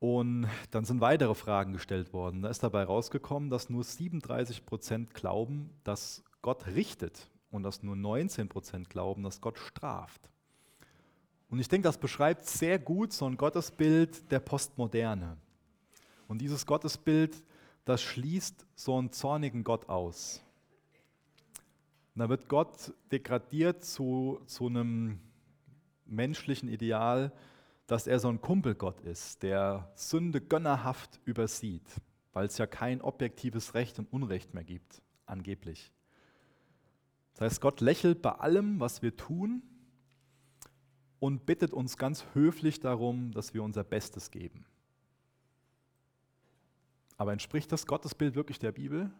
Und 0.00 0.46
dann 0.70 0.84
sind 0.84 1.00
weitere 1.00 1.34
Fragen 1.34 1.72
gestellt 1.72 2.12
worden. 2.12 2.42
Da 2.42 2.50
ist 2.50 2.62
dabei 2.62 2.84
rausgekommen, 2.84 3.48
dass 3.48 3.70
nur 3.70 3.84
37 3.84 4.66
Prozent 4.66 5.14
glauben, 5.14 5.70
dass 5.82 6.22
Gott 6.42 6.66
richtet 6.66 7.30
und 7.50 7.62
dass 7.62 7.82
nur 7.82 7.96
19 7.96 8.50
Prozent 8.50 8.90
glauben, 8.90 9.22
dass 9.22 9.40
Gott 9.40 9.58
straft. 9.58 10.28
Und 11.48 11.58
ich 11.58 11.68
denke, 11.68 11.88
das 11.88 11.96
beschreibt 11.96 12.44
sehr 12.44 12.78
gut 12.78 13.12
so 13.12 13.26
ein 13.26 13.36
Gottesbild 13.36 14.30
der 14.30 14.40
Postmoderne. 14.40 15.38
Und 16.28 16.42
dieses 16.42 16.66
Gottesbild, 16.66 17.42
das 17.84 18.02
schließt 18.02 18.66
so 18.74 18.98
einen 18.98 19.12
zornigen 19.12 19.64
Gott 19.64 19.88
aus. 19.88 20.42
Und 22.14 22.20
da 22.20 22.28
wird 22.28 22.48
Gott 22.48 22.94
degradiert 23.10 23.84
zu, 23.84 24.40
zu 24.46 24.66
einem 24.66 25.18
menschlichen 26.06 26.68
Ideal, 26.68 27.32
dass 27.86 28.06
er 28.06 28.20
so 28.20 28.28
ein 28.28 28.40
Kumpelgott 28.40 29.00
ist, 29.00 29.42
der 29.42 29.90
Sünde 29.96 30.40
gönnerhaft 30.40 31.20
übersieht, 31.24 31.88
weil 32.32 32.46
es 32.46 32.56
ja 32.58 32.66
kein 32.66 33.00
objektives 33.00 33.74
Recht 33.74 33.98
und 33.98 34.12
Unrecht 34.12 34.54
mehr 34.54 34.64
gibt, 34.64 35.02
angeblich. 35.26 35.92
Das 37.32 37.42
heißt, 37.42 37.60
Gott 37.60 37.80
lächelt 37.80 38.22
bei 38.22 38.30
allem, 38.30 38.78
was 38.78 39.02
wir 39.02 39.16
tun 39.16 39.62
und 41.18 41.46
bittet 41.46 41.72
uns 41.72 41.96
ganz 41.96 42.24
höflich 42.32 42.80
darum, 42.80 43.32
dass 43.32 43.54
wir 43.54 43.62
unser 43.62 43.82
Bestes 43.82 44.30
geben. 44.30 44.64
Aber 47.16 47.32
entspricht 47.32 47.72
das 47.72 47.86
Gottesbild 47.86 48.34
wirklich 48.34 48.58
der 48.58 48.72
Bibel? 48.72 49.10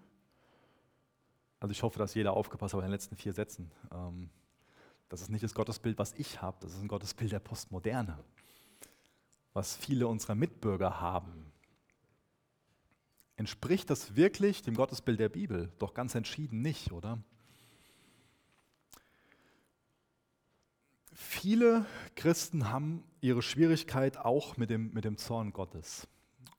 Also 1.64 1.72
ich 1.72 1.82
hoffe, 1.82 1.98
dass 1.98 2.12
jeder 2.12 2.34
aufgepasst 2.34 2.74
hat 2.74 2.80
bei 2.80 2.86
den 2.86 2.92
letzten 2.92 3.16
vier 3.16 3.32
Sätzen. 3.32 3.70
Ähm, 3.90 4.28
das 5.08 5.22
ist 5.22 5.30
nicht 5.30 5.42
das 5.42 5.54
Gottesbild, 5.54 5.96
was 5.96 6.12
ich 6.12 6.42
habe, 6.42 6.58
das 6.60 6.74
ist 6.74 6.82
ein 6.82 6.88
Gottesbild 6.88 7.32
der 7.32 7.38
Postmoderne, 7.38 8.22
was 9.54 9.74
viele 9.74 10.06
unserer 10.06 10.34
Mitbürger 10.34 11.00
haben. 11.00 11.50
Entspricht 13.36 13.88
das 13.88 14.14
wirklich 14.14 14.60
dem 14.60 14.74
Gottesbild 14.74 15.18
der 15.18 15.30
Bibel? 15.30 15.72
Doch 15.78 15.94
ganz 15.94 16.14
entschieden 16.14 16.60
nicht, 16.60 16.92
oder? 16.92 17.18
Viele 21.14 21.86
Christen 22.14 22.68
haben 22.68 23.04
ihre 23.22 23.40
Schwierigkeit 23.40 24.18
auch 24.18 24.58
mit 24.58 24.68
dem, 24.68 24.92
mit 24.92 25.06
dem 25.06 25.16
Zorn 25.16 25.54
Gottes. 25.54 26.08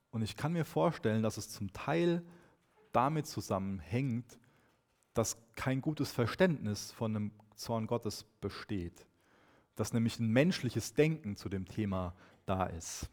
Und 0.10 0.24
ich 0.24 0.36
kann 0.36 0.54
mir 0.54 0.66
vorstellen, 0.66 1.22
dass 1.22 1.38
es 1.38 1.52
zum 1.52 1.72
Teil 1.74 2.26
damit 2.92 3.28
zusammenhängt, 3.28 4.40
dass 5.16 5.38
kein 5.56 5.82
gutes 5.82 6.12
Verständnis 6.12 6.92
von 6.92 7.16
einem 7.16 7.32
Zorn 7.56 7.88
Gottes 7.88 8.26
besteht. 8.42 9.08
Dass 9.76 9.94
nämlich 9.94 10.20
ein 10.20 10.30
menschliches 10.30 10.94
Denken 10.94 11.36
zu 11.36 11.50
dem 11.50 11.68
Thema 11.68 12.14
da 12.46 12.66
ist. 12.66 13.10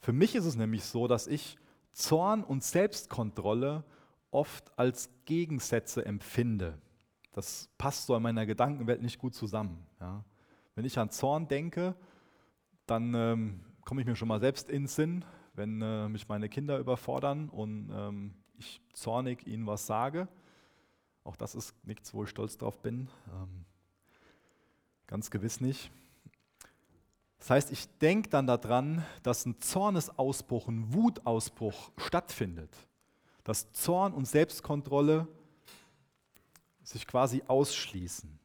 Für 0.00 0.12
mich 0.12 0.34
ist 0.34 0.44
es 0.44 0.56
nämlich 0.56 0.84
so, 0.84 1.08
dass 1.08 1.26
ich 1.26 1.56
Zorn 1.92 2.44
und 2.44 2.62
Selbstkontrolle 2.62 3.84
oft 4.30 4.78
als 4.78 5.10
Gegensätze 5.24 6.04
empfinde. 6.04 6.78
Das 7.32 7.70
passt 7.78 8.06
so 8.06 8.16
in 8.16 8.22
meiner 8.22 8.46
Gedankenwelt 8.46 9.00
nicht 9.00 9.18
gut 9.18 9.34
zusammen. 9.34 9.86
Ja. 10.00 10.24
Wenn 10.74 10.84
ich 10.84 10.98
an 10.98 11.10
Zorn 11.10 11.48
denke, 11.48 11.94
dann 12.86 13.14
ähm, 13.14 13.60
komme 13.84 14.00
ich 14.00 14.06
mir 14.06 14.16
schon 14.16 14.28
mal 14.28 14.40
selbst 14.40 14.68
in 14.68 14.82
den 14.82 14.86
Sinn, 14.88 15.24
wenn 15.54 15.82
äh, 15.82 16.08
mich 16.08 16.28
meine 16.28 16.48
Kinder 16.48 16.78
überfordern 16.78 17.48
und 17.48 17.90
ähm, 17.92 18.34
ich 18.58 18.80
zornig 18.92 19.46
ihnen 19.46 19.66
was 19.66 19.86
sage. 19.86 20.28
Auch 21.28 21.36
das 21.36 21.54
ist 21.54 21.74
nichts, 21.84 22.14
wo 22.14 22.24
ich 22.24 22.30
stolz 22.30 22.56
drauf 22.56 22.80
bin. 22.80 23.06
Ähm, 23.30 23.66
ganz 25.06 25.30
gewiss 25.30 25.60
nicht. 25.60 25.90
Das 27.38 27.50
heißt, 27.50 27.70
ich 27.70 27.86
denke 27.98 28.30
dann 28.30 28.46
daran, 28.46 29.04
dass 29.22 29.44
ein 29.44 29.60
Zornesausbruch, 29.60 30.68
ein 30.68 30.94
Wutausbruch 30.94 31.92
stattfindet. 31.98 32.74
Dass 33.44 33.70
Zorn 33.72 34.14
und 34.14 34.24
Selbstkontrolle 34.24 35.28
sich 36.82 37.06
quasi 37.06 37.42
ausschließen. 37.46 38.38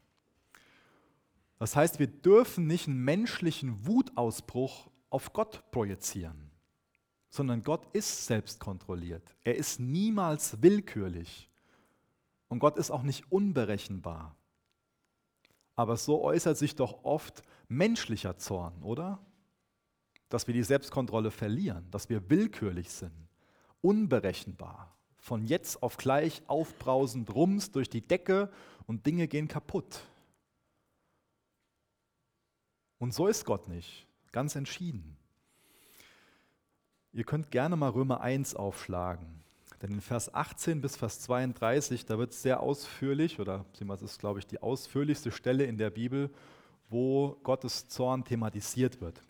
Das 1.59 1.77
heißt, 1.77 1.99
wir 1.99 2.07
dürfen 2.07 2.67
nicht 2.67 2.89
einen 2.89 3.01
menschlichen 3.01 3.87
Wutausbruch 3.87 4.89
auf 5.09 5.31
Gott 5.31 5.63
projizieren, 5.71 6.51
sondern 7.29 7.63
Gott 7.63 7.87
ist 7.93 8.25
selbstkontrolliert. 8.25 9.23
Er 9.41 9.55
ist 9.55 9.79
niemals 9.79 10.61
willkürlich. 10.61 11.49
Und 12.53 12.59
Gott 12.59 12.77
ist 12.77 12.91
auch 12.91 13.01
nicht 13.01 13.31
unberechenbar. 13.31 14.35
Aber 15.73 15.97
so 15.97 16.21
äußert 16.21 16.55
sich 16.55 16.75
doch 16.75 17.03
oft 17.03 17.41
menschlicher 17.67 18.37
Zorn, 18.37 18.83
oder? 18.83 19.25
Dass 20.29 20.45
wir 20.45 20.53
die 20.53 20.61
Selbstkontrolle 20.61 21.31
verlieren, 21.31 21.89
dass 21.89 22.09
wir 22.09 22.29
willkürlich 22.29 22.91
sind, 22.91 23.27
unberechenbar, 23.81 24.95
von 25.17 25.47
jetzt 25.47 25.81
auf 25.81 25.97
gleich 25.97 26.43
aufbrausend 26.45 27.33
rums 27.33 27.71
durch 27.71 27.89
die 27.89 28.05
Decke 28.05 28.51
und 28.85 29.07
Dinge 29.07 29.27
gehen 29.27 29.47
kaputt. 29.47 30.01
Und 32.99 33.15
so 33.15 33.25
ist 33.25 33.45
Gott 33.45 33.67
nicht, 33.67 34.05
ganz 34.31 34.55
entschieden. 34.55 35.17
Ihr 37.13 37.23
könnt 37.23 37.49
gerne 37.49 37.77
mal 37.77 37.89
Römer 37.89 38.21
1 38.21 38.53
aufschlagen. 38.55 39.42
Denn 39.83 39.91
in 39.91 40.01
Vers 40.01 40.33
18 40.33 40.79
bis 40.79 40.95
Vers 40.95 41.19
32, 41.19 42.05
da 42.05 42.17
wird 42.17 42.31
es 42.31 42.41
sehr 42.41 42.61
ausführlich, 42.61 43.41
oder 43.41 43.65
das 43.81 44.01
ist, 44.01 44.17
glaube 44.17 44.39
ich, 44.39 44.47
die 44.47 44.61
ausführlichste 44.61 45.29
Stelle 45.29 45.65
in 45.65 45.77
der 45.77 45.89
Bibel, 45.89 46.29
wo 46.89 47.37
Gottes 47.43 47.89
Zorn 47.89 48.23
thematisiert 48.23 49.01
wird. 49.01 49.21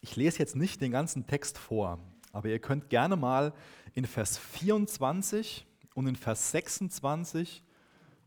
Ich 0.00 0.14
lese 0.14 0.38
jetzt 0.38 0.54
nicht 0.54 0.80
den 0.80 0.92
ganzen 0.92 1.26
Text 1.26 1.58
vor, 1.58 1.98
aber 2.30 2.48
ihr 2.48 2.60
könnt 2.60 2.88
gerne 2.88 3.16
mal 3.16 3.52
in 3.94 4.06
Vers 4.06 4.38
24 4.38 5.66
und 5.96 6.06
in 6.06 6.14
Vers 6.14 6.52
26 6.52 7.64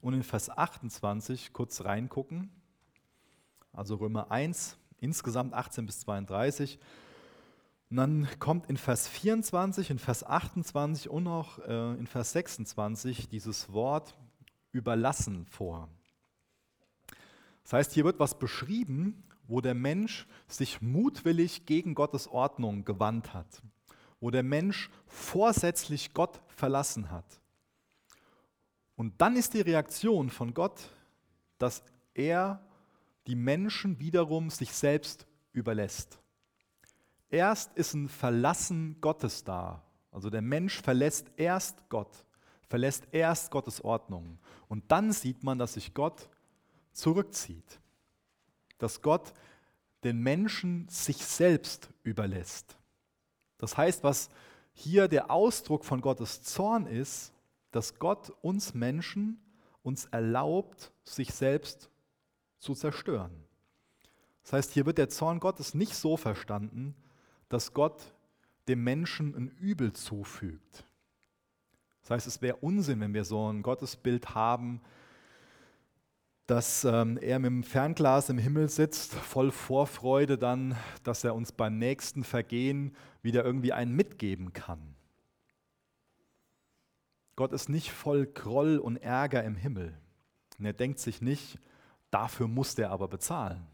und 0.02 0.16
in 0.16 0.24
Vers 0.24 0.50
28 0.50 1.54
kurz 1.54 1.86
reingucken. 1.86 2.52
Also 3.72 3.96
Römer 3.96 4.32
1, 4.32 4.78
insgesamt 5.00 5.54
18 5.54 5.86
bis 5.86 6.02
32. 6.02 6.78
Und 7.94 7.98
dann 7.98 8.28
kommt 8.40 8.72
in 8.72 8.78
Vers 8.78 9.08
24, 9.08 9.92
in 9.92 10.00
Vers 10.00 10.24
28 10.26 11.12
und 11.12 11.28
auch 11.28 11.60
äh, 11.60 11.94
in 11.94 12.08
Vers 12.08 12.32
26 12.32 13.30
dieses 13.30 13.72
Wort 13.72 14.16
überlassen 14.72 15.46
vor. 15.46 15.88
Das 17.62 17.74
heißt, 17.74 17.94
hier 17.94 18.04
wird 18.04 18.20
was 18.20 18.40
beschrieben, 18.40 19.24
wo 19.48 19.62
der 19.62 19.76
Mensch 19.76 20.26
sich 20.48 20.82
mutwillig 20.82 21.68
gegen 21.68 21.94
Gottes 21.94 22.28
Ordnung 22.28 22.84
gewandt 22.84 23.36
hat, 23.36 23.62
wo 24.20 24.32
der 24.32 24.42
Mensch 24.42 24.90
vorsätzlich 25.06 26.16
Gott 26.16 26.42
verlassen 26.48 27.12
hat. 27.12 27.42
Und 28.96 29.22
dann 29.22 29.36
ist 29.36 29.54
die 29.54 29.62
Reaktion 29.62 30.32
von 30.32 30.56
Gott, 30.56 30.90
dass 31.60 31.84
er 32.16 32.60
die 33.28 33.36
Menschen 33.36 34.00
wiederum 34.00 34.50
sich 34.50 34.74
selbst 34.74 35.28
überlässt. 35.52 36.23
Erst 37.34 37.74
ist 37.74 37.96
ein 37.96 38.10
Verlassen 38.10 38.98
Gottes 39.02 39.44
da. 39.44 39.82
Also 40.12 40.30
der 40.30 40.44
Mensch 40.44 40.80
verlässt 40.84 41.32
erst 41.36 41.90
Gott, 41.90 42.28
verlässt 42.70 43.08
erst 43.12 43.50
Gottes 43.50 43.84
Ordnung. 43.84 44.38
Und 44.68 44.92
dann 44.92 45.12
sieht 45.12 45.44
man, 45.44 45.58
dass 45.58 45.74
sich 45.74 45.96
Gott 45.96 46.30
zurückzieht. 46.92 47.80
Dass 48.78 49.02
Gott 49.02 49.34
den 50.04 50.20
Menschen 50.20 50.88
sich 50.90 51.26
selbst 51.26 51.90
überlässt. 52.04 52.78
Das 53.58 53.78
heißt, 53.78 54.04
was 54.04 54.30
hier 54.72 55.08
der 55.08 55.32
Ausdruck 55.32 55.86
von 55.86 56.02
Gottes 56.02 56.44
Zorn 56.44 56.86
ist, 56.86 57.34
dass 57.72 57.98
Gott 57.98 58.30
uns 58.44 58.76
Menschen 58.76 59.42
uns 59.82 60.06
erlaubt, 60.06 60.92
sich 61.04 61.34
selbst 61.34 61.90
zu 62.60 62.76
zerstören. 62.76 63.32
Das 64.44 64.54
heißt, 64.54 64.74
hier 64.74 64.86
wird 64.86 65.00
der 65.00 65.10
Zorn 65.10 65.40
Gottes 65.40 65.74
nicht 65.74 65.96
so 65.96 66.16
verstanden, 66.16 66.96
dass 67.54 67.74
Gott 67.74 68.02
dem 68.68 68.84
Menschen 68.84 69.36
ein 69.36 69.50
Übel 69.60 69.94
zufügt. 69.94 70.86
Das 72.02 72.10
heißt, 72.10 72.28
es 72.28 72.42
wäre 72.42 72.58
Unsinn, 72.58 73.00
wenn 73.00 73.14
wir 73.14 73.24
so 73.24 73.52
ein 73.52 73.62
Gottesbild 73.62 74.34
haben, 74.34 74.82
dass 76.48 76.84
ähm, 76.84 77.18
er 77.18 77.40
mit 77.40 77.50
dem 77.50 77.64
Fernglas 77.64 78.30
im 78.30 78.38
Himmel 78.38 78.70
sitzt, 78.70 79.14
voll 79.14 79.52
Vorfreude 79.52 80.38
dann, 80.38 80.76
dass 81.04 81.24
er 81.24 81.36
uns 81.36 81.52
beim 81.52 81.78
nächsten 81.78 82.24
Vergehen 82.24 82.96
wieder 83.22 83.46
irgendwie 83.46 83.72
einen 83.72 83.96
mitgeben 83.96 84.52
kann. 84.52 84.96
Gott 87.36 87.54
ist 87.54 87.70
nicht 87.70 87.92
voll 87.92 88.26
Groll 88.26 88.78
und 88.80 88.98
Ärger 88.98 89.44
im 89.44 89.56
Himmel. 89.56 89.98
Und 90.58 90.66
er 90.66 90.74
denkt 90.74 91.00
sich 91.00 91.22
nicht, 91.22 91.60
dafür 92.12 92.48
muss 92.48 92.78
er 92.78 92.92
aber 92.92 93.08
bezahlen. 93.08 93.66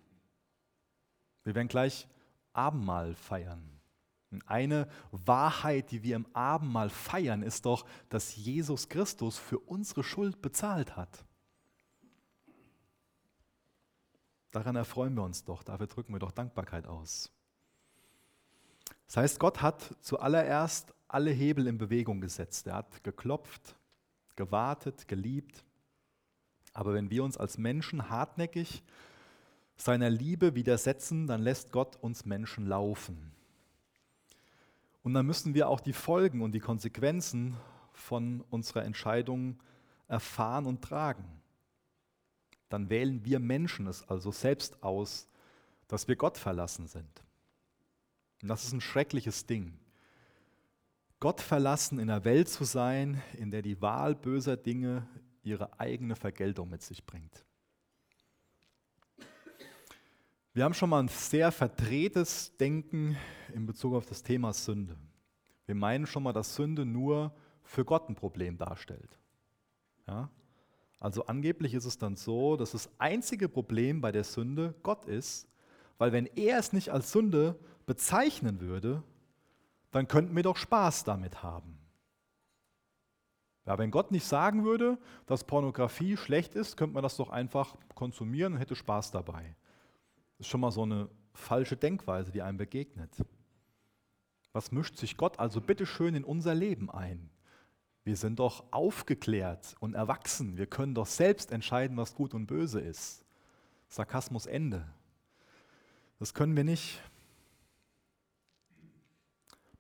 Wir 1.43 1.55
werden 1.55 1.67
gleich 1.67 2.07
Abendmahl 2.53 3.15
feiern. 3.15 3.79
Eine 4.45 4.87
Wahrheit, 5.11 5.91
die 5.91 6.03
wir 6.03 6.15
im 6.15 6.27
Abendmahl 6.35 6.89
feiern, 6.89 7.41
ist 7.41 7.65
doch, 7.65 7.85
dass 8.09 8.35
Jesus 8.35 8.87
Christus 8.87 9.37
für 9.37 9.59
unsere 9.59 10.03
Schuld 10.03 10.41
bezahlt 10.41 10.95
hat. 10.95 11.25
Daran 14.51 14.75
erfreuen 14.75 15.15
wir 15.15 15.23
uns 15.23 15.43
doch, 15.43 15.63
dafür 15.63 15.87
drücken 15.87 16.13
wir 16.13 16.19
doch 16.19 16.31
Dankbarkeit 16.31 16.85
aus. 16.85 17.31
Das 19.07 19.17
heißt, 19.17 19.39
Gott 19.39 19.61
hat 19.61 19.95
zuallererst 20.01 20.93
alle 21.07 21.31
Hebel 21.31 21.65
in 21.65 21.77
Bewegung 21.79 22.21
gesetzt. 22.21 22.67
Er 22.67 22.75
hat 22.75 23.03
geklopft, 23.03 23.75
gewartet, 24.35 25.07
geliebt. 25.07 25.63
Aber 26.73 26.93
wenn 26.93 27.09
wir 27.09 27.23
uns 27.23 27.35
als 27.35 27.57
Menschen 27.57 28.09
hartnäckig 28.09 28.83
seiner 29.81 30.09
Liebe 30.09 30.55
widersetzen, 30.55 31.27
dann 31.27 31.41
lässt 31.41 31.71
Gott 31.71 31.95
uns 31.97 32.25
Menschen 32.25 32.67
laufen. 32.67 33.31
Und 35.03 35.13
dann 35.13 35.25
müssen 35.25 35.53
wir 35.53 35.69
auch 35.69 35.79
die 35.79 35.93
Folgen 35.93 36.41
und 36.41 36.51
die 36.51 36.59
Konsequenzen 36.59 37.55
von 37.93 38.41
unserer 38.49 38.83
Entscheidung 38.83 39.61
erfahren 40.07 40.65
und 40.65 40.81
tragen. 40.81 41.25
Dann 42.67 42.89
wählen 42.89 43.23
wir 43.25 43.39
Menschen 43.39 43.87
es 43.87 44.07
also 44.07 44.31
selbst 44.31 44.83
aus, 44.83 45.27
dass 45.87 46.07
wir 46.07 46.15
Gott 46.15 46.37
verlassen 46.37 46.87
sind. 46.87 47.23
Und 48.41 48.49
das 48.49 48.65
ist 48.65 48.73
ein 48.73 48.81
schreckliches 48.81 49.45
Ding. 49.45 49.79
Gott 51.19 51.41
verlassen 51.41 51.99
in 51.99 52.07
der 52.07 52.23
Welt 52.25 52.47
zu 52.47 52.63
sein, 52.63 53.21
in 53.37 53.51
der 53.51 53.61
die 53.61 53.81
Wahl 53.81 54.15
böser 54.15 54.55
Dinge 54.55 55.07
ihre 55.43 55.79
eigene 55.79 56.15
Vergeltung 56.15 56.69
mit 56.69 56.81
sich 56.81 57.05
bringt. 57.05 57.45
Wir 60.59 60.65
haben 60.65 60.73
schon 60.73 60.89
mal 60.89 60.99
ein 60.99 61.07
sehr 61.07 61.53
verdrehtes 61.53 62.57
Denken 62.57 63.15
in 63.53 63.65
Bezug 63.65 63.93
auf 63.93 64.05
das 64.05 64.23
Thema 64.23 64.51
Sünde. 64.51 64.97
Wir 65.65 65.73
meinen 65.73 66.05
schon 66.05 66.21
mal, 66.21 66.33
dass 66.33 66.53
Sünde 66.53 66.85
nur 66.85 67.33
für 67.63 67.85
Gott 67.85 68.09
ein 68.09 68.15
Problem 68.15 68.57
darstellt. 68.57 69.17
Ja? 70.05 70.29
Also 70.99 71.25
angeblich 71.27 71.73
ist 71.73 71.85
es 71.85 71.97
dann 71.97 72.17
so, 72.17 72.57
dass 72.57 72.71
das 72.71 72.89
einzige 72.97 73.47
Problem 73.47 74.01
bei 74.01 74.11
der 74.11 74.25
Sünde 74.25 74.75
Gott 74.83 75.05
ist, 75.05 75.47
weil 75.97 76.11
wenn 76.11 76.25
er 76.25 76.59
es 76.59 76.73
nicht 76.73 76.89
als 76.89 77.13
Sünde 77.13 77.57
bezeichnen 77.85 78.59
würde, 78.59 79.01
dann 79.91 80.09
könnten 80.09 80.35
wir 80.35 80.43
doch 80.43 80.57
Spaß 80.57 81.05
damit 81.05 81.41
haben. 81.41 81.77
Ja, 83.65 83.77
wenn 83.77 83.91
Gott 83.91 84.11
nicht 84.11 84.25
sagen 84.25 84.65
würde, 84.65 84.97
dass 85.25 85.45
Pornografie 85.45 86.17
schlecht 86.17 86.53
ist, 86.53 86.75
könnte 86.75 86.95
man 86.95 87.03
das 87.03 87.15
doch 87.15 87.29
einfach 87.29 87.77
konsumieren 87.95 88.55
und 88.55 88.59
hätte 88.59 88.75
Spaß 88.75 89.11
dabei. 89.11 89.55
Das 90.39 90.47
ist 90.47 90.51
schon 90.51 90.61
mal 90.61 90.71
so 90.71 90.83
eine 90.83 91.09
falsche 91.33 91.75
Denkweise, 91.75 92.31
die 92.31 92.41
einem 92.41 92.57
begegnet. 92.57 93.13
Was 94.53 94.71
mischt 94.71 94.95
sich 94.95 95.17
Gott 95.17 95.37
also 95.37 95.59
bitteschön 95.59 96.15
in 96.15 96.23
unser 96.23 96.55
Leben 96.55 96.89
ein? 96.89 97.29
Wir 98.05 98.15
sind 98.15 98.39
doch 98.39 98.63
aufgeklärt 98.71 99.75
und 99.81 99.95
erwachsen. 99.95 100.57
Wir 100.57 100.65
können 100.65 100.95
doch 100.95 101.07
selbst 101.07 101.51
entscheiden, 101.51 101.97
was 101.97 102.15
gut 102.15 102.33
und 102.33 102.47
böse 102.47 102.79
ist. 102.79 103.25
Sarkasmus 103.89 104.45
Ende. 104.45 104.87
Das 106.19 106.33
können 106.33 106.55
wir 106.55 106.63
nicht. 106.63 107.01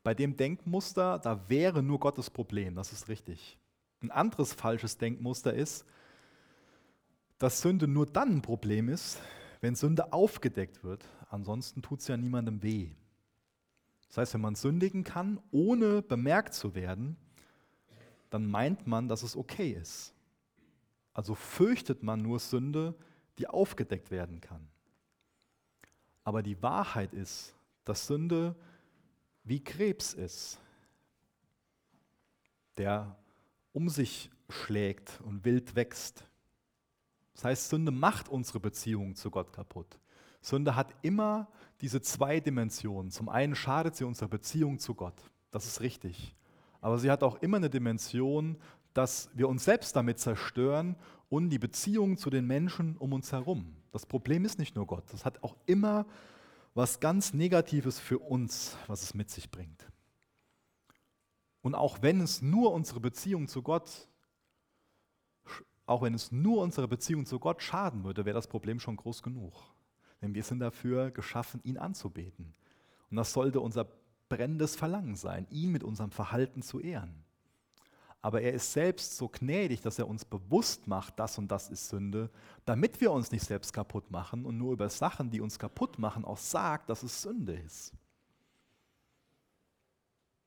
Bei 0.03 0.13
dem 0.13 0.35
Denkmuster, 0.35 1.19
da 1.19 1.49
wäre 1.49 1.81
nur 1.81 2.01
Gottes 2.01 2.29
Problem, 2.29 2.75
das 2.75 2.91
ist 2.91 3.07
richtig. 3.07 3.57
Ein 4.01 4.11
anderes 4.11 4.53
falsches 4.53 4.97
Denkmuster 4.97 5.53
ist, 5.53 5.85
dass 7.37 7.61
Sünde 7.61 7.87
nur 7.87 8.05
dann 8.05 8.37
ein 8.37 8.41
Problem 8.41 8.89
ist, 8.89 9.19
wenn 9.61 9.75
Sünde 9.75 10.13
aufgedeckt 10.13 10.83
wird. 10.83 11.05
Ansonsten 11.29 11.81
tut 11.81 11.99
es 11.99 12.07
ja 12.07 12.17
niemandem 12.17 12.63
weh. 12.63 12.91
Das 14.07 14.17
heißt, 14.17 14.33
wenn 14.33 14.41
man 14.41 14.55
sündigen 14.55 15.03
kann, 15.03 15.39
ohne 15.51 16.01
bemerkt 16.01 16.53
zu 16.53 16.73
werden, 16.75 17.15
dann 18.29 18.45
meint 18.45 18.87
man, 18.87 19.07
dass 19.07 19.23
es 19.23 19.35
okay 19.35 19.71
ist. 19.71 20.13
Also 21.13 21.35
fürchtet 21.35 22.03
man 22.03 22.21
nur 22.21 22.39
Sünde, 22.39 22.95
die 23.37 23.47
aufgedeckt 23.47 24.11
werden 24.11 24.41
kann. 24.41 24.67
Aber 26.23 26.43
die 26.43 26.61
Wahrheit 26.61 27.13
ist, 27.13 27.55
dass 27.85 28.07
Sünde 28.07 28.55
wie 29.43 29.63
Krebs 29.63 30.13
ist, 30.13 30.59
der 32.77 33.15
um 33.73 33.89
sich 33.89 34.29
schlägt 34.49 35.19
und 35.21 35.43
wild 35.45 35.75
wächst. 35.75 36.28
Das 37.33 37.45
heißt, 37.45 37.69
Sünde 37.69 37.91
macht 37.91 38.29
unsere 38.29 38.59
Beziehung 38.59 39.15
zu 39.15 39.31
Gott 39.31 39.53
kaputt. 39.53 39.99
Sünde 40.41 40.75
hat 40.75 40.93
immer 41.01 41.47
diese 41.81 42.01
zwei 42.01 42.39
Dimensionen. 42.39 43.11
Zum 43.11 43.29
einen 43.29 43.55
schadet 43.55 43.95
sie 43.95 44.03
unserer 44.03 44.29
Beziehung 44.29 44.79
zu 44.79 44.95
Gott. 44.95 45.29
Das 45.51 45.65
ist 45.65 45.81
richtig. 45.81 46.35
Aber 46.81 46.97
sie 46.97 47.11
hat 47.11 47.23
auch 47.23 47.37
immer 47.41 47.57
eine 47.57 47.69
Dimension, 47.69 48.57
dass 48.93 49.29
wir 49.33 49.49
uns 49.49 49.63
selbst 49.65 49.95
damit 49.95 50.19
zerstören 50.19 50.95
und 51.29 51.49
die 51.49 51.59
Beziehung 51.59 52.17
zu 52.17 52.29
den 52.29 52.47
Menschen 52.47 52.97
um 52.97 53.13
uns 53.13 53.31
herum. 53.31 53.75
Das 53.91 54.05
Problem 54.05 54.45
ist 54.45 54.59
nicht 54.59 54.75
nur 54.75 54.87
Gott. 54.87 55.05
Das 55.11 55.25
hat 55.25 55.43
auch 55.43 55.55
immer 55.65 56.05
was 56.73 56.99
ganz 56.99 57.33
Negatives 57.33 57.99
für 57.99 58.19
uns, 58.19 58.77
was 58.87 59.03
es 59.03 59.13
mit 59.13 59.29
sich 59.29 59.49
bringt. 59.51 59.87
Und 61.61 61.75
auch 61.75 62.01
wenn 62.01 62.21
es 62.21 62.41
nur 62.41 62.73
unsere 62.73 62.99
Beziehung 62.99 63.47
zu 63.47 63.61
Gott, 63.61 64.07
auch 65.89 66.03
wenn 66.03 66.13
es 66.13 66.31
nur 66.31 66.61
unsere 66.61 66.87
Beziehung 66.87 67.25
zu 67.25 67.39
Gott 67.39 67.63
schaden 67.63 68.03
würde, 68.03 68.23
wäre 68.23 68.35
das 68.35 68.47
Problem 68.47 68.79
schon 68.79 68.95
groß 68.95 69.23
genug. 69.23 69.53
Denn 70.21 70.35
wir 70.35 70.43
sind 70.43 70.59
dafür 70.59 71.09
geschaffen, 71.09 71.61
ihn 71.63 71.77
anzubeten. 71.77 72.53
Und 73.09 73.17
das 73.17 73.33
sollte 73.33 73.59
unser 73.59 73.87
brennendes 74.29 74.75
Verlangen 74.75 75.15
sein, 75.15 75.47
ihn 75.49 75.71
mit 75.71 75.83
unserem 75.83 76.11
Verhalten 76.11 76.61
zu 76.61 76.79
ehren. 76.79 77.25
Aber 78.21 78.41
er 78.41 78.53
ist 78.53 78.71
selbst 78.73 79.17
so 79.17 79.29
gnädig, 79.29 79.81
dass 79.81 79.97
er 79.97 80.07
uns 80.07 80.25
bewusst 80.25 80.87
macht, 80.87 81.17
das 81.17 81.37
und 81.37 81.49
das 81.49 81.69
ist 81.69 81.89
Sünde, 81.89 82.29
damit 82.65 83.01
wir 83.01 83.11
uns 83.11 83.31
nicht 83.31 83.45
selbst 83.45 83.73
kaputt 83.73 84.11
machen 84.11 84.45
und 84.45 84.57
nur 84.57 84.73
über 84.73 84.89
Sachen, 84.89 85.31
die 85.31 85.41
uns 85.41 85.57
kaputt 85.57 85.97
machen, 85.97 86.23
auch 86.23 86.37
sagt, 86.37 86.89
dass 86.89 87.01
es 87.01 87.21
Sünde 87.21 87.53
ist. 87.53 87.93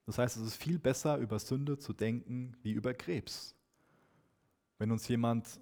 Das 0.07 0.19
heißt, 0.19 0.37
es 0.37 0.43
ist 0.43 0.57
viel 0.57 0.79
besser, 0.79 1.17
über 1.17 1.39
Sünde 1.39 1.79
zu 1.79 1.93
denken 1.93 2.57
wie 2.63 2.73
über 2.73 2.95
Krebs. 2.95 3.57
Wenn 4.83 4.91
uns 4.91 5.07
jemand 5.07 5.61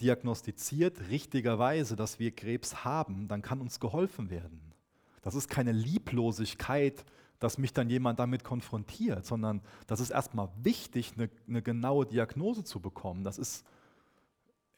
diagnostiziert 0.00 1.10
richtigerweise, 1.10 1.96
dass 1.96 2.18
wir 2.18 2.34
Krebs 2.34 2.82
haben, 2.82 3.28
dann 3.28 3.42
kann 3.42 3.60
uns 3.60 3.78
geholfen 3.78 4.30
werden. 4.30 4.72
Das 5.20 5.34
ist 5.34 5.50
keine 5.50 5.72
Lieblosigkeit, 5.72 7.04
dass 7.40 7.58
mich 7.58 7.74
dann 7.74 7.90
jemand 7.90 8.18
damit 8.18 8.42
konfrontiert, 8.42 9.26
sondern 9.26 9.60
das 9.86 10.00
ist 10.00 10.08
erstmal 10.08 10.48
wichtig, 10.62 11.12
eine, 11.14 11.28
eine 11.46 11.60
genaue 11.60 12.06
Diagnose 12.06 12.64
zu 12.64 12.80
bekommen. 12.80 13.22
Das 13.22 13.36
ist 13.36 13.66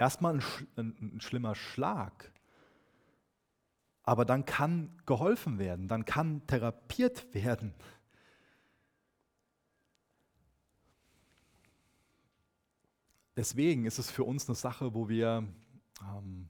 erstmal 0.00 0.34
ein, 0.34 0.42
ein, 0.74 1.12
ein 1.14 1.20
schlimmer 1.20 1.54
Schlag. 1.54 2.32
Aber 4.02 4.24
dann 4.24 4.46
kann 4.46 5.00
geholfen 5.06 5.60
werden, 5.60 5.86
dann 5.86 6.04
kann 6.04 6.44
therapiert 6.48 7.32
werden. 7.34 7.72
Deswegen 13.37 13.87
ist 13.87 13.99
es 13.99 14.11
für 14.11 14.24
uns 14.24 14.49
eine 14.49 14.57
Sache, 14.57 14.95
wo 14.95 15.09
wir, 15.09 15.49
ähm, 16.03 16.49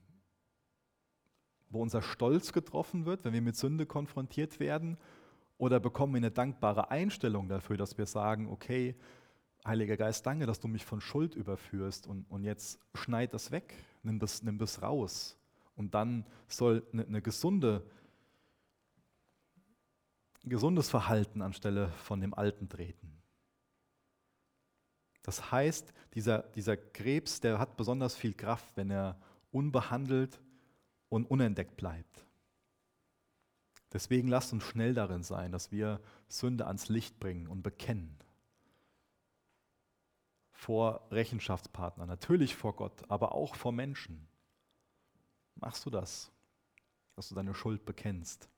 wo 1.69 1.81
unser 1.81 2.01
Stolz 2.01 2.51
getroffen 2.51 3.05
wird, 3.05 3.23
wenn 3.23 3.33
wir 3.33 3.41
mit 3.41 3.55
Sünde 3.55 3.85
konfrontiert 3.85 4.59
werden, 4.59 4.97
oder 5.57 5.79
bekommen 5.79 6.13
wir 6.13 6.17
eine 6.17 6.31
dankbare 6.31 6.91
Einstellung 6.91 7.47
dafür, 7.47 7.77
dass 7.77 7.97
wir 7.97 8.05
sagen, 8.05 8.49
okay, 8.49 8.95
Heiliger 9.65 9.95
Geist, 9.95 10.25
danke, 10.25 10.45
dass 10.45 10.59
du 10.59 10.67
mich 10.67 10.83
von 10.83 10.99
Schuld 10.99 11.35
überführst 11.35 12.05
und, 12.05 12.29
und 12.29 12.43
jetzt 12.43 12.81
schneid 12.95 13.33
das 13.33 13.51
weg, 13.51 13.73
nimm 14.01 14.19
das, 14.19 14.43
nimm 14.43 14.57
das 14.57 14.81
raus. 14.81 15.37
Und 15.75 15.93
dann 15.93 16.25
soll 16.49 16.85
eine, 16.91 17.05
eine 17.05 17.21
gesunde, 17.21 17.89
gesundes 20.43 20.89
Verhalten 20.89 21.41
anstelle 21.41 21.91
von 21.91 22.19
dem 22.19 22.33
Alten 22.33 22.67
treten. 22.67 23.22
Das 25.23 25.51
heißt, 25.51 25.93
dieser, 26.13 26.39
dieser 26.39 26.77
Krebs, 26.77 27.39
der 27.39 27.57
hat 27.57 27.77
besonders 27.77 28.15
viel 28.15 28.33
Kraft, 28.33 28.75
wenn 28.75 28.91
er 28.91 29.17
unbehandelt 29.51 30.39
und 31.09 31.29
unentdeckt 31.29 31.77
bleibt. 31.77 32.25
Deswegen 33.93 34.27
lasst 34.27 34.51
uns 34.53 34.63
schnell 34.63 34.93
darin 34.93 35.23
sein, 35.23 35.51
dass 35.51 35.71
wir 35.71 36.01
Sünde 36.27 36.67
ans 36.67 36.89
Licht 36.89 37.19
bringen 37.19 37.47
und 37.47 37.61
bekennen. 37.61 38.17
Vor 40.51 41.07
Rechenschaftspartnern, 41.11 42.07
natürlich 42.07 42.55
vor 42.55 42.75
Gott, 42.75 43.09
aber 43.09 43.33
auch 43.33 43.55
vor 43.55 43.71
Menschen. 43.71 44.27
Machst 45.55 45.85
du 45.85 45.89
das, 45.89 46.31
dass 47.15 47.29
du 47.29 47.35
deine 47.35 47.53
Schuld 47.53 47.85
bekennst? 47.85 48.49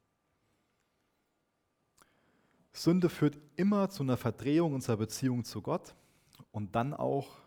Sünde 2.71 3.09
führt 3.09 3.37
immer 3.55 3.89
zu 3.89 4.03
einer 4.03 4.17
Verdrehung 4.17 4.73
unserer 4.73 4.97
Beziehung 4.97 5.43
zu 5.43 5.61
Gott 5.61 5.95
und 6.51 6.75
dann 6.75 6.93
auch 6.93 7.37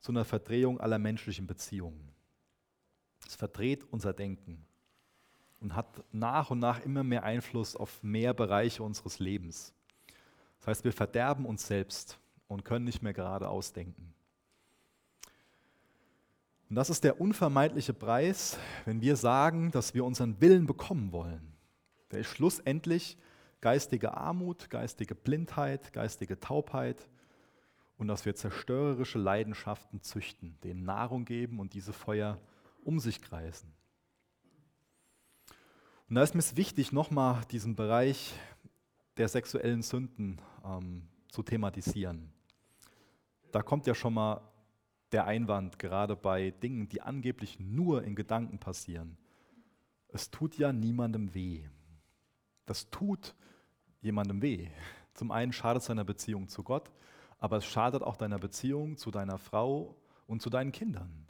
zu 0.00 0.12
einer 0.12 0.24
Verdrehung 0.24 0.80
aller 0.80 0.98
menschlichen 0.98 1.46
Beziehungen. 1.46 2.12
Es 3.26 3.36
verdreht 3.36 3.84
unser 3.90 4.12
Denken 4.12 4.64
und 5.60 5.74
hat 5.74 6.04
nach 6.12 6.50
und 6.50 6.58
nach 6.58 6.80
immer 6.84 7.02
mehr 7.02 7.24
Einfluss 7.24 7.74
auf 7.74 8.02
mehr 8.02 8.34
Bereiche 8.34 8.82
unseres 8.82 9.18
Lebens. 9.18 9.72
Das 10.58 10.68
heißt, 10.68 10.84
wir 10.84 10.92
verderben 10.92 11.46
uns 11.46 11.66
selbst 11.66 12.18
und 12.48 12.64
können 12.64 12.84
nicht 12.84 13.02
mehr 13.02 13.14
gerade 13.14 13.48
ausdenken. 13.48 14.14
Und 16.68 16.76
das 16.76 16.90
ist 16.90 17.04
der 17.04 17.20
unvermeidliche 17.20 17.94
Preis, 17.94 18.58
wenn 18.84 19.00
wir 19.00 19.16
sagen, 19.16 19.70
dass 19.70 19.94
wir 19.94 20.04
unseren 20.04 20.40
Willen 20.40 20.66
bekommen 20.66 21.12
wollen. 21.12 21.52
Der 22.10 22.20
ist 22.20 22.28
schlussendlich 22.28 23.16
geistige 23.60 24.16
Armut, 24.16 24.68
geistige 24.70 25.14
Blindheit, 25.14 25.92
geistige 25.92 26.38
Taubheit 26.40 27.08
und 27.96 28.08
dass 28.08 28.24
wir 28.24 28.34
zerstörerische 28.34 29.18
Leidenschaften 29.18 30.02
züchten, 30.02 30.58
denen 30.62 30.84
Nahrung 30.84 31.24
geben 31.24 31.60
und 31.60 31.74
diese 31.74 31.92
Feuer 31.92 32.40
um 32.82 32.98
sich 32.98 33.22
kreisen. 33.22 33.72
Und 36.08 36.16
da 36.16 36.22
ist 36.22 36.34
mir 36.34 36.56
wichtig, 36.56 36.92
nochmal 36.92 37.42
diesen 37.50 37.76
Bereich 37.76 38.34
der 39.16 39.28
sexuellen 39.28 39.82
Sünden 39.82 40.40
ähm, 40.64 41.08
zu 41.28 41.42
thematisieren. 41.42 42.32
Da 43.52 43.62
kommt 43.62 43.86
ja 43.86 43.94
schon 43.94 44.14
mal 44.14 44.40
der 45.12 45.26
Einwand, 45.26 45.78
gerade 45.78 46.16
bei 46.16 46.50
Dingen, 46.50 46.88
die 46.88 47.00
angeblich 47.00 47.60
nur 47.60 48.02
in 48.02 48.16
Gedanken 48.16 48.58
passieren. 48.58 49.16
Es 50.08 50.30
tut 50.30 50.58
ja 50.58 50.72
niemandem 50.72 51.34
weh. 51.34 51.64
Das 52.66 52.90
tut 52.90 53.34
jemandem 54.00 54.42
weh. 54.42 54.68
Zum 55.14 55.30
einen 55.30 55.52
schadet 55.52 55.82
es 55.82 55.86
deiner 55.88 56.04
Beziehung 56.04 56.48
zu 56.48 56.62
Gott, 56.62 56.90
aber 57.44 57.58
es 57.58 57.66
schadet 57.66 58.02
auch 58.02 58.16
deiner 58.16 58.38
Beziehung 58.38 58.96
zu 58.96 59.10
deiner 59.10 59.36
Frau 59.36 59.98
und 60.26 60.40
zu 60.40 60.48
deinen 60.48 60.72
Kindern. 60.72 61.26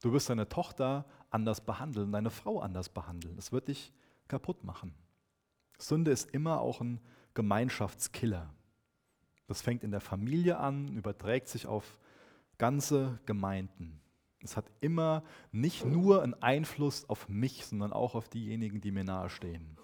Du 0.00 0.12
wirst 0.12 0.30
deine 0.30 0.48
Tochter 0.48 1.06
anders 1.28 1.60
behandeln, 1.60 2.12
deine 2.12 2.30
Frau 2.30 2.60
anders 2.60 2.88
behandeln. 2.88 3.34
Das 3.34 3.50
wird 3.50 3.66
dich 3.66 3.92
kaputt 4.28 4.62
machen. 4.62 4.94
Sünde 5.76 6.12
ist 6.12 6.30
immer 6.30 6.60
auch 6.60 6.80
ein 6.80 7.00
Gemeinschaftskiller. 7.34 8.54
Das 9.48 9.60
fängt 9.60 9.82
in 9.82 9.90
der 9.90 10.00
Familie 10.00 10.56
an, 10.56 10.86
überträgt 10.96 11.48
sich 11.48 11.66
auf 11.66 11.98
ganze 12.56 13.18
Gemeinden. 13.26 14.00
Es 14.44 14.56
hat 14.56 14.70
immer 14.80 15.24
nicht 15.50 15.84
nur 15.84 16.22
einen 16.22 16.34
Einfluss 16.34 17.08
auf 17.08 17.28
mich, 17.28 17.66
sondern 17.66 17.92
auch 17.92 18.14
auf 18.14 18.28
diejenigen, 18.28 18.80
die 18.80 18.92
mir 18.92 19.02
nahestehen. 19.02 19.76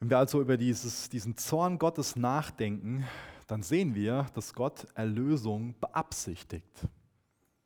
Wenn 0.00 0.10
wir 0.10 0.18
also 0.18 0.40
über 0.40 0.56
dieses, 0.56 1.08
diesen 1.08 1.36
Zorn 1.36 1.78
Gottes 1.78 2.14
nachdenken, 2.14 3.04
dann 3.48 3.62
sehen 3.62 3.94
wir, 3.94 4.26
dass 4.34 4.54
Gott 4.54 4.86
Erlösung 4.94 5.74
beabsichtigt. 5.80 6.86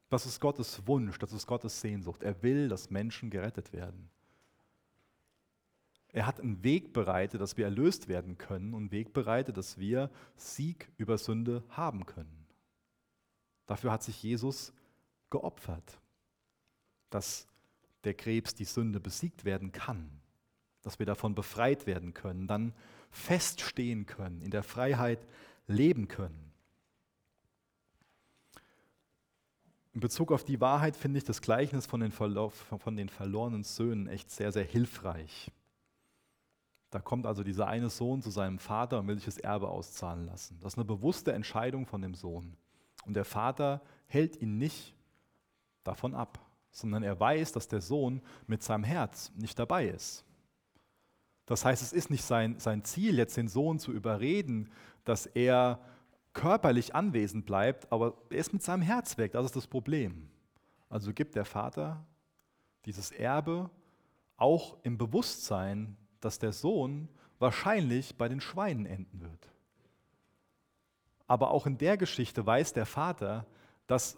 Das 0.08 0.26
ist 0.26 0.40
Gottes 0.40 0.86
Wunsch, 0.86 1.18
das 1.18 1.32
ist 1.32 1.46
Gottes 1.46 1.80
Sehnsucht. 1.80 2.22
Er 2.22 2.42
will, 2.42 2.68
dass 2.68 2.90
Menschen 2.90 3.30
gerettet 3.30 3.72
werden. 3.72 4.08
Er 6.08 6.26
hat 6.26 6.40
einen 6.40 6.62
Weg 6.62 6.92
bereitet, 6.92 7.40
dass 7.40 7.56
wir 7.56 7.64
erlöst 7.64 8.08
werden 8.08 8.36
können 8.36 8.74
und 8.74 8.82
einen 8.82 8.92
Weg 8.92 9.12
bereitet, 9.12 9.56
dass 9.56 9.78
wir 9.78 10.10
Sieg 10.36 10.90
über 10.98 11.16
Sünde 11.18 11.64
haben 11.70 12.06
können. 12.06 12.46
Dafür 13.66 13.92
hat 13.92 14.02
sich 14.02 14.22
Jesus 14.22 14.72
geopfert, 15.30 15.98
dass 17.08 17.46
der 18.04 18.14
Krebs, 18.14 18.54
die 18.54 18.64
Sünde 18.64 19.00
besiegt 19.00 19.44
werden 19.44 19.72
kann, 19.72 20.21
dass 20.82 20.98
wir 20.98 21.06
davon 21.06 21.34
befreit 21.34 21.86
werden 21.86 22.14
können, 22.14 22.46
dann 22.46 22.74
feststehen 23.10 24.06
können, 24.06 24.40
in 24.40 24.50
der 24.50 24.62
Freiheit 24.62 25.26
leben 25.66 26.08
können. 26.08 26.52
In 29.94 30.00
Bezug 30.00 30.32
auf 30.32 30.44
die 30.44 30.60
Wahrheit 30.60 30.96
finde 30.96 31.18
ich 31.18 31.24
das 31.24 31.42
Gleichnis 31.42 31.86
von 31.86 32.00
den, 32.00 32.12
von 32.12 32.96
den 32.96 33.08
verlorenen 33.10 33.62
Söhnen 33.62 34.06
echt 34.06 34.30
sehr, 34.30 34.50
sehr 34.50 34.64
hilfreich. 34.64 35.50
Da 36.90 37.00
kommt 37.00 37.26
also 37.26 37.42
dieser 37.42 37.68
eine 37.68 37.90
Sohn 37.90 38.22
zu 38.22 38.30
seinem 38.30 38.58
Vater 38.58 38.98
und 38.98 39.08
will 39.08 39.16
sich 39.16 39.24
das 39.26 39.38
Erbe 39.38 39.68
auszahlen 39.68 40.26
lassen. 40.26 40.58
Das 40.60 40.74
ist 40.74 40.78
eine 40.78 40.84
bewusste 40.84 41.32
Entscheidung 41.32 41.86
von 41.86 42.02
dem 42.02 42.14
Sohn. 42.14 42.56
Und 43.04 43.14
der 43.14 43.24
Vater 43.24 43.82
hält 44.06 44.40
ihn 44.40 44.58
nicht 44.58 44.94
davon 45.84 46.14
ab, 46.14 46.38
sondern 46.70 47.02
er 47.02 47.18
weiß, 47.18 47.52
dass 47.52 47.68
der 47.68 47.80
Sohn 47.80 48.22
mit 48.46 48.62
seinem 48.62 48.84
Herz 48.84 49.32
nicht 49.36 49.58
dabei 49.58 49.88
ist. 49.88 50.24
Das 51.52 51.66
heißt, 51.66 51.82
es 51.82 51.92
ist 51.92 52.08
nicht 52.08 52.24
sein, 52.24 52.58
sein 52.58 52.82
Ziel, 52.82 53.18
jetzt 53.18 53.36
den 53.36 53.46
Sohn 53.46 53.78
zu 53.78 53.92
überreden, 53.92 54.70
dass 55.04 55.26
er 55.26 55.80
körperlich 56.32 56.94
anwesend 56.94 57.44
bleibt, 57.44 57.92
aber 57.92 58.14
er 58.30 58.38
ist 58.38 58.54
mit 58.54 58.62
seinem 58.62 58.80
Herz 58.80 59.18
weg. 59.18 59.32
Das 59.32 59.44
ist 59.44 59.54
das 59.54 59.66
Problem. 59.66 60.30
Also 60.88 61.12
gibt 61.12 61.34
der 61.34 61.44
Vater 61.44 62.06
dieses 62.86 63.10
Erbe 63.10 63.68
auch 64.38 64.78
im 64.82 64.96
Bewusstsein, 64.96 65.98
dass 66.22 66.38
der 66.38 66.52
Sohn 66.52 67.10
wahrscheinlich 67.38 68.16
bei 68.16 68.30
den 68.30 68.40
Schweinen 68.40 68.86
enden 68.86 69.20
wird. 69.20 69.50
Aber 71.26 71.50
auch 71.50 71.66
in 71.66 71.76
der 71.76 71.98
Geschichte 71.98 72.46
weiß 72.46 72.72
der 72.72 72.86
Vater, 72.86 73.44
dass 73.86 74.16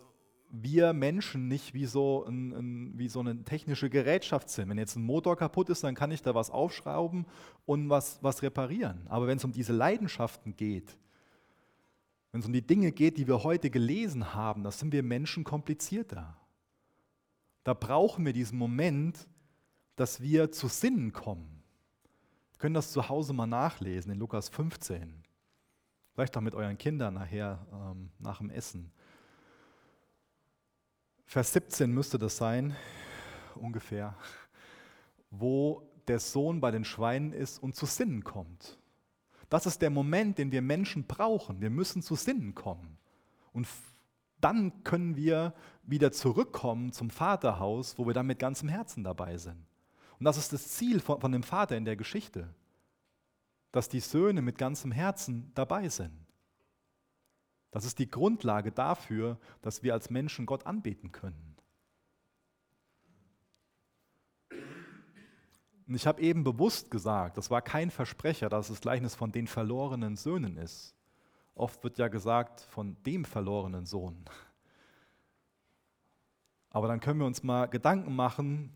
wir 0.62 0.92
Menschen 0.92 1.48
nicht 1.48 1.74
wie 1.74 1.86
so, 1.86 2.24
ein, 2.24 2.52
ein, 2.52 2.98
wie 2.98 3.08
so 3.08 3.20
eine 3.20 3.42
technische 3.44 3.90
Gerätschaft 3.90 4.48
sind. 4.50 4.68
Wenn 4.68 4.78
jetzt 4.78 4.96
ein 4.96 5.02
Motor 5.02 5.36
kaputt 5.36 5.68
ist, 5.70 5.82
dann 5.82 5.94
kann 5.94 6.12
ich 6.12 6.22
da 6.22 6.34
was 6.34 6.50
aufschrauben 6.50 7.26
und 7.66 7.90
was, 7.90 8.22
was 8.22 8.42
reparieren. 8.42 9.06
Aber 9.08 9.26
wenn 9.26 9.38
es 9.38 9.44
um 9.44 9.52
diese 9.52 9.72
Leidenschaften 9.72 10.56
geht, 10.56 10.96
wenn 12.30 12.40
es 12.40 12.46
um 12.46 12.52
die 12.52 12.66
Dinge 12.66 12.92
geht, 12.92 13.18
die 13.18 13.26
wir 13.26 13.42
heute 13.42 13.70
gelesen 13.70 14.34
haben, 14.34 14.64
da 14.64 14.70
sind 14.70 14.92
wir 14.92 15.02
Menschen 15.02 15.44
komplizierter. 15.44 16.36
Da 17.62 17.74
brauchen 17.74 18.26
wir 18.26 18.32
diesen 18.32 18.58
Moment, 18.58 19.28
dass 19.96 20.20
wir 20.20 20.50
zu 20.50 20.68
Sinnen 20.68 21.12
kommen. 21.12 21.62
Wir 22.52 22.58
können 22.58 22.74
das 22.74 22.92
zu 22.92 23.08
Hause 23.08 23.32
mal 23.32 23.46
nachlesen 23.46 24.12
in 24.12 24.18
Lukas 24.18 24.48
15. 24.48 25.22
Vielleicht 26.12 26.36
auch 26.36 26.40
mit 26.40 26.54
euren 26.54 26.78
Kindern 26.78 27.14
nachher 27.14 27.66
ähm, 27.72 28.10
nach 28.18 28.38
dem 28.38 28.50
Essen. 28.50 28.92
Vers 31.26 31.52
17 31.52 31.90
müsste 31.90 32.18
das 32.18 32.36
sein, 32.36 32.76
ungefähr, 33.54 34.14
wo 35.30 35.82
der 36.06 36.20
Sohn 36.20 36.60
bei 36.60 36.70
den 36.70 36.84
Schweinen 36.84 37.32
ist 37.32 37.62
und 37.62 37.74
zu 37.74 37.86
Sinnen 37.86 38.24
kommt. 38.24 38.78
Das 39.48 39.66
ist 39.66 39.82
der 39.82 39.90
Moment, 39.90 40.38
den 40.38 40.52
wir 40.52 40.62
Menschen 40.62 41.06
brauchen. 41.06 41.60
Wir 41.60 41.70
müssen 41.70 42.02
zu 42.02 42.14
Sinnen 42.14 42.54
kommen. 42.54 42.98
Und 43.52 43.68
dann 44.40 44.82
können 44.84 45.16
wir 45.16 45.54
wieder 45.84 46.12
zurückkommen 46.12 46.92
zum 46.92 47.10
Vaterhaus, 47.10 47.98
wo 47.98 48.06
wir 48.06 48.14
dann 48.14 48.26
mit 48.26 48.38
ganzem 48.38 48.68
Herzen 48.68 49.04
dabei 49.04 49.36
sind. 49.36 49.64
Und 50.18 50.24
das 50.24 50.36
ist 50.36 50.52
das 50.52 50.68
Ziel 50.68 51.00
von, 51.00 51.20
von 51.20 51.32
dem 51.32 51.42
Vater 51.42 51.76
in 51.76 51.84
der 51.84 51.96
Geschichte, 51.96 52.48
dass 53.72 53.88
die 53.88 54.00
Söhne 54.00 54.42
mit 54.42 54.58
ganzem 54.58 54.92
Herzen 54.92 55.50
dabei 55.54 55.88
sind. 55.88 56.23
Das 57.74 57.84
ist 57.84 57.98
die 57.98 58.08
Grundlage 58.08 58.70
dafür, 58.70 59.36
dass 59.60 59.82
wir 59.82 59.94
als 59.94 60.08
Menschen 60.08 60.46
Gott 60.46 60.64
anbeten 60.64 61.10
können. 61.10 61.56
Und 65.88 65.96
ich 65.96 66.06
habe 66.06 66.22
eben 66.22 66.44
bewusst 66.44 66.92
gesagt, 66.92 67.36
das 67.36 67.50
war 67.50 67.62
kein 67.62 67.90
Versprecher, 67.90 68.48
dass 68.48 68.70
es 68.70 68.80
Gleichnis 68.80 69.16
von 69.16 69.32
den 69.32 69.48
verlorenen 69.48 70.14
Söhnen 70.14 70.56
ist. 70.56 70.94
Oft 71.56 71.82
wird 71.82 71.98
ja 71.98 72.06
gesagt 72.06 72.60
von 72.60 72.96
dem 73.02 73.24
verlorenen 73.24 73.86
Sohn. 73.86 74.24
Aber 76.70 76.86
dann 76.86 77.00
können 77.00 77.18
wir 77.18 77.26
uns 77.26 77.42
mal 77.42 77.66
Gedanken 77.66 78.14
machen, 78.14 78.72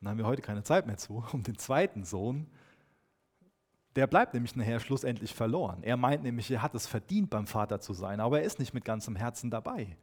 und 0.00 0.06
dann 0.06 0.12
haben 0.12 0.18
wir 0.18 0.26
heute 0.26 0.40
keine 0.40 0.62
Zeit 0.62 0.86
mehr 0.86 0.96
zu, 0.96 1.22
um 1.34 1.42
den 1.42 1.58
zweiten 1.58 2.02
Sohn, 2.02 2.46
der 3.96 4.06
bleibt 4.06 4.34
nämlich 4.34 4.54
nachher 4.54 4.80
schlussendlich 4.80 5.34
verloren. 5.34 5.82
Er 5.82 5.96
meint 5.96 6.22
nämlich, 6.22 6.50
er 6.50 6.62
hat 6.62 6.74
es 6.74 6.86
verdient, 6.86 7.30
beim 7.30 7.46
Vater 7.46 7.80
zu 7.80 7.92
sein, 7.92 8.20
aber 8.20 8.40
er 8.40 8.46
ist 8.46 8.58
nicht 8.58 8.74
mit 8.74 8.84
ganzem 8.84 9.16
Herzen 9.16 9.50
dabei. 9.50 9.96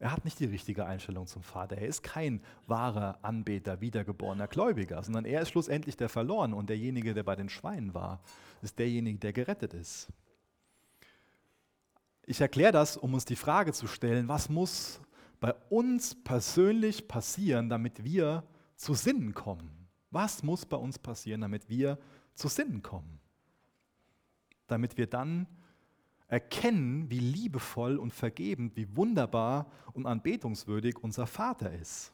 Er 0.00 0.12
hat 0.12 0.24
nicht 0.24 0.38
die 0.38 0.44
richtige 0.44 0.86
Einstellung 0.86 1.26
zum 1.26 1.42
Vater. 1.42 1.76
Er 1.76 1.88
ist 1.88 2.02
kein 2.02 2.40
wahrer 2.66 3.18
Anbeter, 3.22 3.80
wiedergeborener 3.80 4.46
Gläubiger, 4.46 5.02
sondern 5.02 5.24
er 5.24 5.40
ist 5.40 5.50
schlussendlich 5.50 5.96
der 5.96 6.08
Verloren 6.08 6.54
und 6.54 6.68
derjenige, 6.70 7.14
der 7.14 7.24
bei 7.24 7.34
den 7.34 7.48
Schweinen 7.48 7.94
war, 7.94 8.20
ist 8.62 8.78
derjenige, 8.78 9.18
der 9.18 9.32
gerettet 9.32 9.74
ist. 9.74 10.08
Ich 12.26 12.40
erkläre 12.40 12.72
das, 12.72 12.96
um 12.96 13.14
uns 13.14 13.24
die 13.24 13.36
Frage 13.36 13.72
zu 13.72 13.86
stellen, 13.86 14.28
was 14.28 14.48
muss 14.48 15.00
bei 15.40 15.52
uns 15.68 16.14
persönlich 16.22 17.08
passieren, 17.08 17.68
damit 17.68 18.04
wir 18.04 18.44
zu 18.76 18.94
Sinnen 18.94 19.34
kommen? 19.34 19.88
Was 20.10 20.42
muss 20.42 20.64
bei 20.64 20.76
uns 20.76 20.98
passieren, 20.98 21.40
damit 21.40 21.68
wir 21.68 21.98
zu 22.34 22.48
Sinnen 22.48 22.82
kommen? 22.82 23.17
Damit 24.68 24.96
wir 24.96 25.08
dann 25.08 25.46
erkennen, 26.28 27.10
wie 27.10 27.18
liebevoll 27.18 27.96
und 27.96 28.12
vergebend, 28.12 28.76
wie 28.76 28.94
wunderbar 28.96 29.70
und 29.94 30.06
anbetungswürdig 30.06 30.98
unser 30.98 31.26
Vater 31.26 31.72
ist. 31.72 32.12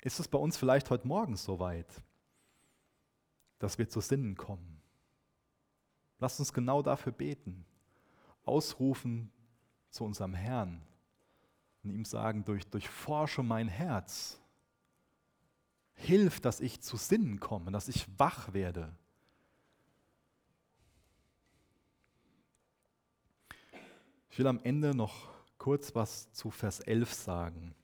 Ist 0.00 0.18
es 0.18 0.26
bei 0.26 0.38
uns 0.38 0.56
vielleicht 0.56 0.90
heute 0.90 1.06
Morgen 1.06 1.36
soweit, 1.36 2.02
dass 3.58 3.78
wir 3.78 3.88
zu 3.88 4.00
Sinnen 4.00 4.34
kommen? 4.34 4.80
Lasst 6.18 6.40
uns 6.40 6.52
genau 6.52 6.82
dafür 6.82 7.12
beten, 7.12 7.64
ausrufen 8.44 9.30
zu 9.90 10.04
unserem 10.04 10.34
Herrn 10.34 10.82
und 11.84 11.90
ihm 11.90 12.04
sagen, 12.04 12.44
durch, 12.44 12.66
durchforsche 12.66 13.42
mein 13.42 13.68
Herz, 13.68 14.40
hilf, 15.94 16.40
dass 16.40 16.60
ich 16.60 16.80
zu 16.80 16.96
Sinnen 16.96 17.38
komme, 17.38 17.70
dass 17.70 17.88
ich 17.88 18.06
wach 18.18 18.52
werde 18.54 18.96
Ich 24.32 24.38
will 24.38 24.46
am 24.46 24.60
Ende 24.64 24.94
noch 24.94 25.28
kurz 25.58 25.94
was 25.94 26.32
zu 26.32 26.50
Vers 26.50 26.80
11 26.80 27.12
sagen. 27.12 27.74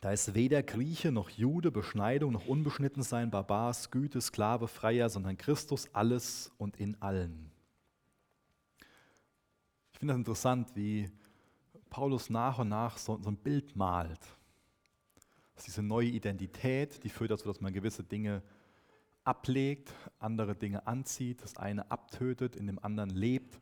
Da 0.00 0.12
ist 0.12 0.34
weder 0.34 0.62
Grieche 0.62 1.10
noch 1.10 1.28
Jude, 1.28 1.72
Beschneidung 1.72 2.30
noch 2.30 2.46
unbeschnitten 2.46 3.02
sein, 3.02 3.32
Barbars, 3.32 3.90
Güte, 3.90 4.20
Sklave, 4.20 4.68
Freier, 4.68 5.10
sondern 5.10 5.36
Christus 5.36 5.92
alles 5.92 6.52
und 6.58 6.76
in 6.76 7.02
allen. 7.02 7.50
Ich 9.92 9.98
finde 9.98 10.12
das 10.14 10.18
interessant, 10.18 10.76
wie 10.76 11.10
Paulus 11.90 12.30
nach 12.30 12.60
und 12.60 12.68
nach 12.68 12.98
so, 12.98 13.20
so 13.20 13.30
ein 13.30 13.36
Bild 13.36 13.74
malt. 13.74 14.20
Das 15.56 15.62
ist 15.62 15.66
diese 15.66 15.82
neue 15.82 16.06
Identität, 16.06 17.02
die 17.02 17.08
führt 17.08 17.32
dazu, 17.32 17.48
dass 17.48 17.60
man 17.60 17.72
gewisse 17.72 18.04
Dinge 18.04 18.44
ablegt, 19.28 19.92
andere 20.18 20.56
Dinge 20.56 20.86
anzieht, 20.86 21.42
das 21.42 21.56
eine 21.56 21.90
abtötet, 21.90 22.56
in 22.56 22.66
dem 22.66 22.78
anderen 22.82 23.10
lebt. 23.10 23.60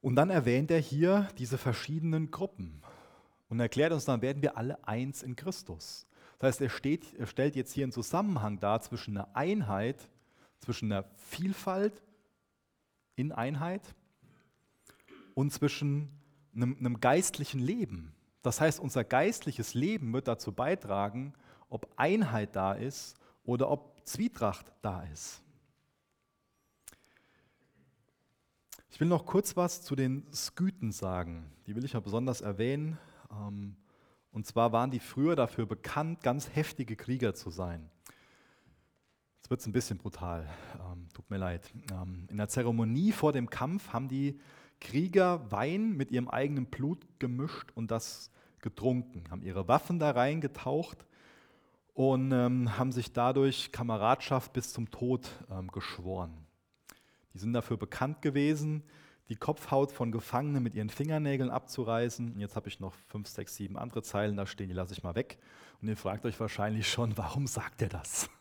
Und 0.00 0.16
dann 0.16 0.30
erwähnt 0.30 0.70
er 0.70 0.80
hier 0.80 1.28
diese 1.38 1.58
verschiedenen 1.58 2.30
Gruppen 2.30 2.82
und 3.48 3.60
erklärt 3.60 3.92
uns, 3.92 4.04
dann 4.04 4.20
werden 4.20 4.42
wir 4.42 4.56
alle 4.56 4.86
eins 4.86 5.22
in 5.22 5.36
Christus. 5.36 6.06
Das 6.38 6.48
heißt, 6.48 6.60
er, 6.62 6.70
steht, 6.70 7.14
er 7.14 7.26
stellt 7.26 7.54
jetzt 7.54 7.72
hier 7.72 7.84
einen 7.84 7.92
Zusammenhang 7.92 8.58
dar 8.58 8.80
zwischen 8.80 9.16
einer 9.16 9.36
Einheit, 9.36 10.08
zwischen 10.58 10.90
einer 10.90 11.04
Vielfalt 11.16 12.02
in 13.14 13.30
Einheit 13.30 13.94
und 15.34 15.52
zwischen 15.52 16.10
einem, 16.54 16.76
einem 16.78 16.98
geistlichen 17.00 17.60
Leben. 17.60 18.12
Das 18.42 18.60
heißt, 18.60 18.80
unser 18.80 19.04
geistliches 19.04 19.74
Leben 19.74 20.12
wird 20.12 20.26
dazu 20.26 20.50
beitragen, 20.50 21.34
ob 21.68 21.92
Einheit 21.96 22.56
da 22.56 22.72
ist 22.72 23.16
oder 23.44 23.70
ob 23.70 23.89
Zwietracht 24.04 24.72
da 24.82 25.02
ist. 25.04 25.42
Ich 28.90 29.00
will 29.00 29.08
noch 29.08 29.24
kurz 29.24 29.56
was 29.56 29.82
zu 29.82 29.96
den 29.96 30.26
Skythen 30.32 30.92
sagen. 30.92 31.50
Die 31.66 31.74
will 31.74 31.84
ich 31.84 31.94
ja 31.94 32.00
besonders 32.00 32.40
erwähnen. 32.40 32.98
Ähm, 33.30 33.76
und 34.32 34.46
zwar 34.46 34.72
waren 34.72 34.90
die 34.90 35.00
früher 35.00 35.36
dafür 35.36 35.66
bekannt, 35.66 36.22
ganz 36.22 36.50
heftige 36.54 36.96
Krieger 36.96 37.34
zu 37.34 37.50
sein. 37.50 37.90
Jetzt 39.38 39.50
wird 39.50 39.60
es 39.60 39.66
ein 39.66 39.72
bisschen 39.72 39.98
brutal, 39.98 40.48
ähm, 40.74 41.08
tut 41.14 41.30
mir 41.30 41.38
leid. 41.38 41.72
Ähm, 41.92 42.26
in 42.28 42.36
der 42.36 42.48
Zeremonie 42.48 43.12
vor 43.12 43.32
dem 43.32 43.48
Kampf 43.48 43.92
haben 43.92 44.08
die 44.08 44.38
Krieger 44.80 45.50
Wein 45.50 45.96
mit 45.96 46.10
ihrem 46.10 46.28
eigenen 46.28 46.66
Blut 46.66 47.06
gemischt 47.18 47.70
und 47.74 47.90
das 47.90 48.30
getrunken, 48.60 49.24
haben 49.30 49.42
ihre 49.42 49.66
Waffen 49.66 49.98
da 49.98 50.10
reingetaucht 50.10 51.06
und 51.94 52.32
ähm, 52.32 52.78
haben 52.78 52.92
sich 52.92 53.12
dadurch 53.12 53.72
Kameradschaft 53.72 54.52
bis 54.52 54.72
zum 54.72 54.90
Tod 54.90 55.28
ähm, 55.50 55.68
geschworen. 55.68 56.46
Die 57.34 57.38
sind 57.38 57.52
dafür 57.52 57.76
bekannt 57.76 58.22
gewesen, 58.22 58.82
die 59.28 59.36
Kopfhaut 59.36 59.92
von 59.92 60.10
Gefangenen 60.10 60.62
mit 60.62 60.74
ihren 60.74 60.90
Fingernägeln 60.90 61.50
abzureißen. 61.50 62.34
Und 62.34 62.40
jetzt 62.40 62.56
habe 62.56 62.68
ich 62.68 62.80
noch 62.80 62.94
fünf, 63.06 63.28
sechs, 63.28 63.54
sieben 63.54 63.78
andere 63.78 64.02
Zeilen 64.02 64.36
da 64.36 64.44
stehen, 64.44 64.68
die 64.68 64.74
lasse 64.74 64.92
ich 64.92 65.04
mal 65.04 65.14
weg. 65.14 65.38
Und 65.80 65.88
ihr 65.88 65.96
fragt 65.96 66.26
euch 66.26 66.38
wahrscheinlich 66.40 66.90
schon, 66.90 67.16
warum 67.16 67.46
sagt 67.46 67.82
er 67.82 67.88
das? 67.88 68.28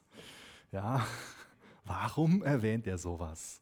Ja, 0.71 1.03
warum 1.83 2.43
erwähnt 2.43 2.85
er 2.85 2.99
sowas? 2.99 3.59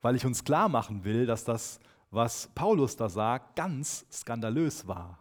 Weil 0.00 0.16
ich 0.16 0.24
uns 0.24 0.42
klar 0.42 0.70
machen 0.70 1.04
will, 1.04 1.26
dass 1.26 1.44
das, 1.44 1.80
was 2.10 2.48
Paulus 2.54 2.96
da 2.96 3.10
sagt, 3.10 3.56
ganz 3.56 4.06
skandalös 4.10 4.88
war. 4.88 5.18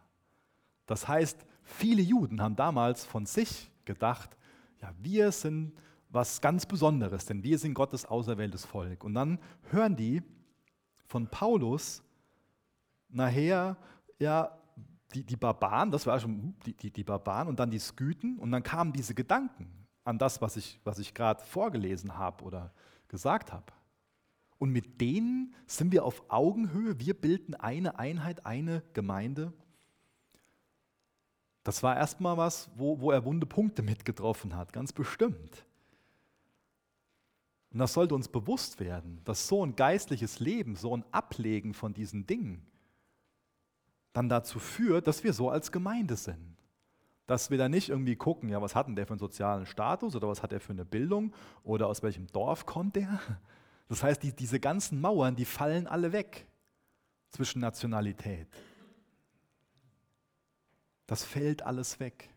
Das 0.86 1.10
heißt, 1.10 1.46
viele 1.72 2.02
Juden 2.02 2.42
haben 2.42 2.56
damals 2.56 3.06
von 3.06 3.26
sich 3.26 3.72
gedacht, 3.86 4.38
ja, 4.82 4.92
wir 5.00 5.32
sind 5.32 5.74
was 6.10 6.42
ganz 6.42 6.66
Besonderes, 6.66 7.26
denn 7.26 7.44
wir 7.44 7.58
sind 7.58 7.74
Gottes 7.74 8.06
auserwähltes 8.06 8.66
Volk. 8.66 9.04
Und 9.04 9.14
dann 9.14 9.40
hören 9.70 9.96
die, 9.96 10.22
von 11.06 11.28
Paulus 11.28 12.04
nachher 13.10 13.78
ja 14.20 14.58
die, 15.14 15.24
die 15.24 15.36
Barbaren, 15.36 15.92
das 15.92 16.08
war 16.08 16.20
schon 16.20 16.56
die, 16.66 16.74
die, 16.74 16.92
die 16.92 17.04
Barbaren 17.04 17.50
und 17.50 17.60
dann 17.60 17.70
die 17.70 17.80
Skythen 17.80 18.40
und 18.40 18.52
dann 18.52 18.64
kamen 18.64 18.94
diese 18.94 19.14
Gedanken 19.14 19.88
an 20.06 20.18
das, 20.18 20.42
was 20.42 20.56
ich, 20.56 20.80
was 20.84 21.00
ich 21.00 21.14
gerade 21.14 21.44
vorgelesen 21.44 22.18
habe 22.18 22.44
oder 22.46 22.74
gesagt 23.10 23.52
habe. 23.52 23.66
Und 24.58 24.72
mit 24.72 25.02
denen 25.02 25.54
sind 25.66 25.92
wir 25.92 26.06
auf 26.06 26.24
Augenhöhe, 26.30 27.00
wir 27.00 27.14
bilden 27.14 27.56
eine 27.56 28.00
Einheit, 28.00 28.46
eine 28.46 28.84
Gemeinde. 28.94 29.54
Das 31.64 31.84
war 31.84 31.96
erstmal 31.96 32.38
was, 32.38 32.70
wo, 32.76 33.00
wo 33.00 33.12
er 33.12 33.24
wunde 33.24 33.46
Punkte 33.46 33.84
mitgetroffen 33.84 34.56
hat, 34.56 34.74
ganz 34.74 34.94
bestimmt. 34.94 35.66
Und 37.72 37.80
das 37.80 37.94
sollte 37.94 38.16
uns 38.16 38.28
bewusst 38.28 38.80
werden, 38.80 39.22
dass 39.24 39.48
so 39.48 39.66
ein 39.66 39.76
geistliches 39.76 40.40
Leben, 40.40 40.76
so 40.76 40.96
ein 40.96 41.06
Ablegen 41.12 41.74
von 41.74 41.94
diesen 41.94 42.28
Dingen 42.28 42.66
dann 44.14 44.28
dazu 44.28 44.60
führt, 44.60 45.08
dass 45.08 45.24
wir 45.24 45.32
so 45.34 45.50
als 45.50 45.72
Gemeinde 45.72 46.18
sind. 46.18 46.58
Dass 47.28 47.50
wir 47.50 47.58
da 47.58 47.70
nicht 47.70 47.88
irgendwie 47.90 48.18
gucken, 48.18 48.50
ja, 48.50 48.62
was 48.62 48.76
hat 48.76 48.88
denn 48.88 48.96
der 48.98 49.06
für 49.06 49.14
einen 49.14 49.20
sozialen 49.20 49.66
Status 49.66 50.16
oder 50.16 50.28
was 50.28 50.44
hat 50.44 50.52
er 50.52 50.60
für 50.60 50.74
eine 50.74 50.84
Bildung 50.84 51.34
oder 51.64 51.88
aus 51.88 52.04
welchem 52.04 52.28
Dorf 52.28 52.66
kommt 52.66 52.98
der. 52.98 53.22
Das 53.88 54.04
heißt, 54.04 54.22
die, 54.24 54.34
diese 54.36 54.60
ganzen 54.60 55.00
Mauern, 55.00 55.36
die 55.36 55.46
fallen 55.46 55.88
alle 55.88 56.12
weg 56.12 56.48
zwischen 57.30 57.62
Nationalität. 57.62 58.48
Das 61.12 61.26
fällt 61.26 61.64
alles 61.64 62.00
weg. 62.00 62.30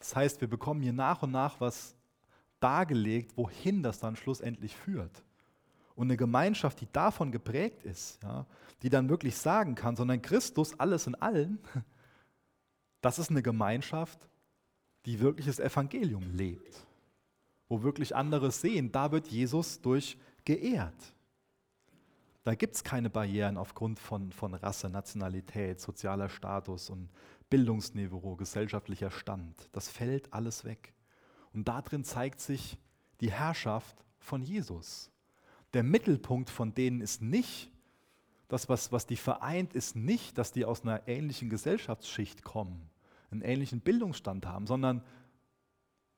Das 0.00 0.14
heißt, 0.14 0.42
wir 0.42 0.48
bekommen 0.48 0.82
hier 0.82 0.92
nach 0.92 1.22
und 1.22 1.30
nach 1.30 1.58
was 1.58 1.96
dargelegt, 2.60 3.38
wohin 3.38 3.82
das 3.82 4.00
dann 4.00 4.16
schlussendlich 4.16 4.76
führt. 4.76 5.24
Und 5.94 6.08
eine 6.08 6.18
Gemeinschaft, 6.18 6.78
die 6.78 6.92
davon 6.92 7.32
geprägt 7.32 7.84
ist, 7.84 8.22
ja, 8.22 8.44
die 8.82 8.90
dann 8.90 9.08
wirklich 9.08 9.38
sagen 9.38 9.74
kann, 9.74 9.96
sondern 9.96 10.20
Christus 10.20 10.78
alles 10.78 11.06
in 11.06 11.14
allen, 11.14 11.58
das 13.00 13.18
ist 13.18 13.30
eine 13.30 13.42
Gemeinschaft, 13.42 14.28
die 15.06 15.20
wirklich 15.20 15.46
das 15.46 15.58
Evangelium 15.58 16.34
lebt, 16.34 16.86
wo 17.70 17.82
wirklich 17.82 18.14
andere 18.14 18.50
sehen, 18.50 18.92
da 18.92 19.10
wird 19.10 19.28
Jesus 19.28 19.80
durch 19.80 20.18
geehrt. 20.44 21.14
Da 22.42 22.54
gibt 22.54 22.74
es 22.74 22.84
keine 22.84 23.10
Barrieren 23.10 23.56
aufgrund 23.56 23.98
von, 23.98 24.32
von 24.32 24.54
Rasse, 24.54 24.88
Nationalität, 24.88 25.80
sozialer 25.80 26.28
Status 26.28 26.88
und 26.88 27.10
Bildungsniveau, 27.50 28.36
gesellschaftlicher 28.36 29.10
Stand. 29.10 29.68
Das 29.72 29.88
fällt 29.88 30.32
alles 30.32 30.64
weg. 30.64 30.94
Und 31.52 31.68
darin 31.68 32.04
zeigt 32.04 32.40
sich 32.40 32.78
die 33.20 33.30
Herrschaft 33.30 34.04
von 34.18 34.42
Jesus. 34.42 35.10
Der 35.74 35.82
Mittelpunkt 35.82 36.48
von 36.48 36.74
denen 36.74 37.00
ist 37.00 37.20
nicht, 37.20 37.70
das, 38.48 38.68
was, 38.68 38.90
was 38.90 39.06
die 39.06 39.16
vereint, 39.16 39.74
ist 39.74 39.94
nicht, 39.94 40.36
dass 40.36 40.50
die 40.50 40.64
aus 40.64 40.82
einer 40.82 41.06
ähnlichen 41.06 41.50
Gesellschaftsschicht 41.50 42.42
kommen, 42.42 42.90
einen 43.30 43.42
ähnlichen 43.42 43.80
Bildungsstand 43.80 44.46
haben, 44.46 44.66
sondern 44.66 45.04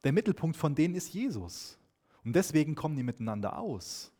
der 0.04 0.12
Mittelpunkt 0.12 0.56
von 0.56 0.74
denen 0.74 0.94
ist 0.94 1.12
Jesus. 1.12 1.78
Und 2.24 2.34
deswegen 2.34 2.74
kommen 2.74 2.96
die 2.96 3.02
miteinander 3.02 3.58
aus. 3.58 4.12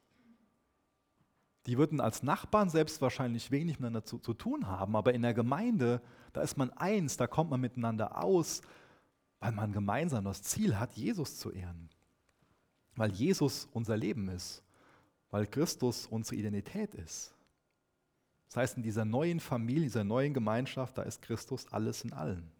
Die 1.67 1.79
würden 1.79 2.01
als 2.01 2.23
Nachbarn 2.23 2.71
selbst 2.71 3.01
wahrscheinlich 3.01 3.51
wenig 3.51 3.79
miteinander 3.79 4.05
zu, 4.05 4.19
zu 4.19 4.35
tun 4.35 4.67
haben, 4.67 4.97
aber 4.97 5.15
in 5.15 5.23
der 5.23 5.35
Gemeinde, 5.35 6.03
da 6.33 6.41
ist 6.41 6.57
man 6.57 6.71
eins, 6.71 7.17
da 7.17 7.27
kommt 7.27 7.51
man 7.51 7.61
miteinander 7.61 8.23
aus, 8.23 8.63
weil 9.39 9.53
man 9.53 9.73
gemeinsam 9.73 10.25
das 10.25 10.43
Ziel 10.43 10.79
hat, 10.79 10.93
Jesus 10.95 11.39
zu 11.39 11.51
ehren. 11.51 11.89
Weil 12.95 13.13
Jesus 13.13 13.69
unser 13.73 13.97
Leben 13.97 14.29
ist. 14.29 14.63
Weil 15.31 15.47
Christus 15.47 16.07
unsere 16.07 16.37
Identität 16.37 16.95
ist. 16.95 17.35
Das 18.49 18.57
heißt, 18.57 18.77
in 18.77 18.83
dieser 18.83 19.05
neuen 19.05 19.41
Familie, 19.41 19.85
dieser 19.85 20.05
neuen 20.05 20.35
Gemeinschaft, 20.35 20.99
da 20.99 21.03
ist 21.03 21.23
Christus 21.23 21.67
alles 21.73 22.05
in 22.05 22.13
allen. 22.13 22.51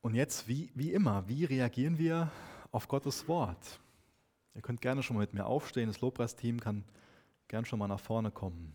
Und 0.00 0.14
jetzt, 0.14 0.46
wie, 0.48 0.70
wie 0.74 0.92
immer, 0.92 1.26
wie 1.28 1.44
reagieren 1.44 1.98
wir 1.98 2.30
auf 2.70 2.88
Gottes 2.88 3.26
Wort? 3.28 3.80
Ihr 4.54 4.62
könnt 4.62 4.80
gerne 4.80 5.02
schon 5.02 5.16
mal 5.16 5.22
mit 5.22 5.34
mir 5.34 5.46
aufstehen, 5.46 5.88
das 5.88 6.00
Lobpreisteam 6.00 6.60
kann 6.60 6.84
gerne 7.48 7.66
schon 7.66 7.78
mal 7.78 7.88
nach 7.88 8.00
vorne 8.00 8.30
kommen. 8.30 8.74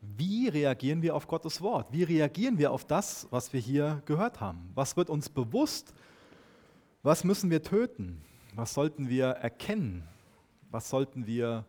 Wie 0.00 0.48
reagieren 0.48 1.02
wir 1.02 1.14
auf 1.14 1.26
Gottes 1.26 1.60
Wort? 1.60 1.92
Wie 1.92 2.02
reagieren 2.02 2.58
wir 2.58 2.72
auf 2.72 2.84
das, 2.84 3.26
was 3.30 3.52
wir 3.52 3.60
hier 3.60 4.02
gehört 4.06 4.40
haben? 4.40 4.70
Was 4.74 4.96
wird 4.96 5.08
uns 5.08 5.28
bewusst? 5.28 5.94
Was 7.02 7.24
müssen 7.24 7.50
wir 7.50 7.62
töten? 7.62 8.22
Was 8.54 8.74
sollten 8.74 9.08
wir 9.08 9.26
erkennen? 9.26 10.06
Was 10.70 10.90
sollten 10.90 11.26
wir 11.26 11.64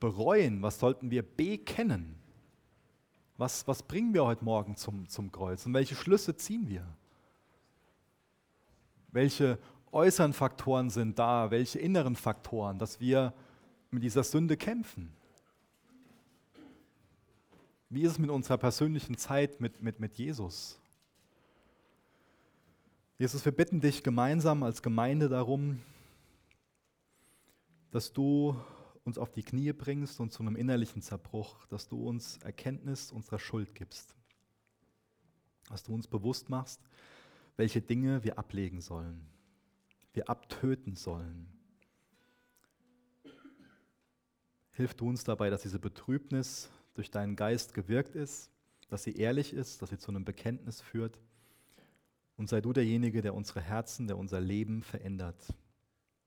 bereuen? 0.00 0.62
Was 0.62 0.78
sollten 0.78 1.10
wir 1.10 1.22
bekennen? 1.22 2.16
Was, 3.36 3.68
was 3.68 3.82
bringen 3.82 4.14
wir 4.14 4.24
heute 4.24 4.44
Morgen 4.44 4.76
zum, 4.76 5.08
zum 5.08 5.30
Kreuz? 5.30 5.66
Und 5.66 5.74
welche 5.74 5.94
Schlüsse 5.94 6.36
ziehen 6.36 6.68
wir? 6.68 6.86
Welche 9.12 9.58
äußeren 9.92 10.32
Faktoren 10.32 10.90
sind 10.90 11.18
da? 11.18 11.50
Welche 11.50 11.78
inneren 11.78 12.16
Faktoren, 12.16 12.78
dass 12.78 13.00
wir 13.00 13.32
mit 13.90 14.02
dieser 14.02 14.24
Sünde 14.24 14.56
kämpfen? 14.56 15.12
Wie 17.88 18.02
ist 18.02 18.12
es 18.12 18.18
mit 18.18 18.30
unserer 18.30 18.58
persönlichen 18.58 19.16
Zeit 19.16 19.60
mit, 19.60 19.80
mit, 19.82 20.00
mit 20.00 20.18
Jesus? 20.18 20.78
Jesus, 23.18 23.44
wir 23.44 23.52
bitten 23.52 23.80
dich 23.80 24.02
gemeinsam 24.02 24.62
als 24.62 24.82
Gemeinde 24.82 25.28
darum, 25.28 25.80
dass 27.90 28.12
du 28.12 28.54
uns 29.04 29.16
auf 29.16 29.32
die 29.32 29.42
Knie 29.42 29.72
bringst 29.72 30.20
und 30.20 30.32
zu 30.32 30.42
einem 30.42 30.56
innerlichen 30.56 31.00
Zerbruch, 31.00 31.64
dass 31.66 31.88
du 31.88 32.06
uns 32.06 32.38
Erkenntnis 32.38 33.12
unserer 33.12 33.38
Schuld 33.38 33.74
gibst, 33.74 34.14
dass 35.70 35.84
du 35.84 35.94
uns 35.94 36.08
bewusst 36.08 36.50
machst, 36.50 36.80
welche 37.56 37.80
Dinge 37.80 38.22
wir 38.24 38.38
ablegen 38.38 38.80
sollen, 38.80 39.26
wir 40.16 40.28
abtöten 40.28 40.96
sollen. 40.96 41.46
Hilf 44.72 44.94
du 44.94 45.08
uns 45.08 45.24
dabei, 45.24 45.50
dass 45.50 45.62
diese 45.62 45.78
Betrübnis 45.78 46.70
durch 46.94 47.10
deinen 47.10 47.36
Geist 47.36 47.74
gewirkt 47.74 48.14
ist, 48.14 48.50
dass 48.88 49.04
sie 49.04 49.16
ehrlich 49.16 49.52
ist, 49.52 49.80
dass 49.80 49.90
sie 49.90 49.98
zu 49.98 50.10
einem 50.10 50.24
Bekenntnis 50.24 50.80
führt. 50.80 51.18
Und 52.36 52.48
sei 52.48 52.60
du 52.60 52.72
derjenige, 52.72 53.22
der 53.22 53.34
unsere 53.34 53.60
Herzen, 53.60 54.06
der 54.06 54.18
unser 54.18 54.40
Leben 54.40 54.82
verändert. 54.82 55.54